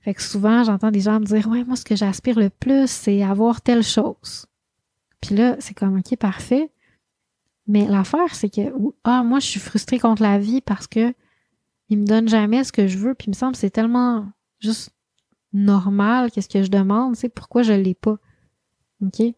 Fait 0.00 0.14
que 0.14 0.22
souvent, 0.22 0.64
j'entends 0.64 0.90
des 0.90 1.00
gens 1.00 1.20
me 1.20 1.24
dire, 1.24 1.48
ouais, 1.48 1.64
moi, 1.64 1.76
ce 1.76 1.84
que 1.84 1.96
j'aspire 1.96 2.38
le 2.38 2.50
plus, 2.50 2.90
c'est 2.90 3.22
avoir 3.22 3.60
telle 3.60 3.82
chose. 3.82 4.46
Puis 5.20 5.34
là, 5.34 5.56
c'est 5.58 5.74
comme, 5.74 5.98
OK, 5.98 6.16
parfait. 6.16 6.70
Mais 7.66 7.86
l'affaire, 7.86 8.34
c'est 8.34 8.48
que, 8.48 8.72
ah, 9.04 9.22
moi, 9.22 9.40
je 9.40 9.46
suis 9.46 9.60
frustrée 9.60 9.98
contre 9.98 10.22
la 10.22 10.38
vie 10.38 10.60
parce 10.60 10.86
que 10.86 11.14
il 11.90 11.98
me 11.98 12.06
donne 12.06 12.28
jamais 12.28 12.64
ce 12.64 12.72
que 12.72 12.86
je 12.86 12.98
veux, 12.98 13.14
puis 13.14 13.26
il 13.26 13.30
me 13.30 13.34
semble 13.34 13.52
que 13.52 13.58
c'est 13.58 13.70
tellement 13.70 14.26
juste 14.60 14.90
normal 15.52 16.30
qu'est-ce 16.30 16.48
que 16.48 16.62
je 16.62 16.70
demande, 16.70 17.16
c'est 17.16 17.28
pourquoi 17.28 17.62
je 17.62 17.72
l'ai 17.72 17.94
pas. 17.94 18.16
OK? 19.02 19.18
Puis 19.18 19.34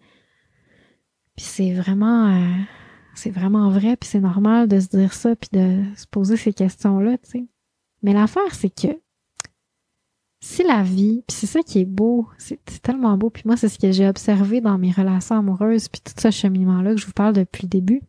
c'est 1.37 1.73
vraiment 1.73 2.29
euh, 2.29 2.63
c'est 3.15 3.31
vraiment 3.31 3.71
vrai, 3.71 3.97
puis 3.97 4.09
c'est 4.09 4.21
normal 4.21 4.69
de 4.69 4.81
se 4.81 4.89
dire 4.89 5.13
ça, 5.13 5.37
puis 5.37 5.51
de 5.53 5.85
se 5.97 6.07
poser 6.07 6.37
ces 6.37 6.53
questions-là, 6.53 7.19
tu 7.19 7.31
sais. 7.31 7.45
Mais 8.03 8.13
l'affaire, 8.13 8.55
c'est 8.55 8.71
que 8.71 8.89
si 10.43 10.63
la 10.63 10.83
vie, 10.83 11.23
puis 11.27 11.37
c'est 11.37 11.47
ça 11.47 11.61
qui 11.63 11.81
est 11.81 11.85
beau, 11.85 12.29
c'est 12.39 12.59
tellement 12.83 13.17
beau, 13.19 13.29
puis 13.29 13.43
moi, 13.45 13.57
c'est 13.57 13.69
ce 13.69 13.79
que 13.79 13.93
j'ai 13.93 14.09
observé 14.09 14.61
dans 14.61 14.79
mes 14.79 14.91
relations 14.91 15.37
amoureuses, 15.37 15.89
puis 15.89 16.01
tout 16.01 16.15
ce 16.19 16.31
cheminement-là 16.31 16.95
que 16.95 17.01
je 17.01 17.07
vous 17.07 17.13
parle 17.13 17.35
depuis 17.35 17.65
le 17.65 17.69
début, 17.69 18.03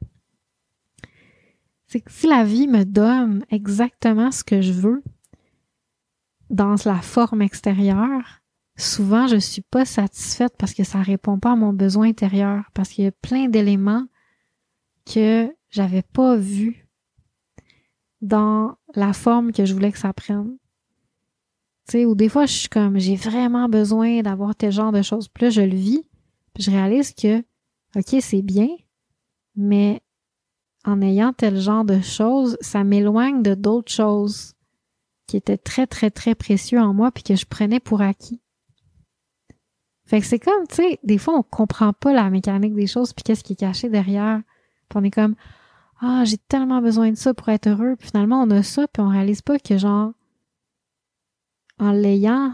c'est 1.87 1.99
que 1.99 2.11
si 2.11 2.27
la 2.27 2.45
vie 2.45 2.67
me 2.67 2.85
donne 2.85 3.43
exactement 3.49 4.31
ce 4.31 4.45
que 4.45 4.61
je 4.61 4.71
veux 4.71 5.03
dans 6.51 6.75
la 6.85 7.01
forme 7.01 7.41
extérieure, 7.41 8.41
souvent 8.77 9.25
je 9.25 9.37
suis 9.37 9.61
pas 9.61 9.85
satisfaite 9.85 10.53
parce 10.59 10.73
que 10.73 10.83
ça 10.83 11.01
répond 11.01 11.39
pas 11.39 11.53
à 11.53 11.55
mon 11.55 11.73
besoin 11.73 12.09
intérieur 12.09 12.65
parce 12.73 12.89
qu'il 12.89 13.05
y 13.05 13.07
a 13.07 13.11
plein 13.11 13.47
d'éléments 13.47 14.05
que 15.11 15.49
j'avais 15.69 16.01
pas 16.01 16.35
vus 16.35 16.87
dans 18.21 18.75
la 18.93 19.13
forme 19.13 19.53
que 19.53 19.65
je 19.65 19.73
voulais 19.73 19.91
que 19.91 19.97
ça 19.97 20.13
prenne. 20.13 20.57
Tu 21.87 21.93
sais, 21.93 22.05
ou 22.05 22.15
des 22.15 22.29
fois 22.29 22.45
je 22.45 22.53
suis 22.53 22.69
comme 22.69 22.99
j'ai 22.99 23.15
vraiment 23.15 23.69
besoin 23.69 24.21
d'avoir 24.21 24.53
tel 24.53 24.71
genre 24.71 24.91
de 24.91 25.01
choses. 25.01 25.29
Puis 25.29 25.45
là 25.45 25.49
je 25.49 25.61
le 25.61 25.75
vis, 25.75 26.03
puis 26.53 26.63
je 26.63 26.71
réalise 26.71 27.13
que 27.13 27.39
OK, 27.95 28.21
c'est 28.21 28.41
bien, 28.41 28.67
mais 29.55 30.01
en 30.83 31.01
ayant 31.01 31.31
tel 31.31 31.59
genre 31.59 31.85
de 31.85 32.01
choses, 32.01 32.57
ça 32.59 32.83
m'éloigne 32.83 33.41
de 33.41 33.53
d'autres 33.53 33.91
choses 33.91 34.53
qui 35.27 35.37
étaient 35.37 35.57
très 35.57 35.87
très 35.87 36.11
très 36.11 36.35
précieux 36.35 36.79
en 36.79 36.93
moi 36.93 37.11
puis 37.11 37.23
que 37.23 37.35
je 37.35 37.45
prenais 37.45 37.79
pour 37.79 38.01
acquis. 38.01 38.41
Fait 40.05 40.19
que 40.19 40.25
c'est 40.25 40.39
comme, 40.39 40.67
tu 40.67 40.75
sais, 40.75 40.99
des 41.03 41.17
fois, 41.17 41.35
on 41.37 41.43
comprend 41.43 41.93
pas 41.93 42.11
la 42.11 42.29
mécanique 42.29 42.73
des 42.73 42.87
choses 42.87 43.13
puis 43.13 43.23
qu'est-ce 43.23 43.43
qui 43.43 43.53
est 43.53 43.55
caché 43.55 43.87
derrière. 43.87 44.41
Puis 44.89 44.99
on 44.99 45.03
est 45.03 45.11
comme, 45.11 45.35
ah, 46.01 46.25
j'ai 46.25 46.37
tellement 46.37 46.81
besoin 46.81 47.11
de 47.11 47.15
ça 47.15 47.33
pour 47.33 47.47
être 47.49 47.67
heureux. 47.67 47.95
Puis 47.97 48.09
finalement, 48.09 48.41
on 48.41 48.49
a 48.49 48.61
ça 48.61 48.87
puis 48.87 49.01
on 49.01 49.07
réalise 49.07 49.41
pas 49.41 49.57
que, 49.57 49.77
genre, 49.77 50.11
en 51.79 51.91
l'ayant, 51.91 52.53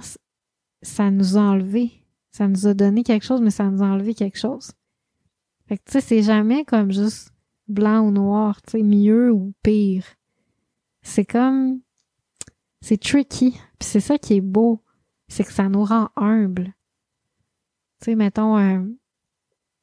ça 0.84 1.10
nous 1.10 1.36
a 1.38 1.42
enlevé. 1.42 2.04
Ça 2.32 2.48
nous 2.48 2.68
a 2.68 2.76
donné 2.76 3.04
quelque 3.04 3.26
chose, 3.26 3.42
mais 3.42 3.50
ça 3.50 3.64
nous 3.64 3.82
a 3.82 3.88
enlevé 3.88 4.14
quelque 4.14 4.38
chose. 4.38 4.74
Fait 5.68 5.78
que, 5.78 5.84
tu 5.86 5.94
sais, 5.94 6.02
c'est 6.02 6.22
jamais 6.22 6.64
comme 6.64 6.92
juste 6.92 7.32
blanc 7.68 8.02
ou 8.02 8.12
noir, 8.12 8.62
tu 8.62 8.72
sais, 8.78 8.84
mieux 8.84 9.32
ou 9.32 9.54
pire. 9.64 10.06
C'est 11.02 11.26
comme, 11.26 11.80
c'est 12.82 13.02
tricky. 13.02 13.52
Puis 13.80 13.90
c'est 13.90 14.00
ça 14.00 14.18
qui 14.18 14.36
est 14.36 14.42
beau. 14.42 14.84
C'est 15.28 15.44
que 15.44 15.52
ça 15.52 15.70
nous 15.70 15.84
rend 15.84 16.10
humbles. 16.16 16.74
Tu 18.02 18.06
sais, 18.06 18.16
mettons, 18.16 18.58
euh, 18.58 18.80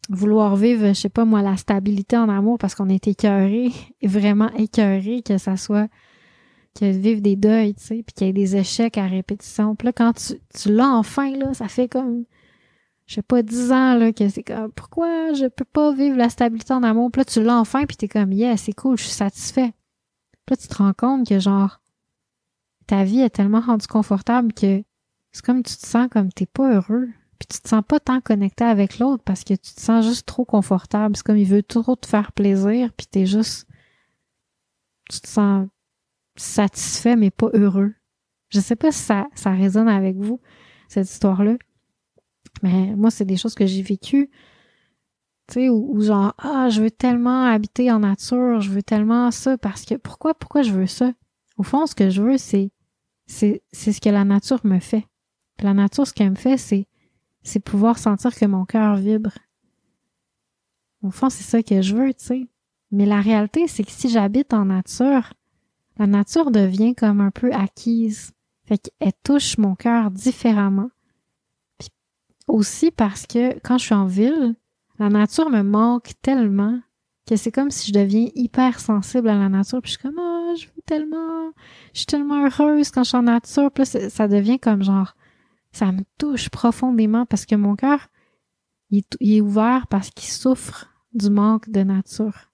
vouloir 0.09 0.57
vivre, 0.57 0.88
je 0.88 0.92
sais 0.92 1.09
pas 1.09 1.24
moi, 1.24 1.42
la 1.42 1.57
stabilité 1.57 2.16
en 2.16 2.28
amour 2.28 2.59
parce 2.59 2.74
qu'on 2.74 2.88
est 2.88 3.09
écœuré, 3.09 3.72
vraiment 4.03 4.51
écœuré, 4.53 5.22
que 5.22 5.38
ça 5.38 5.57
soit 5.57 5.88
que 6.78 6.86
vivre 6.86 7.20
des 7.20 7.36
deuils, 7.36 7.74
tu 7.74 7.84
sais, 7.84 8.03
puis 8.03 8.12
qu'il 8.14 8.26
y 8.26 8.30
ait 8.30 8.32
des 8.32 8.57
échecs 8.57 8.99
à 8.99 9.07
répétition. 9.07 9.76
Puis 9.76 9.86
là, 9.86 9.92
quand 9.92 10.12
tu, 10.14 10.34
tu 10.59 10.72
l'as 10.72 10.90
enfin, 10.90 11.30
là, 11.36 11.55
ça 11.55 11.68
fait 11.68 11.88
comme, 11.88 12.24
je 13.07 13.14
sais 13.14 13.22
pas, 13.22 13.42
dix 13.42 13.70
ans, 13.70 13.95
là, 13.95 14.12
que 14.12 14.28
c'est 14.28 14.42
comme, 14.42 14.72
pourquoi 14.72 15.32
je 15.34 15.47
peux 15.47 15.64
pas 15.64 15.92
vivre 15.92 16.16
la 16.16 16.28
stabilité 16.28 16.72
en 16.72 16.82
amour? 16.82 17.12
Puis 17.12 17.20
là, 17.20 17.24
tu 17.24 17.42
l'as 17.42 17.59
enfin, 17.59 17.84
puis 17.86 17.97
t'es 17.97 18.09
comme, 18.09 18.32
yeah, 18.32 18.57
c'est 18.57 18.72
cool, 18.72 18.99
je 18.99 19.05
suis 19.05 19.12
satisfait. 19.12 19.72
Puis 20.47 20.53
là, 20.53 20.57
tu 20.57 20.68
te 20.68 20.74
rends 20.74 20.92
compte 20.95 21.28
que, 21.28 21.38
genre, 21.38 21.80
ta 22.87 23.05
vie 23.05 23.20
est 23.20 23.30
tellement 23.30 23.61
rendue 23.61 23.87
confortable 23.87 24.53
que 24.53 24.82
c'est 25.32 25.45
comme 25.45 25.62
tu 25.62 25.76
te 25.76 25.87
sens 25.87 26.09
comme 26.11 26.32
t'es 26.32 26.47
pas 26.47 26.74
heureux 26.74 27.09
puis 27.39 27.49
tu 27.49 27.61
te 27.61 27.68
sens 27.68 27.82
pas 27.87 28.01
tant 28.01 28.20
connecté 28.20 28.64
avec 28.64 28.99
l'autre 28.99 29.22
parce 29.24 29.45
que 29.45 29.55
tu 29.55 29.74
te 29.74 29.80
sens 29.80 30.05
juste 30.05 30.26
trop 30.26 30.45
confortable. 30.45 31.16
C'est 31.16 31.24
comme 31.24 31.37
il 31.37 31.47
veut 31.47 31.62
trop 31.62 31.97
te 31.97 32.07
faire 32.07 32.32
plaisir, 32.32 32.93
puis 32.93 33.07
t'es 33.07 33.26
juste. 33.26 33.66
Tu 35.11 35.20
te 35.20 35.28
sens 35.28 35.68
satisfait, 36.37 37.16
mais 37.16 37.30
pas 37.30 37.51
heureux. 37.53 37.95
Je 38.49 38.61
sais 38.61 38.76
pas 38.76 38.93
si 38.93 39.01
ça, 39.01 39.26
ça 39.35 39.51
résonne 39.51 39.89
avec 39.89 40.16
vous, 40.16 40.41
cette 40.89 41.11
histoire-là. 41.11 41.57
Mais 42.62 42.95
moi, 42.97 43.11
c'est 43.11 43.24
des 43.24 43.37
choses 43.37 43.55
que 43.55 43.66
j'ai 43.66 43.82
vécues. 43.82 44.30
Tu 45.49 45.55
sais, 45.55 45.68
où, 45.68 46.01
genre, 46.01 46.35
ah, 46.39 46.68
je 46.70 46.80
veux 46.80 46.91
tellement 46.91 47.45
habiter 47.45 47.91
en 47.93 47.99
nature, 47.99 48.61
je 48.61 48.70
veux 48.70 48.82
tellement 48.82 49.30
ça, 49.30 49.59
parce 49.59 49.85
que 49.85 49.97
pourquoi, 49.97 50.35
pourquoi 50.35 50.62
je 50.62 50.72
veux 50.72 50.87
ça? 50.87 51.12
Au 51.59 51.62
fond, 51.62 51.87
ce 51.87 51.95
que 51.95 52.09
je 52.09 52.22
veux, 52.22 52.39
c'est, 52.39 52.70
c'est, 53.27 53.62
ce 53.72 54.01
que 54.01 54.09
la 54.11 54.25
nature 54.25 54.61
me 54.64 54.79
fait. 54.79 55.07
la 55.61 55.75
nature, 55.75 56.07
ce 56.07 56.12
qu'elle 56.12 56.31
me 56.31 56.37
fait, 56.37 56.57
c'est 56.57 56.87
c'est 57.45 57.61
pouvoir 57.61 57.99
sentir 57.99 58.35
que 58.35 58.47
mon 58.47 58.64
cœur 58.64 58.97
vibre. 58.97 59.33
Au 61.03 61.11
fond, 61.11 61.29
c'est 61.29 61.45
ça 61.45 61.62
que 61.62 61.83
je 61.83 61.95
veux, 61.95 62.14
tu 62.14 62.25
sais. 62.25 62.49
Mais 62.91 63.05
la 63.05 63.20
réalité, 63.20 63.68
c'est 63.68 63.85
que 63.85 63.91
si 63.91 64.09
j'habite 64.09 64.55
en 64.55 64.64
nature, 64.64 65.35
la 65.99 66.07
nature 66.07 66.51
devient 66.51 66.95
comme 66.95 67.20
un 67.20 67.31
peu 67.31 67.53
acquise. 67.53 68.33
Fait 68.64 68.79
qu'elle 68.79 69.12
touche 69.22 69.59
mon 69.59 69.75
cœur 69.75 70.11
différemment. 70.11 70.91
Puis 71.79 71.91
aussi 72.49 72.91
parce 72.91 73.27
que 73.27 73.59
quand 73.61 73.77
je 73.77 73.85
suis 73.85 73.95
en 73.95 74.07
ville, 74.07 74.55
la 74.99 75.11
nature 75.11 75.51
me 75.51 75.62
manque 75.62 76.12
tellement 76.22 76.81
que 77.27 77.37
c'est 77.37 77.53
comme 77.53 77.70
si 77.70 77.89
je 77.89 77.99
deviens 77.99 78.29
hyper 78.35 78.81
sensible 78.81 79.29
à 79.29 79.37
la 79.37 79.51
nature. 79.51 79.83
Puis 79.83 79.93
je 79.93 79.99
suis 79.99 80.09
comme, 80.09 80.18
je 80.55 80.66
veux 80.66 80.82
tellement, 80.86 81.52
je 81.92 81.98
suis 81.98 82.07
tellement 82.07 82.44
heureuse 82.44 82.90
quand 82.90 83.05
je 83.05 83.09
suis 83.09 83.16
en 83.16 83.22
nature. 83.22 83.70
Là, 83.76 83.84
ça 83.84 84.28
devient 84.28 84.59
comme 84.59 84.82
genre, 84.82 85.14
ça 85.72 85.92
me 85.92 86.02
touche 86.18 86.48
profondément 86.50 87.26
parce 87.26 87.46
que 87.46 87.55
mon 87.55 87.76
cœur, 87.76 88.09
il, 88.90 89.05
est 89.20 89.40
ouvert 89.40 89.86
parce 89.88 90.11
qu'il 90.11 90.28
souffre 90.28 90.86
du 91.12 91.30
manque 91.30 91.68
de 91.70 91.82
nature. 91.82 92.52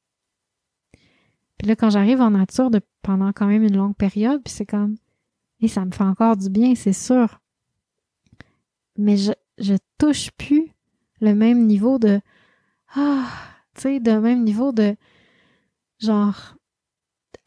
Puis 1.59 1.69
là, 1.69 1.77
quand 1.77 1.91
j'arrive 1.91 2.21
en 2.21 2.31
nature 2.31 2.71
pendant 3.03 3.33
quand 3.33 3.47
même 3.47 3.63
une 3.63 3.77
longue 3.77 3.97
période, 3.97 4.43
puis 4.43 4.53
c'est 4.53 4.67
comme, 4.67 4.97
et 5.61 5.69
ça 5.69 5.85
me 5.85 5.91
fait 5.91 6.05
encore 6.05 6.37
du 6.37 6.49
bien, 6.49 6.75
c'est 6.75 6.95
sûr. 6.95 7.41
Mais 8.97 9.17
je, 9.17 9.33
je 9.59 9.75
touche 9.99 10.31
plus 10.33 10.73
le 11.21 11.35
même 11.35 11.67
niveau 11.67 11.99
de, 11.99 12.21
ah, 12.95 13.27
tu 13.75 13.83
sais, 13.83 14.01
de 14.01 14.13
même 14.13 14.43
niveau 14.43 14.73
de, 14.73 14.97
genre, 15.99 16.57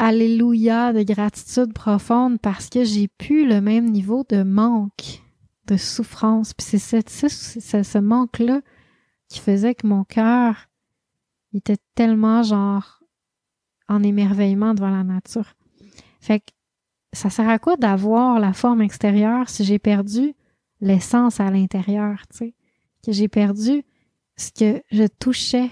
alléluia, 0.04 0.93
de 0.93 1.04
gratitude 1.04 1.74
profonde 1.74 2.39
parce 2.39 2.70
que 2.70 2.84
j'ai 2.84 3.08
plus 3.08 3.47
le 3.47 3.62
même 3.62 3.89
niveau 3.89 4.24
de 4.28 4.43
manque 4.43 5.22
de 5.68 5.78
souffrance. 5.78 6.54
Puis 6.54 6.80
c'est 6.80 7.84
ce 7.84 7.97
manque-là 7.97 8.62
qui 9.30 9.39
faisait 9.39 9.76
que 9.76 9.88
mon 9.88 10.04
cœur 10.04 10.68
était 11.54 11.78
tellement 11.95 12.43
genre 12.43 13.01
en 13.88 14.04
émerveillement 14.04 14.74
devant 14.74 14.89
la 14.89 15.04
nature. 15.04 15.54
Fait 16.20 16.39
que 16.39 16.51
ça 17.14 17.30
sert 17.30 17.47
à 17.47 17.60
quoi 17.60 17.78
d'avoir 17.78 18.39
la 18.39 18.54
forme 18.54 18.82
extérieure 18.82 19.49
si 19.49 19.64
j'ai 19.64 19.80
perdu 19.80 20.34
l'essence 20.82 21.39
à 21.39 21.49
l'intérieur, 21.49 22.28
tu 22.30 22.38
sais? 22.38 22.56
Que 23.06 23.12
j'ai 23.12 23.28
perdu 23.28 23.84
ce 24.36 24.51
que 24.51 24.82
je 24.91 25.06
touchais 25.20 25.70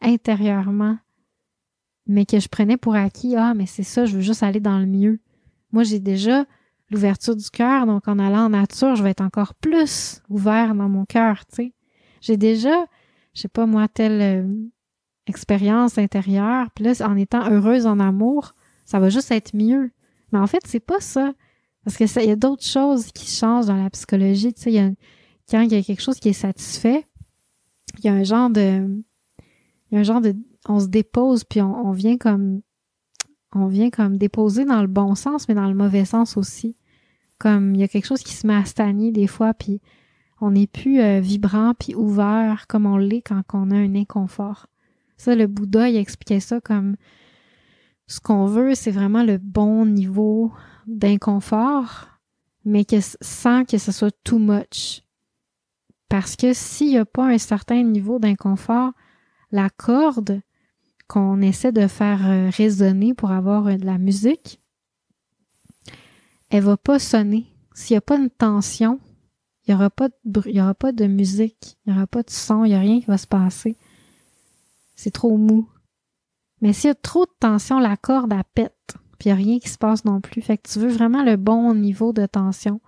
intérieurement, 0.00 0.98
mais 2.06 2.26
que 2.26 2.40
je 2.40 2.48
prenais 2.48 2.76
pour 2.76 2.94
acquis. 2.94 3.36
Ah, 3.36 3.54
mais 3.54 3.66
c'est 3.66 3.82
ça, 3.82 4.04
je 4.04 4.16
veux 4.16 4.22
juste 4.22 4.42
aller 4.42 4.60
dans 4.60 4.78
le 4.78 4.86
mieux. 4.86 5.20
Moi, 5.72 5.84
j'ai 5.84 6.00
déjà 6.00 6.44
l'ouverture 6.90 7.36
du 7.36 7.48
cœur. 7.50 7.86
Donc, 7.86 8.08
en 8.08 8.18
allant 8.18 8.46
en 8.46 8.50
nature, 8.50 8.96
je 8.96 9.02
vais 9.02 9.10
être 9.10 9.22
encore 9.22 9.54
plus 9.54 10.20
ouvert 10.28 10.74
dans 10.74 10.88
mon 10.88 11.04
cœur, 11.04 11.46
tu 11.46 11.54
sais. 11.56 11.72
J'ai 12.20 12.36
déjà, 12.36 12.86
je 13.34 13.42
sais 13.42 13.48
pas 13.48 13.66
moi, 13.66 13.88
telle 13.88 14.20
euh, 14.20 14.46
expérience 15.26 15.98
intérieure. 15.98 16.68
Puis 16.74 16.84
là, 16.84 16.92
en 17.06 17.16
étant 17.16 17.50
heureuse 17.50 17.86
en 17.86 17.98
amour, 17.98 18.52
ça 18.84 19.00
va 19.00 19.08
juste 19.08 19.30
être 19.30 19.56
mieux. 19.56 19.90
Mais 20.32 20.38
en 20.38 20.46
fait, 20.46 20.62
c'est 20.66 20.80
pas 20.80 21.00
ça. 21.00 21.32
Parce 21.84 21.96
que 21.96 22.04
il 22.20 22.28
y 22.28 22.32
a 22.32 22.36
d'autres 22.36 22.64
choses 22.64 23.10
qui 23.12 23.26
changent 23.26 23.66
dans 23.66 23.82
la 23.82 23.90
psychologie. 23.90 24.54
Tu 24.54 24.62
sais, 24.62 24.94
quand 25.50 25.60
il 25.60 25.72
y 25.72 25.76
a 25.76 25.82
quelque 25.82 26.02
chose 26.02 26.20
qui 26.20 26.28
est 26.28 26.32
satisfait, 26.34 27.04
il 27.98 28.04
y 28.04 28.08
a 28.08 28.12
un 28.12 28.22
genre 28.22 28.50
de, 28.50 28.86
il 29.90 29.94
y 29.94 29.96
a 29.96 30.00
un 30.00 30.04
genre 30.04 30.20
de, 30.20 30.34
on 30.68 30.80
se 30.80 30.86
dépose 30.86 31.44
puis 31.44 31.60
on, 31.60 31.90
vient 31.92 32.16
comme, 32.16 32.60
on 33.54 33.66
vient 33.66 33.90
comme 33.90 34.16
déposer 34.16 34.64
dans 34.64 34.80
le 34.80 34.88
bon 34.88 35.14
sens, 35.14 35.48
mais 35.48 35.54
dans 35.54 35.68
le 35.68 35.74
mauvais 35.74 36.04
sens 36.04 36.36
aussi. 36.36 36.76
Comme 37.38 37.74
il 37.74 37.80
y 37.80 37.84
a 37.84 37.88
quelque 37.88 38.06
chose 38.06 38.22
qui 38.22 38.34
se 38.34 38.46
met 38.46 38.54
à 38.54 38.64
stagner 38.64 39.10
des 39.10 39.26
fois, 39.26 39.52
puis 39.54 39.80
on 40.40 40.52
n'est 40.52 40.66
plus 40.66 41.00
euh, 41.00 41.20
vibrant 41.20 41.74
puis 41.78 41.94
ouvert 41.94 42.66
comme 42.68 42.86
on 42.86 42.96
l'est 42.96 43.22
quand 43.22 43.42
on 43.52 43.70
a 43.70 43.76
un 43.76 43.94
inconfort. 43.94 44.66
Ça, 45.16 45.34
le 45.34 45.46
Bouddha, 45.46 45.88
il 45.88 45.96
expliquait 45.96 46.40
ça 46.40 46.60
comme 46.60 46.96
ce 48.06 48.20
qu'on 48.20 48.46
veut, 48.46 48.74
c'est 48.74 48.90
vraiment 48.90 49.22
le 49.22 49.38
bon 49.38 49.86
niveau 49.86 50.52
d'inconfort, 50.86 52.08
mais 52.64 52.84
que 52.84 52.96
sans 53.20 53.64
que 53.64 53.78
ce 53.78 53.92
soit 53.92 54.14
too 54.24 54.38
much. 54.38 55.02
Parce 56.08 56.36
que 56.36 56.52
s'il 56.52 56.88
n'y 56.88 56.98
a 56.98 57.06
pas 57.06 57.26
un 57.26 57.38
certain 57.38 57.82
niveau 57.82 58.18
d'inconfort, 58.18 58.92
la 59.50 59.70
corde 59.70 60.42
qu'on 61.08 61.40
essaie 61.40 61.72
de 61.72 61.86
faire 61.86 62.28
euh, 62.28 62.50
résonner 62.50 63.14
pour 63.14 63.30
avoir 63.30 63.66
euh, 63.66 63.76
de 63.76 63.84
la 63.86 63.98
musique, 63.98 64.60
elle 66.50 66.64
va 66.64 66.76
pas 66.76 66.98
sonner. 66.98 67.46
S'il 67.74 67.94
n'y 67.94 67.98
a 67.98 68.02
pas 68.02 68.18
de 68.18 68.28
tension, 68.28 69.00
il 69.66 69.70
n'y 69.70 69.74
aura 69.74 69.90
pas 69.90 70.08
de 70.24 70.50
y 70.50 70.60
aura 70.60 70.74
pas 70.74 70.92
de 70.92 71.06
musique, 71.06 71.78
il 71.86 71.92
n'y 71.92 71.96
aura 71.96 72.06
pas 72.06 72.22
de 72.22 72.30
son, 72.30 72.64
il 72.64 72.70
n'y 72.70 72.74
a 72.74 72.80
rien 72.80 73.00
qui 73.00 73.06
va 73.06 73.18
se 73.18 73.26
passer. 73.26 73.76
C'est 74.94 75.10
trop 75.10 75.36
mou. 75.36 75.68
Mais 76.60 76.72
s'il 76.72 76.88
y 76.88 76.90
a 76.90 76.94
trop 76.94 77.26
de 77.26 77.32
tension, 77.40 77.78
la 77.78 77.96
corde, 77.96 78.32
elle 78.32 78.44
pète. 78.54 78.96
Puis 79.18 79.28
il 79.28 79.32
n'y 79.32 79.32
a 79.32 79.44
rien 79.44 79.58
qui 79.58 79.68
se 79.68 79.78
passe 79.78 80.04
non 80.04 80.20
plus. 80.20 80.42
Fait 80.42 80.58
que 80.58 80.68
tu 80.68 80.78
veux 80.78 80.90
vraiment 80.90 81.22
le 81.22 81.36
bon 81.36 81.74
niveau 81.74 82.12
de 82.12 82.26
tension. 82.26 82.80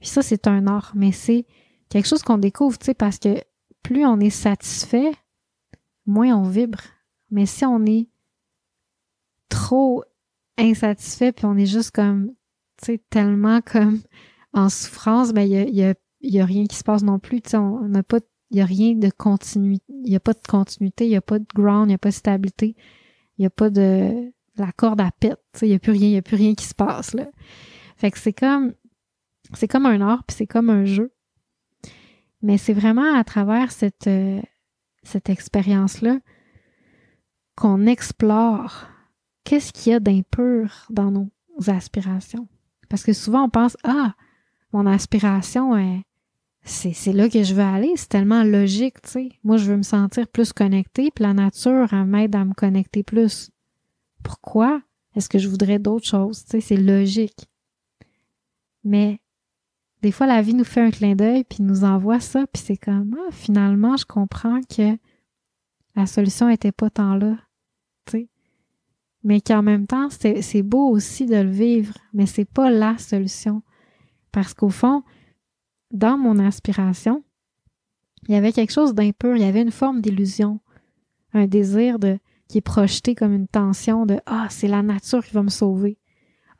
Puis 0.00 0.08
ça, 0.08 0.22
c'est 0.22 0.46
un 0.46 0.66
art. 0.66 0.92
Mais 0.94 1.12
c'est 1.12 1.46
quelque 1.88 2.08
chose 2.08 2.22
qu'on 2.22 2.38
découvre, 2.38 2.78
tu 2.78 2.86
sais, 2.86 2.94
parce 2.94 3.18
que 3.18 3.42
plus 3.82 4.04
on 4.04 4.18
est 4.18 4.30
satisfait, 4.30 5.12
moins 6.06 6.36
on 6.36 6.42
vibre. 6.42 6.80
Mais 7.30 7.46
si 7.46 7.64
on 7.64 7.84
est 7.84 8.08
trop 9.48 10.04
insatisfait, 10.58 11.32
puis 11.32 11.44
on 11.46 11.56
est 11.56 11.66
juste 11.66 11.90
comme 11.90 12.32
tu 12.78 12.86
sais, 12.86 13.00
tellement 13.10 13.60
comme 13.60 14.00
en 14.52 14.68
souffrance, 14.68 15.32
ben 15.32 15.42
il 15.42 15.74
y 15.74 15.82
a, 15.82 15.94
il 16.20 16.34
y 16.34 16.40
a 16.40 16.44
rien 16.44 16.66
qui 16.66 16.76
se 16.76 16.84
passe 16.84 17.02
non 17.02 17.18
plus. 17.18 17.40
Tu 17.42 17.50
sais, 17.50 17.56
on 17.56 17.88
n'a 17.88 18.02
pas, 18.02 18.18
il 18.50 18.58
y 18.58 18.60
a 18.60 18.64
rien 18.64 18.94
de 18.94 19.10
continuité, 19.10 19.84
il 20.04 20.12
y 20.12 20.16
a 20.16 20.20
pas 20.20 20.34
de 20.34 20.46
continuité, 20.46 21.06
il 21.06 21.10
y 21.10 21.16
a 21.16 21.20
pas 21.20 21.38
de 21.38 21.46
ground, 21.54 21.88
il 21.88 21.92
y 21.92 21.94
a 21.94 21.98
pas 21.98 22.10
de 22.10 22.14
stabilité, 22.14 22.76
il 23.38 23.42
y 23.42 23.46
a 23.46 23.50
pas 23.50 23.70
de 23.70 24.32
la 24.56 24.72
corde 24.72 25.00
à 25.00 25.10
pète. 25.10 25.40
Tu 25.52 25.60
sais, 25.60 25.68
il 25.68 25.72
y 25.72 25.74
a 25.74 25.78
plus 25.78 25.92
rien, 25.92 26.08
il 26.08 26.12
y 26.14 26.18
a 26.18 26.22
plus 26.22 26.36
rien 26.36 26.54
qui 26.54 26.64
se 26.64 26.74
passe 26.74 27.14
là. 27.14 27.26
Fait 27.96 28.10
que 28.10 28.18
c'est 28.18 28.32
comme, 28.32 28.74
c'est 29.54 29.68
comme 29.68 29.86
un 29.86 30.00
art 30.00 30.24
puis 30.24 30.36
c'est 30.36 30.46
comme 30.46 30.70
un 30.70 30.84
jeu. 30.84 31.12
Mais 32.42 32.58
c'est 32.58 32.74
vraiment 32.74 33.14
à 33.14 33.24
travers 33.24 33.72
cette 33.72 34.06
euh, 34.06 34.40
cette 35.02 35.30
expérience 35.30 36.00
là 36.02 36.18
qu'on 37.56 37.86
explore 37.86 38.86
qu'est-ce 39.44 39.72
qu'il 39.72 39.92
y 39.92 39.94
a 39.94 40.00
d'impur 40.00 40.86
dans 40.90 41.10
nos 41.10 41.30
aspirations. 41.66 42.48
Parce 42.88 43.02
que 43.02 43.12
souvent, 43.12 43.44
on 43.44 43.50
pense, 43.50 43.76
ah, 43.84 44.14
mon 44.72 44.86
aspiration, 44.86 46.02
c'est 46.62 47.12
là 47.12 47.28
que 47.28 47.42
je 47.42 47.54
veux 47.54 47.62
aller. 47.62 47.92
C'est 47.96 48.08
tellement 48.08 48.44
logique, 48.44 49.00
tu 49.02 49.10
sais. 49.10 49.28
Moi, 49.42 49.56
je 49.56 49.64
veux 49.64 49.76
me 49.76 49.82
sentir 49.82 50.28
plus 50.28 50.52
connecté, 50.52 51.10
puis 51.10 51.24
la 51.24 51.32
nature, 51.32 51.92
m'aide 51.94 52.36
à 52.36 52.44
me 52.44 52.54
connecter 52.54 53.02
plus. 53.02 53.50
Pourquoi? 54.22 54.82
Est-ce 55.14 55.28
que 55.28 55.38
je 55.38 55.48
voudrais 55.48 55.78
d'autres 55.78 56.06
choses? 56.06 56.44
Tu 56.44 56.50
sais, 56.50 56.60
c'est 56.60 56.76
logique. 56.76 57.48
Mais 58.84 59.20
des 60.02 60.12
fois, 60.12 60.26
la 60.26 60.42
vie 60.42 60.54
nous 60.54 60.64
fait 60.64 60.82
un 60.82 60.90
clin 60.90 61.16
d'œil, 61.16 61.44
puis 61.44 61.62
nous 61.62 61.84
envoie 61.84 62.20
ça, 62.20 62.46
puis 62.52 62.62
c'est 62.64 62.76
comme, 62.76 63.16
ah, 63.18 63.30
finalement, 63.32 63.96
je 63.96 64.04
comprends 64.04 64.60
que 64.62 64.96
la 65.96 66.06
solution 66.06 66.48
était 66.50 66.72
pas 66.72 66.90
tant 66.90 67.14
là, 67.14 67.36
mais 69.26 69.40
qu'en 69.40 69.60
même 69.60 69.88
temps, 69.88 70.08
c'est 70.08 70.62
beau 70.62 70.88
aussi 70.88 71.26
de 71.26 71.34
le 71.34 71.50
vivre, 71.50 71.94
mais 72.12 72.26
c'est 72.26 72.44
pas 72.44 72.70
la 72.70 72.96
solution. 72.96 73.60
Parce 74.30 74.54
qu'au 74.54 74.68
fond, 74.68 75.02
dans 75.90 76.16
mon 76.16 76.38
aspiration, 76.38 77.24
il 78.28 78.34
y 78.34 78.38
avait 78.38 78.52
quelque 78.52 78.72
chose 78.72 78.94
d'impur, 78.94 79.34
il 79.34 79.42
y 79.42 79.46
avait 79.46 79.62
une 79.62 79.72
forme 79.72 80.00
d'illusion, 80.00 80.60
un 81.32 81.48
désir 81.48 81.98
de 81.98 82.20
qui 82.46 82.58
est 82.58 82.60
projeté 82.60 83.16
comme 83.16 83.32
une 83.32 83.48
tension 83.48 84.06
de 84.06 84.20
ah, 84.26 84.46
c'est 84.48 84.68
la 84.68 84.84
nature 84.84 85.24
qui 85.24 85.34
va 85.34 85.42
me 85.42 85.48
sauver. 85.48 85.98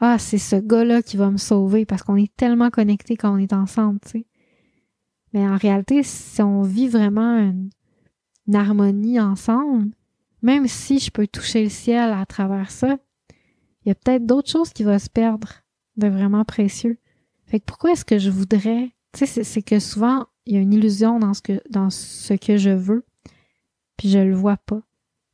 Ah, 0.01 0.19
c'est 0.19 0.37
ce 0.37 0.57
gars-là 0.57 1.03
qui 1.03 1.17
va 1.17 1.31
me 1.31 1.37
sauver 1.37 1.87
parce 1.87 2.03
qu'on 2.03 2.17
est 2.17 2.35
tellement 2.35 2.71
connectés 2.71 3.17
quand 3.17 3.33
on 3.33 3.39
est 3.39 3.53
ensemble, 3.53 4.01
tu 4.01 4.09
sais. 4.09 4.27
Mais 5.33 5.47
en 5.47 5.57
réalité, 5.57 6.03
si 6.03 6.43
on 6.43 6.63
vit 6.63 6.89
vraiment 6.89 7.39
une 8.49 8.57
harmonie 8.57 9.21
ensemble, 9.21 9.93
même 10.47 10.69
si 10.69 11.01
je 11.01 11.11
peux 11.11 11.27
toucher 11.27 11.65
le 11.65 11.71
ciel 11.71 12.13
à 12.13 12.25
travers 12.25 12.71
ça, 12.71 12.99
il 13.85 13.89
y 13.89 13.91
a 13.91 13.97
peut-être 13.97 14.27
d'autres 14.27 14.49
choses 14.49 14.73
qui 14.73 14.85
vont 14.85 14.97
se 14.97 15.11
perdre 15.11 15.49
de 15.97 16.07
vraiment 16.07 16.45
précieux. 16.45 16.99
Fait 17.47 17.59
que 17.59 17.65
pourquoi 17.65 17.91
est-ce 17.91 18.05
que 18.05 18.19
je 18.19 18.31
voudrais, 18.31 18.93
tu 19.13 19.27
sais, 19.27 19.43
c'est 19.43 19.63
que 19.63 19.81
souvent, 19.81 20.27
il 20.45 20.55
y 20.55 20.57
a 20.57 20.61
une 20.61 20.73
illusion 20.73 21.19
dans 21.19 21.35
ce 21.35 22.35
que, 22.35 22.57
je 22.57 22.71
veux, 22.71 23.05
puis 23.97 24.09
je 24.09 24.21
le 24.21 24.37
vois 24.37 24.57
pas. 24.57 24.81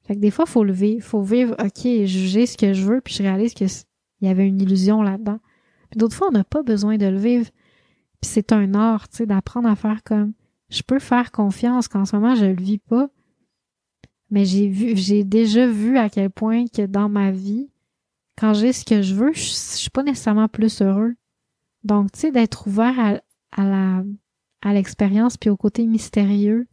Fait 0.07 0.15
que 0.15 0.21
des 0.21 0.31
fois, 0.31 0.47
faut 0.47 0.65
le 0.65 0.73
vivre. 0.73 1.05
faut 1.05 1.21
vivre, 1.21 1.55
OK, 1.63 1.83
juger 2.07 2.47
ce 2.47 2.57
que 2.57 2.73
je 2.73 2.83
veux, 2.83 3.03
puis 3.03 3.13
je 3.13 3.23
réalise 3.23 3.53
qu'il 3.53 3.69
y 4.23 4.29
avait 4.29 4.49
une 4.49 4.63
illusion 4.63 5.03
là-dedans. 5.03 5.41
Puis 5.91 5.99
d'autres 5.99 6.17
fois, 6.17 6.29
on 6.29 6.33
n'a 6.33 6.45
pas 6.45 6.63
besoin 6.63 6.97
de 6.97 7.07
le 7.07 7.19
vivre. 7.19 7.51
Puis 8.23 8.31
c'est 8.31 8.51
un 8.53 8.73
art, 8.73 9.11
tu 9.11 9.19
sais, 9.19 9.27
d'apprendre 9.27 9.69
à 9.69 9.77
faire 9.77 10.03
comme, 10.05 10.33
je 10.71 10.81
peux 10.81 10.99
faire 10.99 11.33
confiance 11.33 11.87
qu'en 11.87 12.07
ce 12.07 12.17
moment, 12.17 12.35
je 12.35 12.47
le 12.47 12.55
vis 12.55 12.79
pas, 12.79 13.11
mais 14.33 14.47
j'ai 14.47 14.67
vu, 14.67 14.97
j'ai 14.97 15.25
déjà 15.25 15.67
vu 15.67 15.99
à 15.99 16.09
quel 16.09 16.31
point 16.31 16.65
que 16.67 16.87
dans 16.87 17.11
ma 17.11 17.31
vie, 17.31 17.69
quand 18.39 18.55
j'ai 18.55 18.73
ce 18.73 18.83
que 18.83 19.03
je 19.03 19.15
veux, 19.15 19.35
je, 19.35 19.43
suis 19.43 19.91
pas 19.91 20.03
nécessairement 20.03 20.49
plus 20.49 20.81
heureux. 20.81 21.15
Donc, 21.85 22.13
tu 22.13 22.21
sais, 22.21 22.33
d'être 22.33 22.67
ouvert 22.67 22.99
à, 23.53 23.63
la, 23.63 24.03
à 24.63 24.73
l'expérience 24.73 25.37
puis 25.37 25.51
au 25.51 25.57
côté 25.59 25.87
mystérieux 25.87 26.67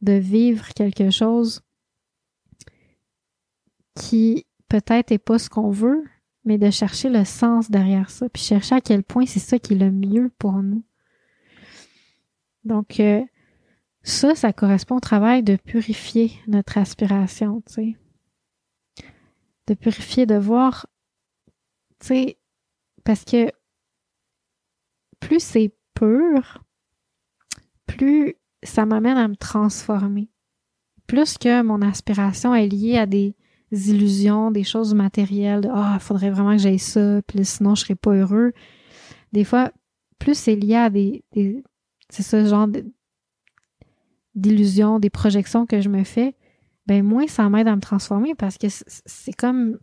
de 0.00 0.12
vivre 0.12 0.68
quelque 0.74 1.10
chose 1.10 1.60
qui 3.96 4.46
peut-être 4.68 5.10
est 5.10 5.18
pas 5.18 5.40
ce 5.40 5.50
qu'on 5.50 5.70
veut, 5.70 6.04
mais 6.44 6.56
de 6.56 6.70
chercher 6.70 7.08
le 7.08 7.24
sens 7.24 7.68
derrière 7.68 8.10
ça, 8.10 8.28
puis 8.28 8.44
chercher 8.44 8.76
à 8.76 8.80
quel 8.80 9.02
point 9.02 9.26
c'est 9.26 9.40
ça 9.40 9.58
qui 9.58 9.72
est 9.72 9.76
le 9.76 9.90
mieux 9.90 10.30
pour 10.38 10.62
nous. 10.62 10.84
Donc, 12.62 13.00
euh, 13.00 13.24
ça, 14.06 14.36
ça 14.36 14.52
correspond 14.52 14.98
au 14.98 15.00
travail 15.00 15.42
de 15.42 15.56
purifier 15.56 16.30
notre 16.46 16.78
aspiration, 16.78 17.60
tu 17.66 17.72
sais. 17.72 17.96
De 19.66 19.74
purifier, 19.74 20.26
de 20.26 20.36
voir, 20.36 20.86
tu 21.98 22.06
sais, 22.06 22.38
parce 23.02 23.24
que 23.24 23.50
plus 25.18 25.42
c'est 25.42 25.74
pur, 25.94 26.62
plus 27.86 28.36
ça 28.62 28.86
m'amène 28.86 29.16
à 29.16 29.26
me 29.26 29.34
transformer. 29.34 30.30
Plus 31.08 31.36
que 31.36 31.62
mon 31.62 31.82
aspiration 31.82 32.54
est 32.54 32.68
liée 32.68 32.98
à 32.98 33.06
des 33.06 33.34
illusions, 33.72 34.52
des 34.52 34.64
choses 34.64 34.94
matérielles, 34.94 35.62
de 35.62 35.68
ah, 35.72 35.94
il 35.94 36.00
faudrait 36.00 36.30
vraiment 36.30 36.52
que 36.52 36.62
j'aille 36.62 36.78
ça, 36.78 37.22
puis 37.26 37.44
sinon 37.44 37.74
je 37.74 37.82
serais 37.82 37.96
pas 37.96 38.12
heureux. 38.12 38.52
Des 39.32 39.42
fois, 39.42 39.72
plus 40.20 40.38
c'est 40.38 40.54
lié 40.54 40.76
à 40.76 40.90
des, 40.90 41.24
des 41.32 41.64
c'est 42.08 42.22
ce 42.22 42.46
genre 42.46 42.68
de, 42.68 42.84
d'illusions, 44.36 45.00
des 45.00 45.10
projections 45.10 45.66
que 45.66 45.80
je 45.80 45.88
me 45.88 46.04
fais, 46.04 46.36
ben 46.86 47.02
moins 47.02 47.26
ça 47.26 47.48
m'aide 47.48 47.66
à 47.66 47.74
me 47.74 47.80
transformer 47.80 48.34
parce 48.34 48.58
que 48.58 48.68
c'est 48.68 49.32
comme 49.32 49.78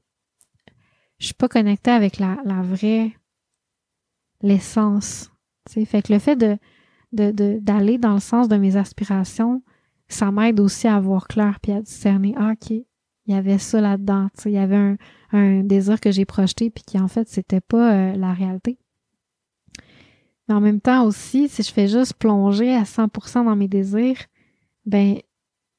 je 1.19 1.25
suis 1.25 1.33
pas 1.33 1.49
connectée 1.49 1.91
avec 1.91 2.19
la, 2.19 2.37
la 2.45 2.61
vraie 2.61 3.11
l'essence. 4.41 5.31
Fait 5.69 6.01
que 6.01 6.13
le 6.13 6.19
fait 6.19 6.35
de 6.35 6.57
d'aller 7.11 7.99
dans 7.99 8.15
le 8.15 8.19
sens 8.19 8.47
de 8.47 8.57
mes 8.57 8.75
aspirations, 8.75 9.61
ça 10.07 10.31
m'aide 10.31 10.59
aussi 10.59 10.87
à 10.87 10.99
voir 10.99 11.27
clair 11.27 11.59
puis 11.61 11.71
à 11.71 11.81
discerner 11.81 12.33
ah, 12.37 12.53
ok, 12.53 12.71
il 12.71 12.85
y 13.27 13.35
avait 13.35 13.59
ça 13.59 13.79
là-dedans, 13.81 14.29
il 14.45 14.51
y 14.51 14.57
avait 14.57 14.75
un, 14.75 14.97
un 15.31 15.63
désir 15.63 15.99
que 15.99 16.11
j'ai 16.11 16.25
projeté 16.25 16.69
puis 16.71 16.83
qui 16.83 16.99
en 16.99 17.07
fait 17.07 17.29
c'était 17.29 17.61
pas 17.61 17.93
euh, 17.93 18.15
la 18.15 18.33
réalité. 18.33 18.79
Mais 20.47 20.55
en 20.55 20.59
même 20.59 20.81
temps 20.81 21.05
aussi, 21.05 21.47
si 21.47 21.63
je 21.63 21.71
fais 21.71 21.87
juste 21.87 22.15
plonger 22.15 22.73
à 22.75 22.83
100% 22.83 23.45
dans 23.45 23.55
mes 23.55 23.67
désirs, 23.67 24.17
ben 24.85 25.17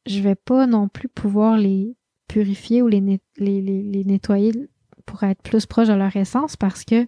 je 0.06 0.20
vais 0.20 0.34
pas 0.34 0.66
non 0.66 0.88
plus 0.88 1.08
pouvoir 1.08 1.56
les 1.56 1.96
purifier 2.28 2.82
ou 2.82 2.88
les, 2.88 3.00
les, 3.36 3.60
les, 3.60 4.04
nettoyer 4.04 4.52
pour 5.06 5.22
être 5.22 5.42
plus 5.42 5.66
proche 5.66 5.88
de 5.88 5.94
leur 5.94 6.14
essence 6.16 6.56
parce 6.56 6.84
que 6.84 7.06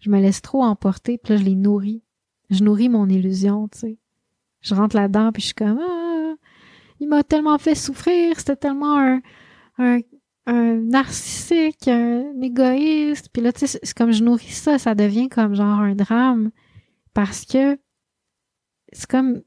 je 0.00 0.10
me 0.10 0.20
laisse 0.20 0.42
trop 0.42 0.62
emporter, 0.62 1.18
puis 1.18 1.34
là, 1.34 1.40
je 1.40 1.44
les 1.44 1.54
nourris. 1.54 2.02
Je 2.50 2.64
nourris 2.64 2.88
mon 2.88 3.08
illusion, 3.08 3.68
tu 3.68 3.78
sais. 3.78 3.98
Je 4.60 4.74
rentre 4.74 4.96
là-dedans, 4.96 5.32
puis 5.32 5.42
je 5.42 5.46
suis 5.46 5.54
comme, 5.54 5.78
ah, 5.80 6.34
il 7.00 7.08
m'a 7.08 7.22
tellement 7.22 7.58
fait 7.58 7.74
souffrir, 7.74 8.38
c'était 8.38 8.56
tellement 8.56 8.98
un, 8.98 9.20
un, 9.78 10.00
un 10.46 10.76
narcissique, 10.76 11.86
un 11.88 12.40
égoïste. 12.40 13.28
Puis 13.32 13.42
là, 13.42 13.52
tu 13.52 13.66
sais, 13.66 13.78
c'est 13.82 13.96
comme 13.96 14.12
je 14.12 14.24
nourris 14.24 14.50
ça, 14.50 14.78
ça 14.78 14.94
devient 14.94 15.28
comme 15.28 15.54
genre 15.54 15.80
un 15.80 15.94
drame 15.94 16.50
parce 17.12 17.44
que 17.44 17.78
c'est 18.92 19.08
comme 19.08 19.42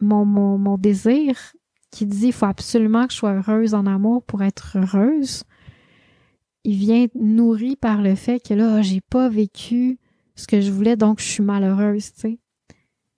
mon, 0.00 0.24
mon, 0.24 0.78
désir 0.78 1.36
qui 1.90 2.06
dit 2.06 2.26
il 2.26 2.32
faut 2.32 2.46
absolument 2.46 3.06
que 3.06 3.12
je 3.12 3.18
sois 3.18 3.34
heureuse 3.34 3.74
en 3.74 3.86
amour 3.86 4.22
pour 4.24 4.42
être 4.42 4.76
heureuse, 4.76 5.44
il 6.64 6.76
vient 6.76 7.06
nourri 7.14 7.76
par 7.76 8.02
le 8.02 8.14
fait 8.14 8.40
que 8.40 8.54
là, 8.54 8.82
j'ai 8.82 9.00
pas 9.00 9.28
vécu 9.28 9.98
ce 10.34 10.46
que 10.46 10.60
je 10.60 10.70
voulais, 10.70 10.96
donc 10.96 11.20
je 11.20 11.26
suis 11.26 11.42
malheureuse, 11.42 12.12
tu 12.12 12.20
sais. 12.20 12.38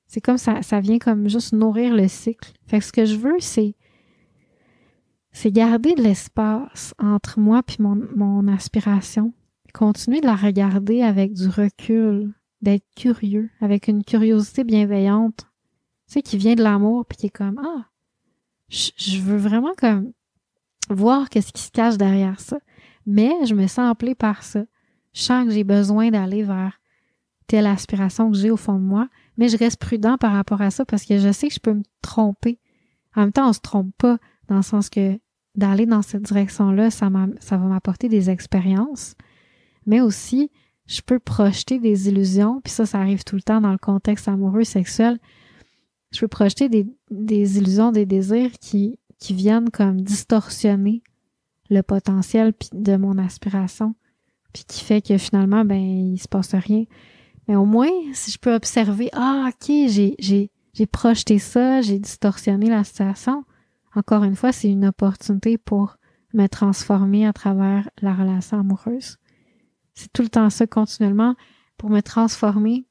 C'est 0.07 0.21
comme 0.21 0.39
ça, 0.39 0.63
ça 0.63 0.81
vient 0.81 0.99
comme 0.99 1.29
juste 1.29 1.53
nourrir 1.53 1.95
le 1.95 2.09
cycle. 2.09 2.53
Fait 2.67 2.79
que 2.79 2.85
ce 2.85 2.93
que 2.93 3.05
je 3.05 3.17
veux, 3.17 3.37
c'est 3.41 3.75
c'est 5.33 5.53
garder 5.53 5.95
de 5.95 6.03
l'espace 6.03 6.95
entre 6.99 7.39
moi 7.39 7.63
puis 7.63 7.77
mon, 7.81 8.01
mon 8.17 8.49
aspiration. 8.49 9.33
Continuer 9.75 10.21
de 10.21 10.27
la 10.27 10.35
regarder 10.35 11.03
avec 11.03 11.35
du 11.35 11.49
recul, 11.49 12.33
d'être 12.63 12.87
curieux, 12.97 13.51
avec 13.61 13.89
une 13.89 14.03
curiosité 14.03 14.65
bienveillante 14.65 15.48
tu 16.09 16.15
sais, 16.15 16.23
qui 16.23 16.39
vient 16.39 16.55
de 16.55 16.63
l'amour, 16.63 17.05
puis 17.05 17.19
qui 17.19 17.27
est 17.27 17.31
comme, 17.31 17.61
ah, 17.63 17.85
je, 18.71 19.21
veux 19.21 19.37
vraiment 19.37 19.75
comme 19.77 20.13
voir 20.89 21.29
qu'est-ce 21.29 21.53
qui 21.53 21.63
se 21.63 21.71
cache 21.71 21.99
derrière 21.99 22.41
ça. 22.41 22.59
Mais 23.07 23.31
je 23.45 23.55
me 23.55 23.67
sens 23.67 23.91
appelée 23.91 24.15
par 24.15 24.43
ça. 24.43 24.65
Je 25.13 25.21
sens 25.21 25.45
que 25.45 25.51
j'ai 25.51 25.65
besoin 25.65 26.11
d'aller 26.11 26.43
vers 26.43 26.81
telle 27.47 27.67
aspiration 27.67 28.31
que 28.31 28.39
j'ai 28.39 28.51
au 28.51 28.57
fond 28.57 28.75
de 28.75 28.85
moi, 28.85 29.09
mais 29.37 29.49
je 29.49 29.59
reste 29.59 29.81
prudent 29.81 30.17
par 30.17 30.33
rapport 30.33 30.63
à 30.63 30.71
ça 30.71 30.87
parce 30.87 31.05
que 31.05 31.19
je 31.19 31.31
sais 31.31 31.49
que 31.49 31.55
je 31.55 31.61
peux 31.61 31.75
me 31.75 31.83
tromper. 32.01 32.59
En 33.15 33.23
même 33.23 33.33
temps, 33.33 33.49
on 33.49 33.53
se 33.53 33.61
trompe 33.61 33.95
pas 33.99 34.19
dans 34.49 34.57
le 34.57 34.63
sens 34.63 34.89
que 34.89 35.19
d'aller 35.55 35.87
dans 35.87 36.03
cette 36.03 36.23
direction-là, 36.23 36.91
ça, 36.91 37.11
ça 37.41 37.57
va 37.57 37.67
m'apporter 37.67 38.09
des 38.09 38.31
expériences, 38.31 39.15
mais 39.87 40.01
aussi, 40.01 40.51
je 40.87 41.01
peux 41.03 41.19
projeter 41.19 41.79
des 41.81 42.09
illusions, 42.09 42.61
puis 42.63 42.73
ça, 42.73 42.87
ça 42.87 42.99
arrive 42.99 43.25
tout 43.25 43.37
le 43.37 43.43
temps 43.43 43.61
dans 43.61 43.73
le 43.73 43.79
contexte 43.79 44.29
amoureux, 44.29 44.65
sexuel 44.65 45.19
je 46.11 46.21
peux 46.21 46.29
projeter 46.29 46.69
des, 46.69 47.59
illusions, 47.59 47.93
des 47.93 48.07
désirs 48.07 48.53
qui, 48.61 48.99
viennent 49.31 49.71
comme 49.71 50.01
distorsionner 50.01 51.03
le 51.71 51.83
potentiel 51.83 52.55
de 52.73 52.97
mon 52.97 53.19
aspiration, 53.19 53.95
puis 54.53 54.65
qui 54.67 54.83
fait 54.83 55.03
que 55.03 55.19
finalement, 55.19 55.65
ben, 55.65 55.79
il 55.79 56.19
se 56.19 56.29
passe 56.29 56.55
rien. 56.55 56.85
Mais 57.47 57.57
au 57.57 57.65
moins, 57.65 57.91
si 58.15 58.31
je 58.31 58.39
peux 58.39 58.55
observer, 58.55 59.11
ah, 59.13 59.49
ok, 59.49 59.67
j'ai, 59.89 60.15
j'ai, 60.19 60.51
j'ai 60.73 60.87
projeté 60.87 61.39
ça, 61.39 61.83
j'ai 61.83 61.99
distorsionné 61.99 62.71
la 62.71 62.85
situation. 62.85 63.45
Encore 63.95 64.25
une 64.25 64.37
fois, 64.37 64.53
c'est 64.53 64.71
une 64.71 64.87
opportunité 64.87 65.59
pour 65.59 65.97
me 66.35 66.47
transformer 66.47 67.27
à 67.27 67.33
travers 67.33 67.89
la 68.01 68.15
relation 68.15 68.61
amoureuse. 68.61 69.17
C'est 69.95 70.13
tout 70.13 70.23
le 70.23 70.29
temps 70.29 70.51
ça 70.51 70.67
continuellement. 70.67 71.35
Pour 71.77 71.91
me 71.91 72.01
transformer, 72.01 72.87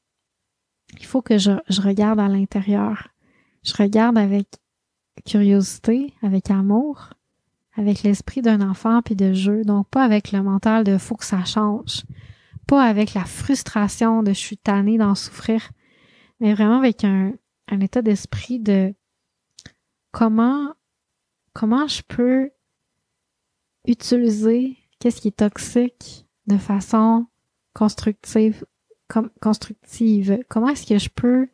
il 0.96 1.04
faut 1.04 1.22
que 1.22 1.38
je, 1.38 1.52
regarde 1.80 2.20
à 2.20 2.28
l'intérieur. 2.28 3.08
Je 3.62 3.74
regarde 3.74 4.18
avec 4.18 4.46
curiosité, 5.26 6.14
avec 6.22 6.50
amour, 6.50 7.10
avec 7.76 8.02
l'esprit 8.02 8.42
d'un 8.42 8.60
enfant 8.60 9.02
puis 9.02 9.16
de 9.16 9.32
jeu. 9.32 9.64
Donc 9.64 9.88
pas 9.88 10.04
avec 10.04 10.32
le 10.32 10.42
mental 10.42 10.84
de 10.84 10.98
faut 10.98 11.16
que 11.16 11.24
ça 11.24 11.44
change. 11.44 12.04
Pas 12.66 12.84
avec 12.84 13.14
la 13.14 13.24
frustration 13.24 14.22
de 14.22 14.32
je 14.32 14.38
suis 14.38 14.58
tannée 14.58 14.98
d'en 14.98 15.14
souffrir. 15.14 15.70
Mais 16.40 16.54
vraiment 16.54 16.78
avec 16.78 17.04
un, 17.04 17.32
un 17.68 17.80
état 17.80 18.02
d'esprit 18.02 18.60
de 18.60 18.94
comment 20.12 20.74
comment 21.52 21.88
je 21.88 22.02
peux 22.06 22.50
utiliser 23.86 24.76
qu'est-ce 25.00 25.20
qui 25.20 25.28
est 25.28 25.38
toxique 25.38 26.26
de 26.46 26.56
façon 26.56 27.26
constructive 27.74 28.64
constructive 29.40 30.38
comment 30.48 30.68
est-ce 30.68 30.86
que 30.86 30.98
je 30.98 31.08
peux 31.08 31.48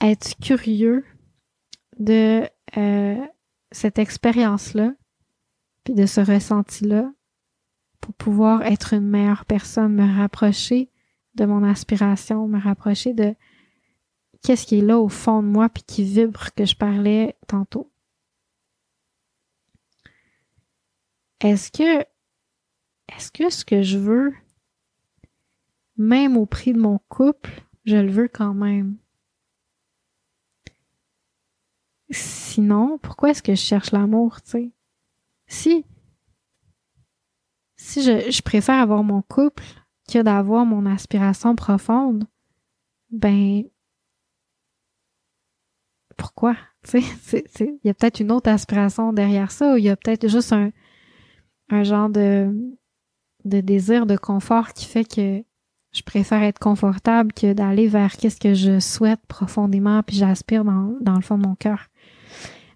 être 0.00 0.36
curieux 0.40 1.04
de 1.98 2.48
euh, 2.76 3.26
cette 3.70 3.98
expérience-là, 3.98 4.94
puis 5.84 5.94
de 5.94 6.06
ce 6.06 6.20
ressenti-là, 6.20 7.12
pour 8.00 8.14
pouvoir 8.14 8.62
être 8.62 8.94
une 8.94 9.08
meilleure 9.08 9.44
personne, 9.44 9.94
me 9.94 10.16
rapprocher 10.18 10.90
de 11.34 11.44
mon 11.44 11.62
aspiration, 11.62 12.48
me 12.48 12.60
rapprocher 12.60 13.14
de 13.14 13.34
qu'est-ce 14.42 14.66
qui 14.66 14.78
est 14.78 14.82
là 14.82 14.98
au 14.98 15.08
fond 15.08 15.42
de 15.42 15.48
moi, 15.48 15.68
puis 15.68 15.82
qui 15.82 16.04
vibre 16.04 16.52
que 16.54 16.64
je 16.64 16.74
parlais 16.74 17.36
tantôt? 17.46 17.90
Est-ce 21.40 21.70
que, 21.72 22.00
est-ce 23.14 23.30
que 23.30 23.50
ce 23.50 23.64
que 23.64 23.82
je 23.82 23.98
veux, 23.98 24.34
même 26.02 26.36
au 26.36 26.46
prix 26.46 26.72
de 26.72 26.80
mon 26.80 26.98
couple, 27.08 27.62
je 27.84 27.96
le 27.96 28.10
veux 28.10 28.28
quand 28.28 28.54
même? 28.54 28.96
Sinon, 32.10 32.98
pourquoi 32.98 33.30
est-ce 33.30 33.42
que 33.42 33.54
je 33.54 33.60
cherche 33.60 33.92
l'amour, 33.92 34.42
tu 34.42 34.50
sais? 34.50 34.70
Si, 35.46 35.84
si 37.76 38.02
je, 38.02 38.30
je 38.30 38.42
préfère 38.42 38.80
avoir 38.80 39.02
mon 39.04 39.22
couple 39.22 39.62
que 40.12 40.20
d'avoir 40.20 40.66
mon 40.66 40.86
aspiration 40.86 41.54
profonde, 41.54 42.24
ben, 43.10 43.64
pourquoi? 46.16 46.56
Tu 46.84 47.00
sais, 47.00 47.44
il 47.58 47.78
y 47.84 47.90
a 47.90 47.94
peut-être 47.94 48.18
une 48.18 48.32
autre 48.32 48.50
aspiration 48.50 49.12
derrière 49.12 49.52
ça, 49.52 49.74
ou 49.74 49.76
il 49.76 49.84
y 49.84 49.88
a 49.88 49.96
peut-être 49.96 50.26
juste 50.28 50.52
un, 50.52 50.72
un 51.68 51.84
genre 51.84 52.10
de, 52.10 52.52
de 53.44 53.60
désir 53.60 54.04
de 54.04 54.16
confort 54.16 54.72
qui 54.72 54.86
fait 54.86 55.04
que 55.04 55.44
je 55.92 56.02
préfère 56.02 56.42
être 56.42 56.58
confortable 56.58 57.32
que 57.32 57.52
d'aller 57.52 57.86
vers 57.86 58.16
qu'est-ce 58.16 58.40
que 58.40 58.54
je 58.54 58.80
souhaite 58.80 59.20
profondément 59.28 60.02
puis 60.02 60.16
j'aspire 60.16 60.64
dans, 60.64 60.96
dans 61.00 61.14
le 61.14 61.20
fond 61.20 61.36
de 61.38 61.46
mon 61.46 61.54
cœur. 61.54 61.88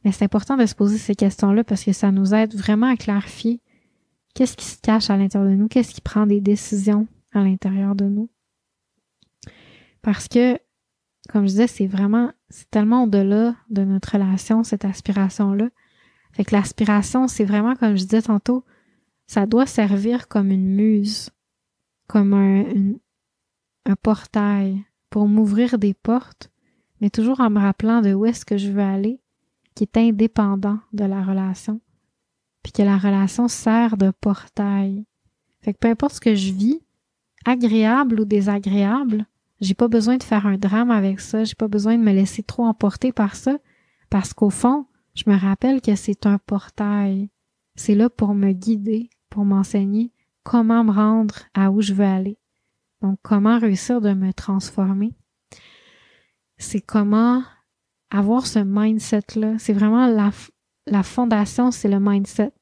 Mais 0.04 0.12
c'est 0.12 0.24
important 0.24 0.56
de 0.56 0.66
se 0.66 0.74
poser 0.74 0.98
ces 0.98 1.14
questions-là 1.14 1.64
parce 1.64 1.82
que 1.82 1.92
ça 1.92 2.12
nous 2.12 2.34
aide 2.34 2.54
vraiment 2.54 2.88
à 2.88 2.96
clarifier 2.96 3.60
qu'est-ce 4.34 4.56
qui 4.56 4.66
se 4.66 4.78
cache 4.80 5.10
à 5.10 5.16
l'intérieur 5.16 5.50
de 5.50 5.56
nous, 5.56 5.66
qu'est-ce 5.66 5.94
qui 5.94 6.02
prend 6.02 6.26
des 6.26 6.40
décisions 6.40 7.08
à 7.32 7.40
l'intérieur 7.42 7.94
de 7.94 8.04
nous. 8.04 8.28
Parce 10.02 10.28
que, 10.28 10.58
comme 11.28 11.42
je 11.42 11.52
disais, 11.52 11.66
c'est 11.66 11.86
vraiment, 11.86 12.30
c'est 12.50 12.70
tellement 12.70 13.04
au-delà 13.04 13.56
de 13.70 13.82
notre 13.82 14.12
relation, 14.12 14.62
cette 14.62 14.84
aspiration-là. 14.84 15.70
Fait 16.32 16.44
que 16.44 16.54
l'aspiration, 16.54 17.28
c'est 17.28 17.44
vraiment, 17.44 17.74
comme 17.74 17.96
je 17.96 18.04
disais 18.04 18.22
tantôt, 18.22 18.64
ça 19.26 19.46
doit 19.46 19.66
servir 19.66 20.28
comme 20.28 20.50
une 20.50 20.68
muse, 20.76 21.30
comme 22.06 22.34
un, 22.34 22.64
un 23.86 23.96
portail 23.96 24.84
pour 25.10 25.28
m'ouvrir 25.28 25.78
des 25.78 25.94
portes, 25.94 26.50
mais 27.00 27.10
toujours 27.10 27.40
en 27.40 27.50
me 27.50 27.60
rappelant 27.60 28.02
de 28.02 28.12
où 28.12 28.26
est-ce 28.26 28.44
que 28.44 28.58
je 28.58 28.70
veux 28.70 28.82
aller 28.82 29.20
qui 29.74 29.84
est 29.84 29.96
indépendant 29.98 30.78
de 30.92 31.04
la 31.04 31.22
relation, 31.22 31.80
puis 32.62 32.72
que 32.72 32.82
la 32.82 32.96
relation 32.96 33.46
sert 33.46 33.96
de 33.96 34.10
portail. 34.10 35.04
Fait 35.60 35.74
que 35.74 35.78
peu 35.78 35.88
importe 35.88 36.14
ce 36.14 36.20
que 36.20 36.34
je 36.34 36.52
vis, 36.52 36.80
agréable 37.44 38.20
ou 38.20 38.24
désagréable, 38.24 39.26
j'ai 39.60 39.74
pas 39.74 39.88
besoin 39.88 40.16
de 40.16 40.22
faire 40.22 40.46
un 40.46 40.56
drame 40.56 40.90
avec 40.90 41.20
ça, 41.20 41.44
j'ai 41.44 41.54
pas 41.54 41.68
besoin 41.68 41.96
de 41.98 42.02
me 42.02 42.12
laisser 42.12 42.42
trop 42.42 42.64
emporter 42.64 43.12
par 43.12 43.36
ça, 43.36 43.58
parce 44.10 44.32
qu'au 44.32 44.50
fond, 44.50 44.86
je 45.14 45.24
me 45.26 45.36
rappelle 45.36 45.80
que 45.80 45.94
c'est 45.94 46.26
un 46.26 46.38
portail. 46.38 47.30
C'est 47.74 47.94
là 47.94 48.08
pour 48.08 48.34
me 48.34 48.52
guider, 48.52 49.10
pour 49.28 49.44
m'enseigner 49.44 50.10
comment 50.42 50.84
me 50.84 50.92
rendre 50.92 51.36
à 51.54 51.70
où 51.70 51.80
je 51.80 51.92
veux 51.92 52.04
aller. 52.04 52.38
Donc, 53.02 53.18
comment 53.22 53.58
réussir 53.58 54.00
de 54.00 54.12
me 54.12 54.32
transformer? 54.32 55.12
C'est 56.58 56.80
comment 56.80 57.42
avoir 58.10 58.46
ce 58.46 58.58
mindset-là. 58.58 59.58
C'est 59.58 59.72
vraiment 59.72 60.06
la, 60.06 61.02
fondation, 61.02 61.70
c'est 61.70 61.88
le 61.88 62.00
mindset. 62.00 62.52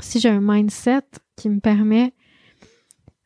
Si 0.00 0.20
j'ai 0.20 0.28
un 0.28 0.40
mindset 0.40 1.02
qui 1.36 1.48
me 1.48 1.60
permet 1.60 2.14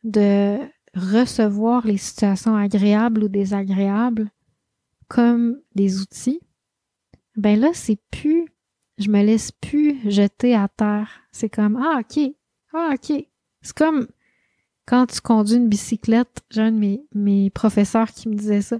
de 0.03 0.57
recevoir 0.95 1.85
les 1.85 1.97
situations 1.97 2.55
agréables 2.55 3.23
ou 3.23 3.27
désagréables 3.27 4.31
comme 5.07 5.59
des 5.75 6.01
outils, 6.01 6.39
ben 7.35 7.59
là, 7.59 7.69
c'est 7.73 7.99
plus, 8.11 8.47
je 8.97 9.09
me 9.09 9.23
laisse 9.23 9.51
plus 9.51 9.99
jeter 10.09 10.55
à 10.55 10.67
terre. 10.67 11.21
C'est 11.31 11.49
comme, 11.49 11.77
ah, 11.77 11.99
ok, 11.99 12.33
ah, 12.73 12.91
ok. 12.93 13.25
C'est 13.61 13.75
comme 13.75 14.07
quand 14.85 15.07
tu 15.07 15.21
conduis 15.21 15.55
une 15.55 15.69
bicyclette, 15.69 16.41
j'ai 16.49 16.61
un 16.61 16.71
de 16.71 16.77
mes, 16.77 17.03
mes 17.15 17.49
professeurs 17.49 18.11
qui 18.11 18.29
me 18.29 18.35
disait 18.35 18.61
ça 18.61 18.77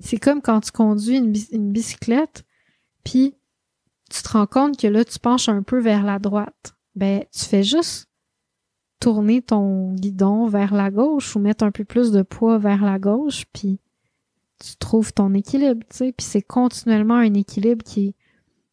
c'est 0.00 0.18
comme 0.18 0.42
quand 0.42 0.60
tu 0.60 0.72
conduis 0.72 1.16
une, 1.16 1.72
bicyclette, 1.72 2.44
puis 3.04 3.34
tu 4.10 4.22
te 4.22 4.28
rends 4.28 4.46
compte 4.46 4.78
que 4.78 4.86
là, 4.86 5.04
tu 5.04 5.18
penches 5.18 5.48
un 5.48 5.62
peu 5.62 5.80
vers 5.80 6.04
la 6.04 6.18
droite. 6.18 6.74
Ben, 6.94 7.24
tu 7.32 7.44
fais 7.44 7.62
juste 7.62 8.08
tourner 9.00 9.42
ton 9.42 9.92
guidon 9.94 10.46
vers 10.46 10.74
la 10.74 10.90
gauche 10.90 11.36
ou 11.36 11.38
mettre 11.38 11.64
un 11.64 11.70
peu 11.70 11.84
plus 11.84 12.12
de 12.12 12.22
poids 12.22 12.58
vers 12.58 12.84
la 12.84 12.98
gauche, 12.98 13.44
puis 13.52 13.80
tu 14.58 14.76
trouves 14.76 15.12
ton 15.12 15.34
équilibre, 15.34 15.84
tu 15.90 15.96
sais. 15.96 16.12
Puis 16.12 16.26
c'est 16.26 16.42
continuellement 16.42 17.16
un 17.16 17.34
équilibre 17.34 17.84
qui, 17.84 18.14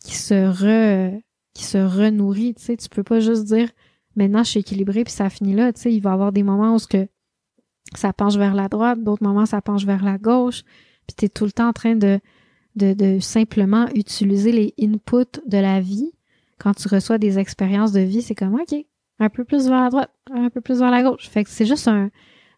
qui 0.04 0.16
se 0.16 0.34
re, 0.34 1.20
qui 1.54 1.64
se 1.64 1.78
renourrit, 1.78 2.56
tu 2.56 2.64
sais. 2.64 2.78
Tu 2.78 2.90
peux 2.90 3.04
pas 3.04 3.20
juste 3.20 3.46
dire 3.46 3.70
maintenant 4.16 4.44
je 4.44 4.50
suis 4.50 4.60
équilibré 4.60 5.04
puis 5.04 5.14
ça 5.14 5.30
finit 5.30 5.54
là, 5.54 5.74
tu 5.74 5.82
sais. 5.82 5.94
Il 5.94 6.02
va 6.02 6.12
y 6.12 6.14
avoir 6.14 6.32
des 6.32 6.44
moments 6.44 6.76
où 6.76 6.80
ce 6.80 6.88
que 6.88 7.08
ça 7.96 8.14
penche 8.14 8.36
vers 8.36 8.56
la 8.56 8.68
droite, 8.70 9.04
d'autres 9.04 9.24
moments 9.24 9.46
ça 9.46 9.62
penche 9.62 9.86
vers 9.86 10.04
la 10.04 10.18
gauche 10.18 10.64
puis 11.08 11.16
tu 11.18 11.26
es 11.26 11.30
tout 11.30 11.46
le 11.46 11.52
temps 11.52 11.68
en 11.68 11.74
train 11.74 11.96
de, 11.96 12.20
de, 12.76 13.20
simplement 13.20 13.88
utiliser 13.96 14.52
les 14.52 14.74
inputs 14.80 15.40
de 15.46 15.58
la 15.58 15.80
vie. 15.80 16.12
Quand 16.60 16.74
tu 16.74 16.88
reçois 16.88 17.18
des 17.18 17.40
expériences 17.40 17.92
de 17.92 18.02
vie, 18.02 18.22
c'est 18.22 18.36
comme, 18.36 18.56
OK, 18.56 18.74
un 19.20 19.30
peu 19.30 19.44
plus 19.44 19.68
vers 19.68 19.82
la 19.82 19.90
droite, 19.90 20.12
un 20.32 20.50
peu 20.50 20.62
plus 20.62 20.80
vers 20.80 20.92
la 20.92 21.04
gauche. 21.04 21.30
Fait 21.30 21.44
que 21.44 21.50
c'est 21.50 21.66
juste 21.66 21.88
un, 21.88 22.10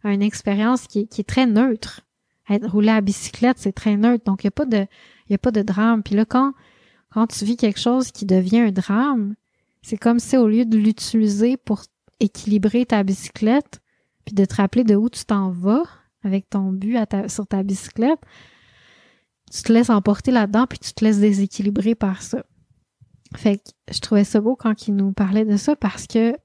une 0.04 0.22
expérience 0.22 0.88
qui, 0.88 1.08
qui 1.08 1.22
est 1.22 1.26
très 1.26 1.48
neutre. 1.48 2.02
Être 2.50 2.70
roulé 2.70 2.90
à 2.90 3.02
bicyclette, 3.02 3.58
c'est 3.58 3.72
très 3.72 3.98
neutre. 3.98 4.24
Donc, 4.26 4.44
il 4.44 4.48
n'y 4.48 4.50
a 4.50 4.52
pas 4.52 4.66
de, 4.66 4.86
il 5.28 5.32
y 5.32 5.36
a 5.36 5.40
pas 5.40 5.52
de 5.52 5.64
drame. 5.64 6.04
Puis 6.04 6.16
là, 6.16 6.26
quand, 6.26 6.54
quand 7.12 7.26
tu 7.28 7.44
vis 7.44 7.58
quelque 7.58 7.80
chose 7.80 8.12
qui 8.12 8.26
devient 8.26 8.60
un 8.60 8.72
drame, 8.72 9.36
c'est 9.86 9.98
comme 9.98 10.18
si 10.18 10.36
au 10.36 10.48
lieu 10.48 10.66
de 10.66 10.80
l'utiliser 10.80 11.58
pour 11.58 11.84
équilibrer 12.20 12.88
ta 12.88 13.04
bicyclette, 13.04 13.82
puis 14.26 14.34
de 14.34 14.44
te 14.44 14.56
rappeler 14.56 14.84
de 14.84 14.96
où 14.96 15.10
tu 15.10 15.26
t'en 15.26 15.52
vas, 15.52 15.84
avec 16.24 16.50
ton 16.50 16.72
but 16.72 16.98
sur 17.28 17.46
ta 17.46 17.62
bicyclette, 17.62 18.20
tu 19.54 19.62
te 19.62 19.72
laisses 19.72 19.92
emporter 19.92 20.32
là-dedans 20.32 20.66
puis 20.66 20.80
tu 20.80 20.92
te 20.92 21.06
laisses 21.06 21.20
déséquilibrer 21.20 21.94
par 21.94 22.24
ça. 22.24 22.44
Fait 23.36 23.58
que 23.58 23.94
je 23.94 24.00
trouvais 24.00 24.24
ça 24.24 24.42
beau 24.42 24.56
quand 24.56 24.88
il 24.88 24.96
nous 24.96 25.12
parlait 25.12 25.46
de 25.46 25.56
ça 25.56 25.76
parce 25.76 26.08
que 26.08 26.36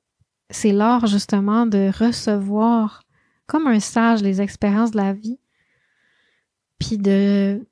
c'est 0.50 0.72
l'art 0.72 1.06
justement 1.06 1.64
de 1.64 1.90
recevoir 1.98 3.04
comme 3.46 3.66
un 3.66 3.80
sage 3.80 4.22
les 4.22 4.42
expériences 4.42 4.90
de 4.90 4.98
la 4.98 5.14
vie 5.14 5.38
puis 6.78 6.98
de 6.98 7.66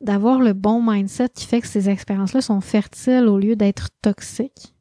d'avoir 0.00 0.40
le 0.40 0.54
bon 0.54 0.82
mindset 0.82 1.28
qui 1.28 1.46
fait 1.46 1.60
que 1.60 1.68
ces 1.68 1.88
expériences-là 1.88 2.40
sont 2.40 2.60
fertiles 2.60 3.28
au 3.28 3.38
lieu 3.38 3.54
d'être 3.54 3.90
toxiques. 4.02 4.73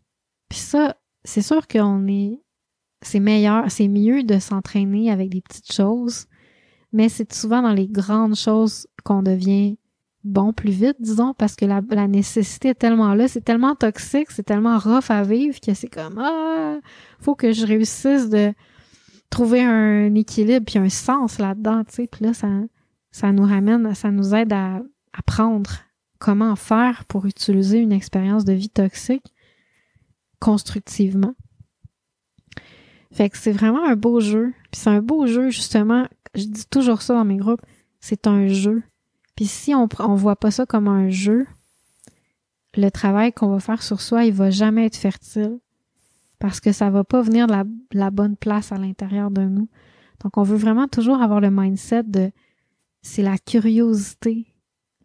Puis 0.54 0.62
ça, 0.62 0.96
c'est 1.24 1.42
sûr 1.42 1.68
qu'on 1.68 2.08
est 2.08 2.40
c'est 3.02 3.20
meilleur, 3.20 3.72
c'est 3.72 3.88
mieux 3.88 4.22
de 4.22 4.38
s'entraîner 4.38 5.10
avec 5.10 5.30
des 5.30 5.42
petites 5.42 5.74
choses 5.74 6.28
mais 6.92 7.10
c'est 7.10 7.34
souvent 7.34 7.64
dans 7.64 7.74
les 7.74 7.88
grandes 7.88 8.36
choses 8.36 8.86
qu'on 9.04 9.24
devient 9.24 9.80
bon 10.24 10.54
plus 10.54 10.72
vite, 10.72 10.98
disons, 11.00 11.34
parce 11.34 11.56
que 11.56 11.66
la, 11.66 11.82
nécessité 12.08 12.70
est 12.70 12.76
tellement 12.76 13.16
là, 13.16 13.28
c'est 13.28 13.42
tellement 13.42 13.76
toxique, 13.76 14.30
c'est 14.30 14.44
tellement 14.44 14.78
rough 14.78 15.10
à 15.10 15.24
vivre 15.24 15.60
que 15.60 15.74
c'est 15.74 15.90
comme 15.90 16.20
ah, 16.20 16.78
faut 17.20 17.34
que 17.34 17.52
je 17.52 17.66
réussisse 17.66 18.30
de 18.30 18.54
trouver 19.32 19.64
un 19.64 20.14
équilibre 20.14 20.68
puis 20.68 20.78
un 20.78 20.90
sens 20.90 21.40
là-dedans, 21.40 21.84
tu 21.84 21.96
sais. 21.96 22.08
Puis 22.08 22.26
là, 22.26 22.36
ça, 22.36 22.48
ça 23.10 23.32
nous 23.32 23.44
ramène, 23.44 23.96
ça 23.96 24.12
nous 24.12 24.36
aide 24.36 24.54
à 24.54 24.84
apprendre 25.18 25.72
comment 26.20 26.56
faire 26.56 27.06
pour 27.06 27.26
utiliser 27.26 27.80
une 27.80 27.92
expérience 27.92 28.46
de 28.46 28.54
vie 28.54 28.70
toxique 28.70 29.34
constructivement. 30.44 31.36
Fait 33.14 33.30
que 33.30 33.38
c'est 33.38 33.54
vraiment 33.54 33.86
un 33.88 33.96
beau 33.96 34.20
jeu. 34.20 34.54
Puis 34.72 34.82
c'est 34.82 34.90
un 34.90 35.02
beau 35.02 35.26
jeu, 35.26 35.50
justement. 35.50 36.06
Je 36.36 36.44
dis 36.44 36.66
toujours 36.66 37.02
ça 37.02 37.14
dans 37.14 37.24
mes 37.24 37.38
groupes. 37.38 37.62
C'est 38.02 38.28
un 38.28 38.48
jeu. 38.48 38.84
Puis 39.38 39.46
si 39.46 39.74
on 39.74 39.88
on 40.00 40.16
voit 40.16 40.36
pas 40.36 40.52
ça 40.52 40.66
comme 40.66 40.90
un 40.90 41.08
jeu, 41.08 41.48
le 42.76 42.90
travail 42.90 43.32
qu'on 43.32 43.48
va 43.48 43.62
faire 43.62 43.82
sur 43.84 44.02
soi, 44.02 44.26
il 44.26 44.34
va 44.34 44.50
jamais 44.50 44.86
être 44.86 44.98
fertile 44.98 45.60
parce 46.40 46.60
que 46.60 46.74
ça 46.74 46.90
va 46.90 47.06
pas 47.06 47.22
venir 47.22 47.48
de 47.48 47.54
la, 47.94 48.12
bonne 48.12 48.36
place 48.36 48.74
à 48.74 48.78
l'intérieur 48.78 49.32
de 49.32 49.44
nous. 49.44 49.70
Donc 50.24 50.38
on 50.38 50.44
veut 50.44 50.58
vraiment 50.58 50.90
toujours 50.90 51.22
avoir 51.22 51.40
le 51.40 51.52
mindset 51.52 52.04
de 52.04 52.32
c'est 53.02 53.22
la 53.22 53.38
curiosité, 53.38 54.48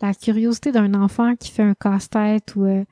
la 0.01 0.15
curiosité 0.15 0.73
d'un 0.73 0.95
enfant 0.95 1.37
qui 1.37 1.53
fait 1.53 1.63
un 1.63 1.75
casse-tête 1.75 2.57
ou 2.57 2.65
euh, 2.65 2.85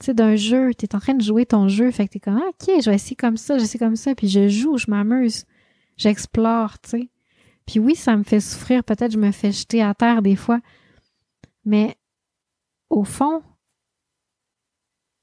tu 0.00 0.06
sais 0.06 0.14
d'un 0.14 0.36
jeu, 0.36 0.72
tu 0.74 0.84
es 0.84 0.94
en 0.94 1.00
train 1.00 1.14
de 1.14 1.22
jouer 1.22 1.46
ton 1.46 1.68
jeu, 1.68 1.90
fait 1.90 2.06
que 2.06 2.12
tu 2.12 2.16
es 2.18 2.20
comme 2.20 2.36
OK, 2.36 2.66
je 2.66 2.88
vais 2.88 2.96
essayer 2.96 3.16
comme 3.16 3.36
ça, 3.36 3.58
j'essaie 3.58 3.78
comme 3.78 3.96
ça, 3.96 4.14
puis 4.14 4.28
je 4.28 4.48
joue, 4.48 4.76
je 4.76 4.90
m'amuse, 4.90 5.44
j'explore, 5.96 6.78
tu 6.80 6.90
sais. 6.90 7.08
Puis 7.66 7.80
oui, 7.80 7.94
ça 7.94 8.16
me 8.16 8.22
fait 8.22 8.40
souffrir, 8.40 8.84
peut-être 8.84 9.12
je 9.12 9.18
me 9.18 9.32
fais 9.32 9.52
jeter 9.52 9.82
à 9.82 9.94
terre 9.94 10.22
des 10.22 10.36
fois, 10.36 10.60
mais 11.64 11.96
au 12.90 13.04
fond, 13.04 13.42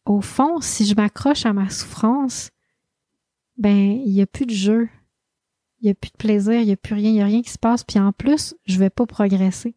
au 0.06 0.22
fond, 0.22 0.62
si 0.62 0.86
je 0.86 0.96
m'accroche 0.96 1.46
à 1.46 1.54
ma 1.54 1.70
souffrance, 1.70 2.52
ben, 3.58 4.02
il 4.06 4.12
n'y 4.12 4.22
a 4.22 4.28
plus 4.28 4.46
de 4.46 4.54
jeu. 4.54 4.90
Il 5.82 5.86
n'y 5.86 5.92
a 5.92 5.96
plus 5.96 6.12
de 6.12 6.18
plaisir, 6.18 6.54
il 6.54 6.66
n'y 6.66 6.72
a 6.72 6.78
plus 6.78 6.96
rien, 6.96 7.10
il 7.10 7.14
n'y 7.14 7.22
a 7.22 7.26
rien 7.26 7.42
qui 7.42 7.50
se 7.50 7.58
passe. 7.58 7.84
Puis 7.84 8.00
en 8.00 8.12
plus, 8.12 8.56
je 8.66 8.80
vais 8.80 8.90
pas 8.90 9.06
progresser. 9.06 9.76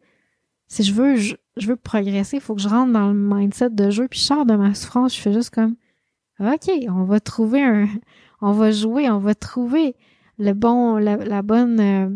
Si 0.67 0.83
je 0.83 0.93
veux, 0.93 1.17
je, 1.17 1.35
veux 1.67 1.77
progresser, 1.77 2.37
il 2.37 2.43
faut 2.43 2.55
que 2.55 2.61
je 2.61 2.69
rentre 2.69 2.93
dans 2.93 3.09
le 3.09 3.15
mindset 3.15 3.71
de 3.71 3.91
jeu. 3.91 4.09
Puis 4.09 4.21
je 4.21 4.25
sors 4.25 4.47
de 4.47 4.55
ma 4.55 4.75
souffrance, 4.75 5.17
je 5.17 5.21
fais 5.21 5.33
juste 5.33 5.51
comme, 5.51 5.77
OK, 6.41 6.71
on 6.89 7.05
va 7.05 7.21
trouver 7.21 7.63
un, 7.63 7.89
on 8.41 8.53
va 8.53 8.71
jouer, 8.71 9.11
on 9.11 9.19
va 9.19 9.35
trouver 9.35 9.97
le 10.39 10.53
bon, 10.53 10.97
la, 10.97 11.43
bonne, 11.43 11.81
euh, 11.81 12.09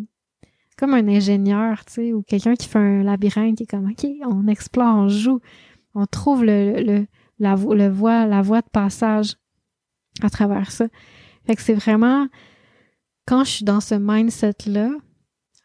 comme 0.79 0.95
un 0.95 1.09
ingénieur, 1.09 1.85
tu 1.85 1.93
sais, 1.93 2.13
ou 2.13 2.23
quelqu'un 2.23 2.55
qui 2.55 2.69
fait 2.69 2.79
un 2.79 3.03
labyrinthe 3.03 3.57
qui 3.57 3.65
est 3.65 3.67
comme, 3.67 3.91
OK, 3.91 4.07
on 4.25 4.47
explore, 4.47 4.97
on 4.97 5.09
joue, 5.09 5.41
on 5.95 6.07
trouve 6.07 6.45
le, 6.45 6.83
le, 6.83 7.07
la, 7.39 7.55
voie, 7.57 8.27
la 8.27 8.43
voie 8.43 8.61
de 8.61 8.71
passage 8.71 9.37
à 10.23 10.31
travers 10.31 10.71
ça. 10.71 10.87
Fait 11.47 11.57
que 11.57 11.63
c'est 11.63 11.75
vraiment, 11.75 12.29
quand 13.27 13.45
je 13.45 13.51
suis 13.51 13.65
dans 13.65 13.81
ce 13.81 13.97
mindset-là, 13.97 14.91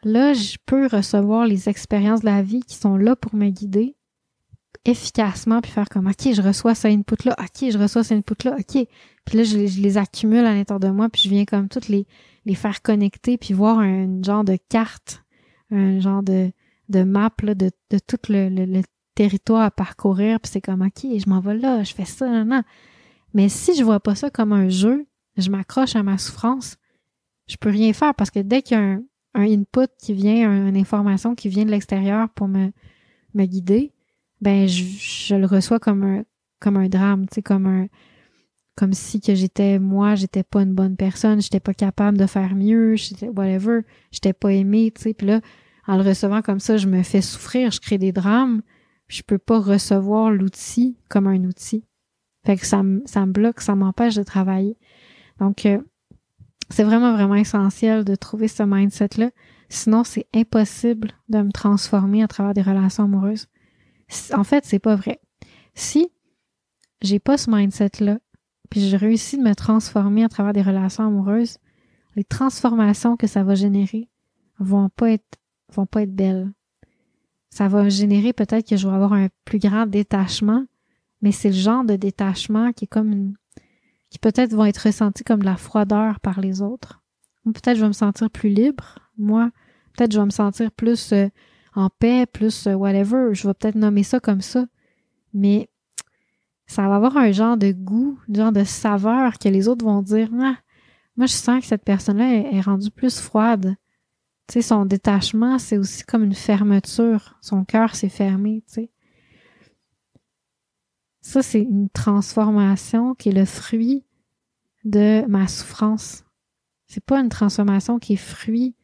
là, 0.03 0.33
je 0.33 0.57
peux 0.65 0.87
recevoir 0.87 1.45
les 1.45 1.69
expériences 1.69 2.21
de 2.21 2.25
la 2.25 2.41
vie 2.41 2.61
qui 2.61 2.75
sont 2.75 2.97
là 2.97 3.15
pour 3.15 3.35
me 3.35 3.49
guider 3.49 3.97
efficacement, 4.85 5.61
puis 5.61 5.71
faire 5.71 5.89
comme, 5.89 6.07
OK, 6.07 6.33
je 6.33 6.41
reçois 6.41 6.73
ce 6.73 6.87
input-là, 6.87 7.35
OK, 7.39 7.69
je 7.69 7.77
reçois 7.77 8.03
ce 8.03 8.13
input-là, 8.13 8.57
OK. 8.57 8.87
Puis 9.25 9.37
là, 9.37 9.43
je, 9.43 9.57
les 9.57 9.97
accumule 9.97 10.45
à 10.45 10.53
l'intérieur 10.53 10.79
de 10.79 10.89
moi, 10.89 11.09
puis 11.09 11.21
je 11.23 11.29
viens 11.29 11.45
comme 11.45 11.67
toutes 11.67 11.89
les, 11.89 12.07
les 12.45 12.55
faire 12.55 12.81
connecter, 12.81 13.37
puis 13.37 13.53
voir 13.53 13.79
un 13.79 14.21
genre 14.23 14.43
de 14.43 14.57
carte, 14.69 15.23
un 15.71 15.99
genre 15.99 16.23
de, 16.23 16.51
de 16.89 17.03
map 17.03 17.33
là, 17.43 17.53
de, 17.53 17.71
de 17.89 17.99
tout 17.99 18.19
le, 18.29 18.49
le, 18.49 18.81
territoire 19.15 19.63
à 19.63 19.71
parcourir, 19.71 20.39
puis 20.39 20.51
c'est 20.51 20.61
comme, 20.61 20.83
OK, 20.83 21.01
je 21.01 21.27
m'en 21.27 21.39
vais 21.39 21.55
là, 21.55 21.83
je 21.83 21.93
fais 21.93 22.05
ça, 22.05 22.27
non, 22.27 22.45
non. 22.45 22.61
Mais 23.33 23.49
si 23.49 23.75
je 23.75 23.83
vois 23.83 23.99
pas 23.99 24.13
ça 24.13 24.29
comme 24.29 24.53
un 24.53 24.69
jeu, 24.69 25.07
je 25.37 25.49
m'accroche 25.49 25.95
à 25.95 26.03
ma 26.03 26.19
souffrance, 26.19 26.77
je 27.47 27.57
peux 27.57 27.69
rien 27.69 27.93
faire 27.93 28.13
parce 28.13 28.29
que 28.29 28.39
dès 28.39 28.61
qu'il 28.61 28.77
y 28.77 28.79
a 28.79 28.83
un, 28.83 29.01
input 29.41 29.89
qui 29.99 30.13
vient, 30.13 30.67
une 30.67 30.77
information 30.77 31.35
qui 31.35 31.49
vient 31.49 31.65
de 31.65 31.71
l'extérieur 31.71 32.29
pour 32.29 32.47
me, 32.47 32.71
me 33.33 33.45
guider, 33.45 33.93
ben 34.41 34.67
je, 34.67 35.35
le 35.35 35.45
reçois 35.45 35.79
comme 35.79 36.03
un 36.03 36.23
comme 36.59 36.77
un 36.77 36.89
drame, 36.89 37.27
tu 37.31 37.41
comme 37.41 37.67
un 37.67 37.87
comme 38.75 38.93
si 38.93 39.21
que 39.21 39.33
j'étais 39.35 39.79
moi, 39.79 40.15
j'étais 40.15 40.43
pas 40.43 40.61
une 40.61 40.73
bonne 40.73 40.95
personne, 40.95 41.41
j'étais 41.41 41.59
pas 41.59 41.73
capable 41.73 42.17
de 42.17 42.27
faire 42.27 42.55
mieux, 42.55 42.95
j'étais 42.95 43.29
whatever, 43.29 43.81
j'étais 44.11 44.33
pas 44.33 44.53
aimée, 44.53 44.91
tu 44.95 45.01
sais, 45.01 45.13
puis 45.13 45.27
là 45.27 45.41
en 45.87 45.95
le 45.95 46.03
recevant 46.03 46.41
comme 46.41 46.59
ça, 46.59 46.77
je 46.77 46.87
me 46.87 47.01
fais 47.01 47.21
souffrir, 47.21 47.71
je 47.71 47.79
crée 47.79 47.97
des 47.97 48.11
drames, 48.11 48.61
je 49.07 49.21
peux 49.21 49.37
pas 49.37 49.59
recevoir 49.59 50.29
l'outil 50.31 50.97
comme 51.09 51.27
un 51.27 51.45
outil. 51.45 51.85
Fait 52.45 52.57
que 52.57 52.65
ça, 52.65 52.83
ça 53.05 53.25
me 53.25 53.31
bloque, 53.31 53.61
ça 53.61 53.75
m'empêche 53.75 54.15
de 54.15 54.23
travailler. 54.23 54.77
Donc, 55.39 55.65
euh, 55.65 55.81
c'est 56.69 56.83
vraiment, 56.83 57.13
vraiment 57.13 57.35
essentiel 57.35 58.03
de 58.03 58.15
trouver 58.15 58.47
ce 58.47 58.63
mindset-là. 58.63 59.31
Sinon, 59.69 60.03
c'est 60.03 60.27
impossible 60.33 61.11
de 61.29 61.41
me 61.41 61.51
transformer 61.51 62.23
à 62.23 62.27
travers 62.27 62.53
des 62.53 62.61
relations 62.61 63.03
amoureuses. 63.03 63.47
En 64.33 64.43
fait, 64.43 64.65
c'est 64.65 64.79
pas 64.79 64.95
vrai. 64.95 65.19
Si 65.75 66.09
j'ai 67.01 67.19
pas 67.19 67.37
ce 67.37 67.49
mindset-là, 67.49 68.19
puis 68.69 68.89
je 68.89 68.97
réussis 68.97 69.37
de 69.37 69.43
me 69.43 69.55
transformer 69.55 70.23
à 70.23 70.29
travers 70.29 70.53
des 70.53 70.61
relations 70.61 71.05
amoureuses, 71.05 71.57
les 72.15 72.23
transformations 72.23 73.15
que 73.15 73.27
ça 73.27 73.43
va 73.43 73.55
générer 73.55 74.09
vont 74.59 74.89
pas 74.89 75.11
être, 75.11 75.37
vont 75.73 75.85
pas 75.85 76.01
être 76.01 76.15
belles. 76.15 76.51
Ça 77.49 77.67
va 77.67 77.89
générer 77.89 78.33
peut-être 78.33 78.67
que 78.67 78.75
je 78.75 78.87
vais 78.87 78.93
avoir 78.93 79.13
un 79.13 79.27
plus 79.45 79.59
grand 79.59 79.85
détachement, 79.85 80.65
mais 81.21 81.31
c'est 81.31 81.49
le 81.49 81.55
genre 81.55 81.83
de 81.83 81.95
détachement 81.95 82.73
qui 82.73 82.85
est 82.85 82.87
comme 82.87 83.11
une, 83.11 83.35
qui 84.09 84.19
peut-être 84.19 84.53
vont 84.53 84.65
être 84.65 84.77
ressentis 84.77 85.23
comme 85.23 85.43
la 85.43 85.57
froideur 85.57 86.19
par 86.19 86.39
les 86.39 86.61
autres. 86.61 87.01
Peut-être 87.45 87.77
je 87.77 87.81
vais 87.81 87.87
me 87.87 87.93
sentir 87.93 88.29
plus 88.29 88.49
libre. 88.49 88.99
Moi, 89.17 89.51
peut-être 89.95 90.11
je 90.11 90.19
vais 90.19 90.25
me 90.25 90.31
sentir 90.31 90.71
plus 90.71 91.13
euh, 91.13 91.27
en 91.75 91.89
paix, 91.89 92.25
plus 92.25 92.67
euh, 92.67 92.73
whatever. 92.73 93.33
Je 93.33 93.47
vais 93.47 93.53
peut-être 93.53 93.75
nommer 93.75 94.03
ça 94.03 94.19
comme 94.19 94.41
ça. 94.41 94.65
Mais 95.33 95.69
ça 96.65 96.87
va 96.87 96.95
avoir 96.95 97.15
un 97.17 97.31
genre 97.31 97.57
de 97.57 97.71
goût, 97.71 98.19
un 98.29 98.33
genre 98.33 98.51
de 98.51 98.63
saveur 98.63 99.37
que 99.39 99.49
les 99.49 99.67
autres 99.67 99.85
vont 99.85 100.01
dire 100.01 100.29
ah, 100.41 100.57
moi 101.15 101.25
je 101.25 101.33
sens 101.33 101.61
que 101.61 101.67
cette 101.67 101.85
personne-là 101.85 102.33
est, 102.33 102.55
est 102.55 102.61
rendue 102.61 102.91
plus 102.91 103.19
froide. 103.19 103.75
Tu 104.47 104.53
sais, 104.53 104.61
son 104.61 104.85
détachement, 104.85 105.59
c'est 105.59 105.77
aussi 105.77 106.03
comme 106.03 106.23
une 106.23 106.33
fermeture. 106.33 107.37
Son 107.41 107.65
cœur 107.65 107.95
s'est 107.95 108.09
fermé, 108.09 108.63
tu 108.67 108.73
sais. 108.73 108.91
Ça, 111.27 111.43
c'est 111.43 111.61
une 111.61 111.89
transformation 111.89 113.13
qui 113.13 113.27
est 113.27 113.33
le 113.33 113.43
fruit 113.43 114.05
de 114.85 115.25
ma 115.27 115.49
souffrance. 115.49 116.23
C'est 116.85 117.03
pas 117.03 117.19
une 117.19 117.27
transformation 117.27 117.99
qui 117.99 118.13
est 118.13 118.15
fruit 118.15 118.77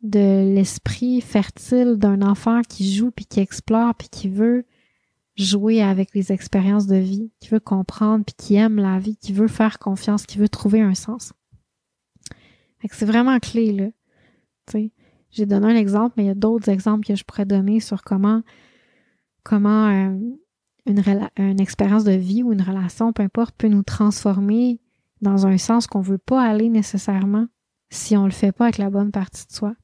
de 0.00 0.54
l'esprit 0.54 1.20
fertile 1.20 1.96
d'un 1.96 2.22
enfant 2.22 2.62
qui 2.62 2.94
joue 2.94 3.10
puis 3.10 3.26
qui 3.26 3.40
explore 3.40 3.96
puis 3.96 4.08
qui 4.08 4.28
veut 4.28 4.64
jouer 5.34 5.82
avec 5.82 6.14
les 6.14 6.30
expériences 6.30 6.86
de 6.86 6.98
vie, 6.98 7.32
qui 7.40 7.48
veut 7.48 7.58
comprendre 7.58 8.24
puis 8.24 8.36
qui 8.38 8.54
aime 8.54 8.76
la 8.76 9.00
vie, 9.00 9.16
qui 9.16 9.32
veut 9.32 9.48
faire 9.48 9.80
confiance, 9.80 10.24
qui 10.24 10.38
veut 10.38 10.48
trouver 10.48 10.82
un 10.82 10.94
sens. 10.94 11.32
c'est 12.92 13.06
vraiment 13.06 13.40
clé 13.40 13.72
là. 13.72 14.80
j'ai 15.32 15.46
donné 15.46 15.66
un 15.66 15.76
exemple, 15.76 16.14
mais 16.16 16.22
il 16.22 16.28
y 16.28 16.30
a 16.30 16.36
d'autres 16.36 16.68
exemples 16.68 17.04
que 17.04 17.16
je 17.16 17.24
pourrais 17.24 17.44
donner 17.44 17.80
sur 17.80 18.04
comment 18.04 18.42
comment 19.42 19.88
euh, 19.88 20.16
une, 20.86 21.60
expérience 21.60 22.04
de 22.04 22.12
vie 22.12 22.42
ou 22.42 22.52
une 22.52 22.62
relation, 22.62 23.12
peu 23.12 23.22
importe, 23.22 23.54
peut 23.56 23.68
nous 23.68 23.82
transformer 23.82 24.80
dans 25.20 25.46
un 25.46 25.58
sens 25.58 25.86
qu'on 25.86 26.00
veut 26.00 26.18
pas 26.18 26.42
aller 26.42 26.68
nécessairement 26.68 27.46
si 27.90 28.16
on 28.16 28.24
le 28.24 28.30
fait 28.30 28.52
pas 28.52 28.64
avec 28.64 28.78
la 28.78 28.90
bonne 28.90 29.10
partie 29.10 29.46
de 29.46 29.52
soi. 29.52 29.74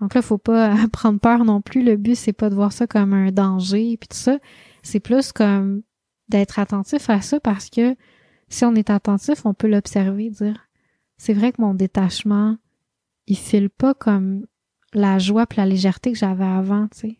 Donc 0.00 0.14
là, 0.14 0.22
faut 0.22 0.38
pas 0.38 0.74
prendre 0.92 1.20
peur 1.20 1.44
non 1.44 1.60
plus. 1.60 1.82
Le 1.82 1.96
but, 1.96 2.14
c'est 2.14 2.32
pas 2.32 2.48
de 2.48 2.54
voir 2.54 2.72
ça 2.72 2.86
comme 2.86 3.12
un 3.12 3.30
danger 3.30 3.96
puis 3.98 4.08
tout 4.08 4.16
ça. 4.16 4.38
C'est 4.82 5.00
plus 5.00 5.32
comme 5.32 5.82
d'être 6.28 6.58
attentif 6.58 7.10
à 7.10 7.20
ça 7.20 7.40
parce 7.40 7.68
que 7.68 7.96
si 8.48 8.64
on 8.64 8.74
est 8.74 8.90
attentif, 8.90 9.44
on 9.44 9.54
peut 9.54 9.68
l'observer, 9.68 10.30
dire 10.30 10.68
c'est 11.18 11.34
vrai 11.34 11.52
que 11.52 11.60
mon 11.60 11.74
détachement, 11.74 12.56
il 13.26 13.36
file 13.36 13.68
pas 13.68 13.94
comme 13.94 14.46
la 14.94 15.18
joie 15.18 15.46
puis 15.46 15.58
la 15.58 15.66
légèreté 15.66 16.12
que 16.12 16.18
j'avais 16.18 16.44
avant, 16.44 16.88
tu. 16.88 17.18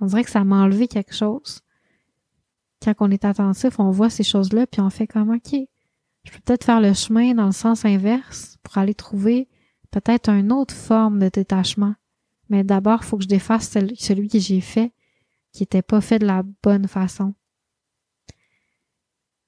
On 0.00 0.06
dirait 0.06 0.24
que 0.24 0.30
ça 0.30 0.44
m'a 0.44 0.62
enlevé 0.62 0.88
quelque 0.88 1.14
chose 1.14 1.62
quand 2.82 2.94
on 3.00 3.10
est 3.10 3.24
attentif, 3.24 3.78
on 3.78 3.90
voit 3.90 4.10
ces 4.10 4.22
choses-là, 4.22 4.66
puis 4.66 4.80
on 4.80 4.90
fait 4.90 5.06
comme, 5.06 5.30
OK, 5.30 5.52
je 6.24 6.30
peux 6.32 6.40
peut-être 6.44 6.64
faire 6.64 6.80
le 6.80 6.92
chemin 6.94 7.34
dans 7.34 7.46
le 7.46 7.52
sens 7.52 7.84
inverse 7.84 8.56
pour 8.62 8.78
aller 8.78 8.94
trouver 8.94 9.48
peut-être 9.90 10.28
une 10.30 10.52
autre 10.52 10.74
forme 10.74 11.18
de 11.18 11.28
détachement. 11.28 11.94
Mais 12.48 12.64
d'abord, 12.64 13.00
il 13.02 13.06
faut 13.06 13.16
que 13.16 13.24
je 13.24 13.28
défasse 13.28 13.70
celui 13.70 14.28
que 14.28 14.38
j'ai 14.38 14.60
fait, 14.60 14.92
qui 15.52 15.62
n'était 15.62 15.82
pas 15.82 16.00
fait 16.00 16.18
de 16.18 16.26
la 16.26 16.42
bonne 16.62 16.88
façon. 16.88 17.34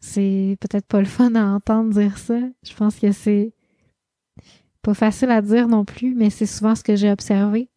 C'est 0.01 0.57
peut-être 0.61 0.87
pas 0.87 1.01
le 1.01 1.07
fun 1.07 1.35
à 1.35 1.45
entendre 1.45 1.93
dire 1.93 2.19
ça. 2.19 2.39
Je 2.65 2.75
pense 2.75 2.99
que 2.99 3.13
c'est 3.13 3.55
pas 4.83 4.95
facile 4.95 5.31
à 5.31 5.41
dire 5.43 5.69
non 5.69 5.85
plus, 5.85 6.15
mais 6.15 6.31
c'est 6.31 6.47
souvent 6.47 6.75
ce 6.75 6.83
que 6.83 6.97
j'ai 6.97 7.11
observé. 7.11 7.71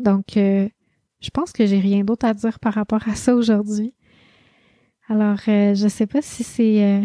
Donc, 0.00 0.36
euh, 0.36 0.68
je 1.20 1.30
pense 1.30 1.52
que 1.52 1.66
j'ai 1.66 1.80
rien 1.80 2.04
d'autre 2.04 2.26
à 2.26 2.34
dire 2.34 2.60
par 2.60 2.74
rapport 2.74 3.08
à 3.08 3.16
ça 3.16 3.34
aujourd'hui. 3.34 3.94
Alors, 5.08 5.38
euh, 5.48 5.74
je 5.74 5.88
sais 5.88 6.06
pas 6.06 6.22
si 6.22 6.42
c'est 6.44 6.84
euh, 6.84 7.04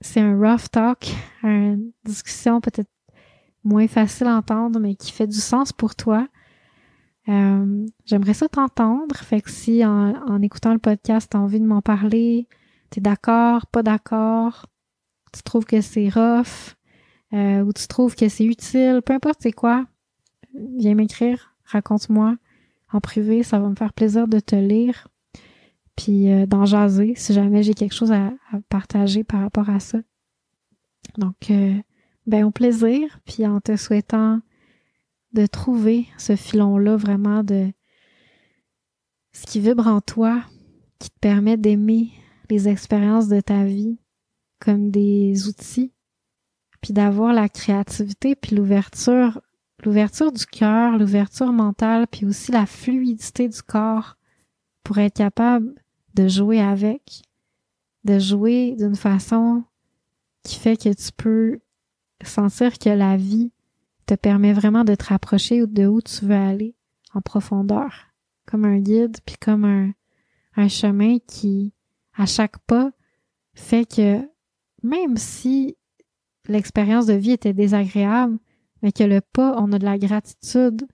c'est 0.00 0.20
un 0.20 0.36
rough 0.36 0.70
talk, 0.70 1.08
une 1.42 1.92
discussion 2.04 2.60
peut-être 2.60 2.90
moins 3.64 3.88
facile 3.88 4.26
à 4.26 4.36
entendre, 4.36 4.80
mais 4.80 4.94
qui 4.94 5.12
fait 5.12 5.26
du 5.26 5.38
sens 5.38 5.72
pour 5.72 5.94
toi. 5.94 6.28
Euh, 7.28 7.86
j'aimerais 8.06 8.34
ça 8.34 8.48
t'entendre. 8.48 9.14
Fait 9.16 9.40
que 9.40 9.50
si 9.50 9.84
en, 9.84 10.42
écoutant 10.42 10.72
le 10.72 10.78
podcast, 10.78 11.30
tu 11.30 11.36
as 11.36 11.40
envie 11.40 11.60
de 11.60 11.66
m'en 11.66 11.82
parler, 11.82 12.48
tu 12.90 13.00
d'accord, 13.00 13.66
pas 13.66 13.82
d'accord, 13.82 14.66
tu 15.32 15.42
trouves 15.42 15.64
que 15.64 15.80
c'est 15.80 16.08
rough, 16.08 16.76
euh, 17.32 17.62
ou 17.62 17.72
tu 17.72 17.86
trouves 17.86 18.16
que 18.16 18.28
c'est 18.28 18.44
utile, 18.44 19.02
peu 19.04 19.12
importe 19.12 19.40
c'est 19.42 19.52
quoi, 19.52 19.86
viens 20.54 20.94
m'écrire, 20.94 21.54
raconte-moi 21.64 22.36
en 22.92 23.00
privé, 23.00 23.44
ça 23.44 23.60
va 23.60 23.68
me 23.68 23.76
faire 23.76 23.92
plaisir 23.92 24.26
de 24.26 24.40
te 24.40 24.56
lire, 24.56 25.06
puis 25.96 26.30
euh, 26.30 26.46
d'en 26.46 26.64
jaser 26.64 27.14
si 27.16 27.32
jamais 27.32 27.62
j'ai 27.62 27.74
quelque 27.74 27.94
chose 27.94 28.12
à, 28.12 28.32
partager 28.68 29.24
par 29.24 29.40
rapport 29.40 29.68
à 29.70 29.80
ça. 29.80 29.98
Donc, 31.18 31.52
ben 32.26 32.44
au 32.44 32.50
plaisir, 32.50 33.18
puis 33.24 33.46
en 33.46 33.60
te 33.60 33.76
souhaitant 33.76 34.40
de 35.32 35.46
trouver 35.46 36.06
ce 36.18 36.36
filon-là 36.36 36.96
vraiment 36.96 37.42
de 37.42 37.72
ce 39.32 39.46
qui 39.46 39.60
vibre 39.60 39.86
en 39.86 40.00
toi, 40.00 40.42
qui 40.98 41.10
te 41.10 41.18
permet 41.20 41.56
d'aimer 41.56 42.10
les 42.50 42.68
expériences 42.68 43.28
de 43.28 43.40
ta 43.40 43.64
vie 43.64 43.98
comme 44.58 44.90
des 44.90 45.48
outils, 45.48 45.92
puis 46.80 46.92
d'avoir 46.92 47.32
la 47.32 47.48
créativité, 47.48 48.34
puis 48.34 48.56
l'ouverture, 48.56 49.40
l'ouverture 49.84 50.32
du 50.32 50.44
cœur, 50.46 50.98
l'ouverture 50.98 51.52
mentale, 51.52 52.06
puis 52.06 52.26
aussi 52.26 52.52
la 52.52 52.66
fluidité 52.66 53.48
du 53.48 53.62
corps 53.62 54.16
pour 54.82 54.98
être 54.98 55.16
capable 55.16 55.74
de 56.14 56.28
jouer 56.28 56.60
avec, 56.60 57.22
de 58.04 58.18
jouer 58.18 58.74
d'une 58.78 58.96
façon 58.96 59.64
qui 60.42 60.56
fait 60.56 60.76
que 60.76 60.92
tu 60.92 61.12
peux 61.16 61.60
sentir 62.24 62.78
que 62.78 62.90
la 62.90 63.16
vie 63.16 63.52
te 64.06 64.14
permet 64.14 64.52
vraiment 64.52 64.84
de 64.84 64.94
te 64.94 65.04
rapprocher 65.04 65.66
de 65.66 65.86
où 65.86 66.00
tu 66.00 66.24
veux 66.24 66.34
aller 66.34 66.74
en 67.14 67.20
profondeur, 67.20 68.08
comme 68.46 68.64
un 68.64 68.78
guide, 68.78 69.18
puis 69.24 69.36
comme 69.36 69.64
un, 69.64 69.92
un 70.56 70.68
chemin 70.68 71.18
qui, 71.26 71.74
à 72.14 72.26
chaque 72.26 72.58
pas, 72.60 72.90
fait 73.54 73.84
que 73.84 74.20
même 74.82 75.16
si 75.16 75.76
l'expérience 76.48 77.06
de 77.06 77.14
vie 77.14 77.32
était 77.32 77.52
désagréable, 77.52 78.38
mais 78.82 78.92
que 78.92 79.04
le 79.04 79.20
pas, 79.20 79.54
on 79.58 79.72
a 79.72 79.78
de 79.78 79.84
la 79.84 79.98
gratitude 79.98 80.86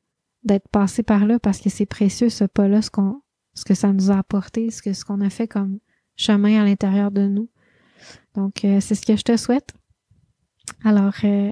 d'être 0.45 0.68
passé 0.68 1.03
par 1.03 1.26
là 1.26 1.39
parce 1.39 1.61
que 1.61 1.70
c'est 1.70 1.87
précieux 1.87 2.28
ce 2.28 2.45
pas-là, 2.45 2.82
ce 2.82 2.91
qu'on, 2.91 3.20
ce 3.57 3.65
que 3.65 3.75
ça 3.75 3.93
nous 3.93 4.13
a 4.13 4.19
apporté, 4.19 4.71
ce 4.71 4.83
que, 4.83 4.93
ce 4.93 5.05
qu'on 5.05 5.21
a 5.21 5.31
fait 5.31 5.49
comme 5.49 5.81
chemin 6.15 6.61
à 6.61 6.65
l'intérieur 6.65 7.11
de 7.11 7.27
nous. 7.27 7.49
Donc, 8.35 8.65
euh, 8.65 8.81
c'est 8.81 8.95
ce 8.95 9.05
que 9.05 9.17
je 9.17 9.23
te 9.23 9.37
souhaite. 9.37 9.75
Alors, 10.85 11.15
euh, 11.25 11.51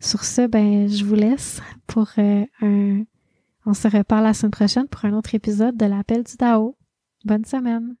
sur 0.00 0.24
ce, 0.24 0.46
ben, 0.46 0.88
je 0.88 1.04
vous 1.04 1.14
laisse 1.14 1.60
pour 1.86 2.08
euh, 2.18 2.44
un. 2.62 3.02
On 3.66 3.74
se 3.74 3.88
reparle 3.88 4.24
la 4.24 4.34
semaine 4.34 4.52
prochaine 4.52 4.86
pour 4.86 5.04
un 5.04 5.12
autre 5.12 5.34
épisode 5.34 5.76
de 5.76 5.86
l'appel 5.86 6.22
du 6.22 6.36
Dao. 6.36 6.76
Bonne 7.24 7.44
semaine! 7.44 7.96